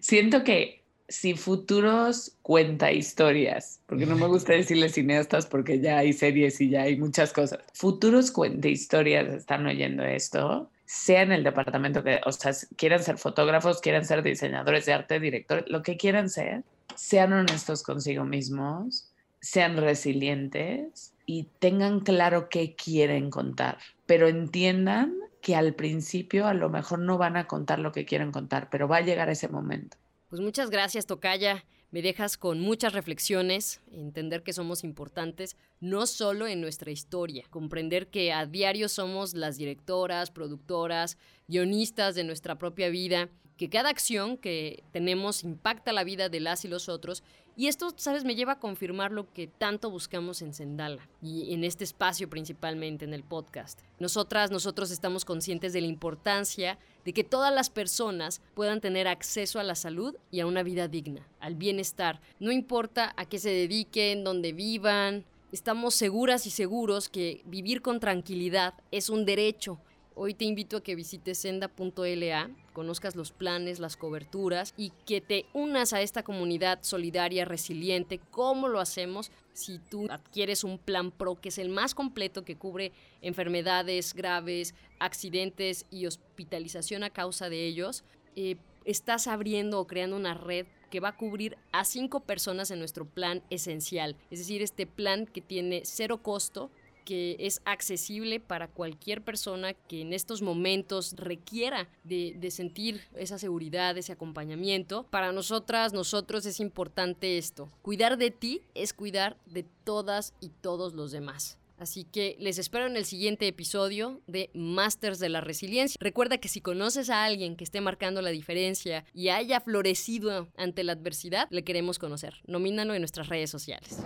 Siento 0.00 0.42
que 0.44 0.82
si 1.08 1.34
futuros 1.34 2.36
cuenta 2.42 2.90
historias, 2.92 3.80
porque 3.86 4.06
no 4.06 4.16
me 4.16 4.26
gusta 4.26 4.52
decirle 4.54 4.88
cineastas 4.88 5.46
porque 5.46 5.80
ya 5.80 5.98
hay 5.98 6.12
series 6.12 6.60
y 6.60 6.70
ya 6.70 6.82
hay 6.82 6.96
muchas 6.96 7.32
cosas. 7.32 7.60
Futuros 7.72 8.30
cuenta 8.30 8.68
historias 8.68 9.32
están 9.32 9.66
oyendo 9.66 10.02
esto 10.04 10.70
sea 10.88 11.20
en 11.20 11.32
el 11.32 11.44
departamento 11.44 12.02
que, 12.02 12.18
o 12.24 12.32
sea, 12.32 12.52
quieran 12.76 13.02
ser 13.02 13.18
fotógrafos, 13.18 13.82
quieran 13.82 14.06
ser 14.06 14.22
diseñadores 14.22 14.86
de 14.86 14.94
arte, 14.94 15.20
directores, 15.20 15.66
lo 15.68 15.82
que 15.82 15.98
quieran 15.98 16.30
ser, 16.30 16.64
sean 16.94 17.34
honestos 17.34 17.82
consigo 17.82 18.24
mismos, 18.24 19.12
sean 19.38 19.76
resilientes 19.76 21.12
y 21.26 21.44
tengan 21.58 22.00
claro 22.00 22.48
qué 22.48 22.74
quieren 22.74 23.28
contar, 23.28 23.76
pero 24.06 24.28
entiendan 24.28 25.14
que 25.42 25.54
al 25.54 25.74
principio 25.74 26.46
a 26.46 26.54
lo 26.54 26.70
mejor 26.70 27.00
no 27.00 27.18
van 27.18 27.36
a 27.36 27.46
contar 27.46 27.80
lo 27.80 27.92
que 27.92 28.06
quieren 28.06 28.32
contar, 28.32 28.70
pero 28.70 28.88
va 28.88 28.96
a 28.96 29.02
llegar 29.02 29.28
ese 29.28 29.48
momento. 29.48 29.98
Pues 30.30 30.40
muchas 30.40 30.70
gracias, 30.70 31.04
Tocaya 31.04 31.64
me 31.90 32.02
dejas 32.02 32.36
con 32.36 32.60
muchas 32.60 32.92
reflexiones, 32.92 33.80
entender 33.90 34.42
que 34.42 34.52
somos 34.52 34.84
importantes 34.84 35.56
no 35.80 36.06
solo 36.06 36.46
en 36.46 36.60
nuestra 36.60 36.90
historia, 36.90 37.44
comprender 37.50 38.08
que 38.08 38.32
a 38.32 38.46
diario 38.46 38.88
somos 38.88 39.34
las 39.34 39.56
directoras, 39.56 40.30
productoras, 40.30 41.16
guionistas 41.46 42.14
de 42.14 42.24
nuestra 42.24 42.58
propia 42.58 42.88
vida, 42.88 43.28
que 43.56 43.70
cada 43.70 43.88
acción 43.88 44.36
que 44.36 44.84
tenemos 44.92 45.42
impacta 45.42 45.92
la 45.92 46.04
vida 46.04 46.28
de 46.28 46.40
las 46.40 46.64
y 46.64 46.68
los 46.68 46.88
otros 46.88 47.22
y 47.58 47.66
esto, 47.66 47.92
sabes, 47.96 48.24
me 48.24 48.36
lleva 48.36 48.52
a 48.52 48.60
confirmar 48.60 49.10
lo 49.10 49.32
que 49.32 49.48
tanto 49.48 49.90
buscamos 49.90 50.42
en 50.42 50.54
Sendala 50.54 51.08
y 51.20 51.52
en 51.52 51.64
este 51.64 51.82
espacio 51.82 52.30
principalmente, 52.30 53.04
en 53.04 53.12
el 53.12 53.24
podcast. 53.24 53.80
Nosotras, 53.98 54.52
nosotros 54.52 54.92
estamos 54.92 55.24
conscientes 55.24 55.72
de 55.72 55.80
la 55.80 55.88
importancia 55.88 56.78
de 57.08 57.14
que 57.14 57.24
todas 57.24 57.54
las 57.54 57.70
personas 57.70 58.42
puedan 58.52 58.82
tener 58.82 59.08
acceso 59.08 59.58
a 59.58 59.62
la 59.62 59.74
salud 59.74 60.14
y 60.30 60.40
a 60.40 60.46
una 60.46 60.62
vida 60.62 60.88
digna, 60.88 61.26
al 61.40 61.54
bienestar. 61.54 62.20
No 62.38 62.52
importa 62.52 63.14
a 63.16 63.24
qué 63.24 63.38
se 63.38 63.48
dediquen, 63.48 64.24
dónde 64.24 64.52
vivan, 64.52 65.24
estamos 65.50 65.94
seguras 65.94 66.44
y 66.44 66.50
seguros 66.50 67.08
que 67.08 67.40
vivir 67.46 67.80
con 67.80 67.98
tranquilidad 67.98 68.74
es 68.90 69.08
un 69.08 69.24
derecho 69.24 69.80
Hoy 70.20 70.34
te 70.34 70.44
invito 70.44 70.78
a 70.78 70.82
que 70.82 70.96
visites 70.96 71.38
senda.la, 71.38 72.50
conozcas 72.78 73.16
los 73.16 73.32
planes, 73.32 73.80
las 73.80 73.96
coberturas 73.96 74.72
y 74.76 74.92
que 75.04 75.20
te 75.20 75.46
unas 75.52 75.92
a 75.92 76.00
esta 76.00 76.22
comunidad 76.22 76.78
solidaria, 76.82 77.44
resiliente. 77.44 78.20
¿Cómo 78.30 78.68
lo 78.68 78.78
hacemos? 78.78 79.32
Si 79.52 79.80
tú 79.80 80.06
adquieres 80.08 80.62
un 80.62 80.78
plan 80.78 81.10
PRO, 81.10 81.40
que 81.40 81.48
es 81.48 81.58
el 81.58 81.70
más 81.70 81.96
completo 81.96 82.44
que 82.44 82.54
cubre 82.54 82.92
enfermedades 83.20 84.14
graves, 84.14 84.76
accidentes 85.00 85.86
y 85.90 86.06
hospitalización 86.06 87.02
a 87.02 87.10
causa 87.10 87.48
de 87.48 87.66
ellos, 87.66 88.04
eh, 88.36 88.54
estás 88.84 89.26
abriendo 89.26 89.80
o 89.80 89.88
creando 89.88 90.14
una 90.14 90.34
red 90.34 90.64
que 90.88 91.00
va 91.00 91.08
a 91.08 91.16
cubrir 91.16 91.58
a 91.72 91.84
cinco 91.84 92.20
personas 92.20 92.70
en 92.70 92.78
nuestro 92.78 93.06
plan 93.06 93.42
esencial. 93.50 94.14
Es 94.30 94.38
decir, 94.38 94.62
este 94.62 94.86
plan 94.86 95.26
que 95.26 95.40
tiene 95.40 95.82
cero 95.84 96.22
costo 96.22 96.70
que 97.08 97.36
es 97.40 97.62
accesible 97.64 98.38
para 98.38 98.68
cualquier 98.68 99.24
persona 99.24 99.72
que 99.72 100.02
en 100.02 100.12
estos 100.12 100.42
momentos 100.42 101.14
requiera 101.16 101.88
de, 102.04 102.34
de, 102.38 102.50
sentir 102.50 103.00
esa 103.16 103.38
seguridad, 103.38 103.96
ese 103.96 104.12
acompañamiento. 104.12 105.06
Para 105.08 105.32
nosotras, 105.32 105.94
nosotros 105.94 106.44
es 106.44 106.60
importante 106.60 107.38
esto. 107.38 107.70
Cuidar 107.80 108.18
de 108.18 108.30
ti 108.30 108.60
es 108.74 108.92
cuidar 108.92 109.38
de 109.46 109.64
todas 109.84 110.34
y 110.38 110.50
todos 110.60 110.92
los 110.92 111.10
demás. 111.10 111.57
Así 111.78 112.04
que 112.04 112.36
les 112.40 112.58
espero 112.58 112.86
en 112.86 112.96
el 112.96 113.04
siguiente 113.04 113.46
episodio 113.46 114.20
de 114.26 114.50
Masters 114.54 115.18
de 115.18 115.28
la 115.28 115.40
Resiliencia. 115.40 115.96
Recuerda 116.00 116.38
que 116.38 116.48
si 116.48 116.60
conoces 116.60 117.08
a 117.08 117.24
alguien 117.24 117.56
que 117.56 117.64
esté 117.64 117.80
marcando 117.80 118.20
la 118.20 118.30
diferencia 118.30 119.04
y 119.14 119.28
haya 119.28 119.60
florecido 119.60 120.48
ante 120.56 120.82
la 120.82 120.92
adversidad, 120.92 121.46
le 121.50 121.64
queremos 121.64 121.98
conocer. 121.98 122.34
Nomínalo 122.46 122.94
en 122.94 123.02
nuestras 123.02 123.28
redes 123.28 123.50
sociales. 123.50 123.98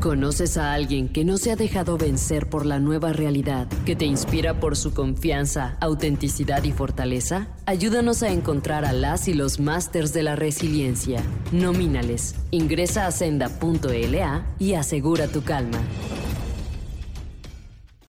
¿Conoces 0.00 0.56
a 0.56 0.74
alguien 0.74 1.08
que 1.08 1.24
no 1.24 1.38
se 1.38 1.50
ha 1.50 1.56
dejado 1.56 1.98
vencer 1.98 2.48
por 2.48 2.66
la 2.66 2.78
nueva 2.78 3.12
realidad, 3.12 3.66
que 3.84 3.96
te 3.96 4.04
inspira 4.04 4.60
por 4.60 4.76
su 4.76 4.94
confianza, 4.94 5.76
autenticidad 5.80 6.62
y 6.62 6.70
fortaleza? 6.70 7.48
Ayúdanos 7.66 8.22
a 8.22 8.30
encontrar 8.30 8.84
a 8.84 8.92
las 8.92 9.26
y 9.26 9.34
los 9.34 9.58
másters 9.58 10.12
de 10.12 10.22
la 10.22 10.36
resiliencia. 10.36 11.20
Nomínales. 11.50 12.36
Ingresa 12.52 13.08
a 13.08 13.10
senda.la 13.10 14.46
y 14.60 14.74
asegura 14.74 15.26
tu 15.26 15.42
calma. 15.42 15.80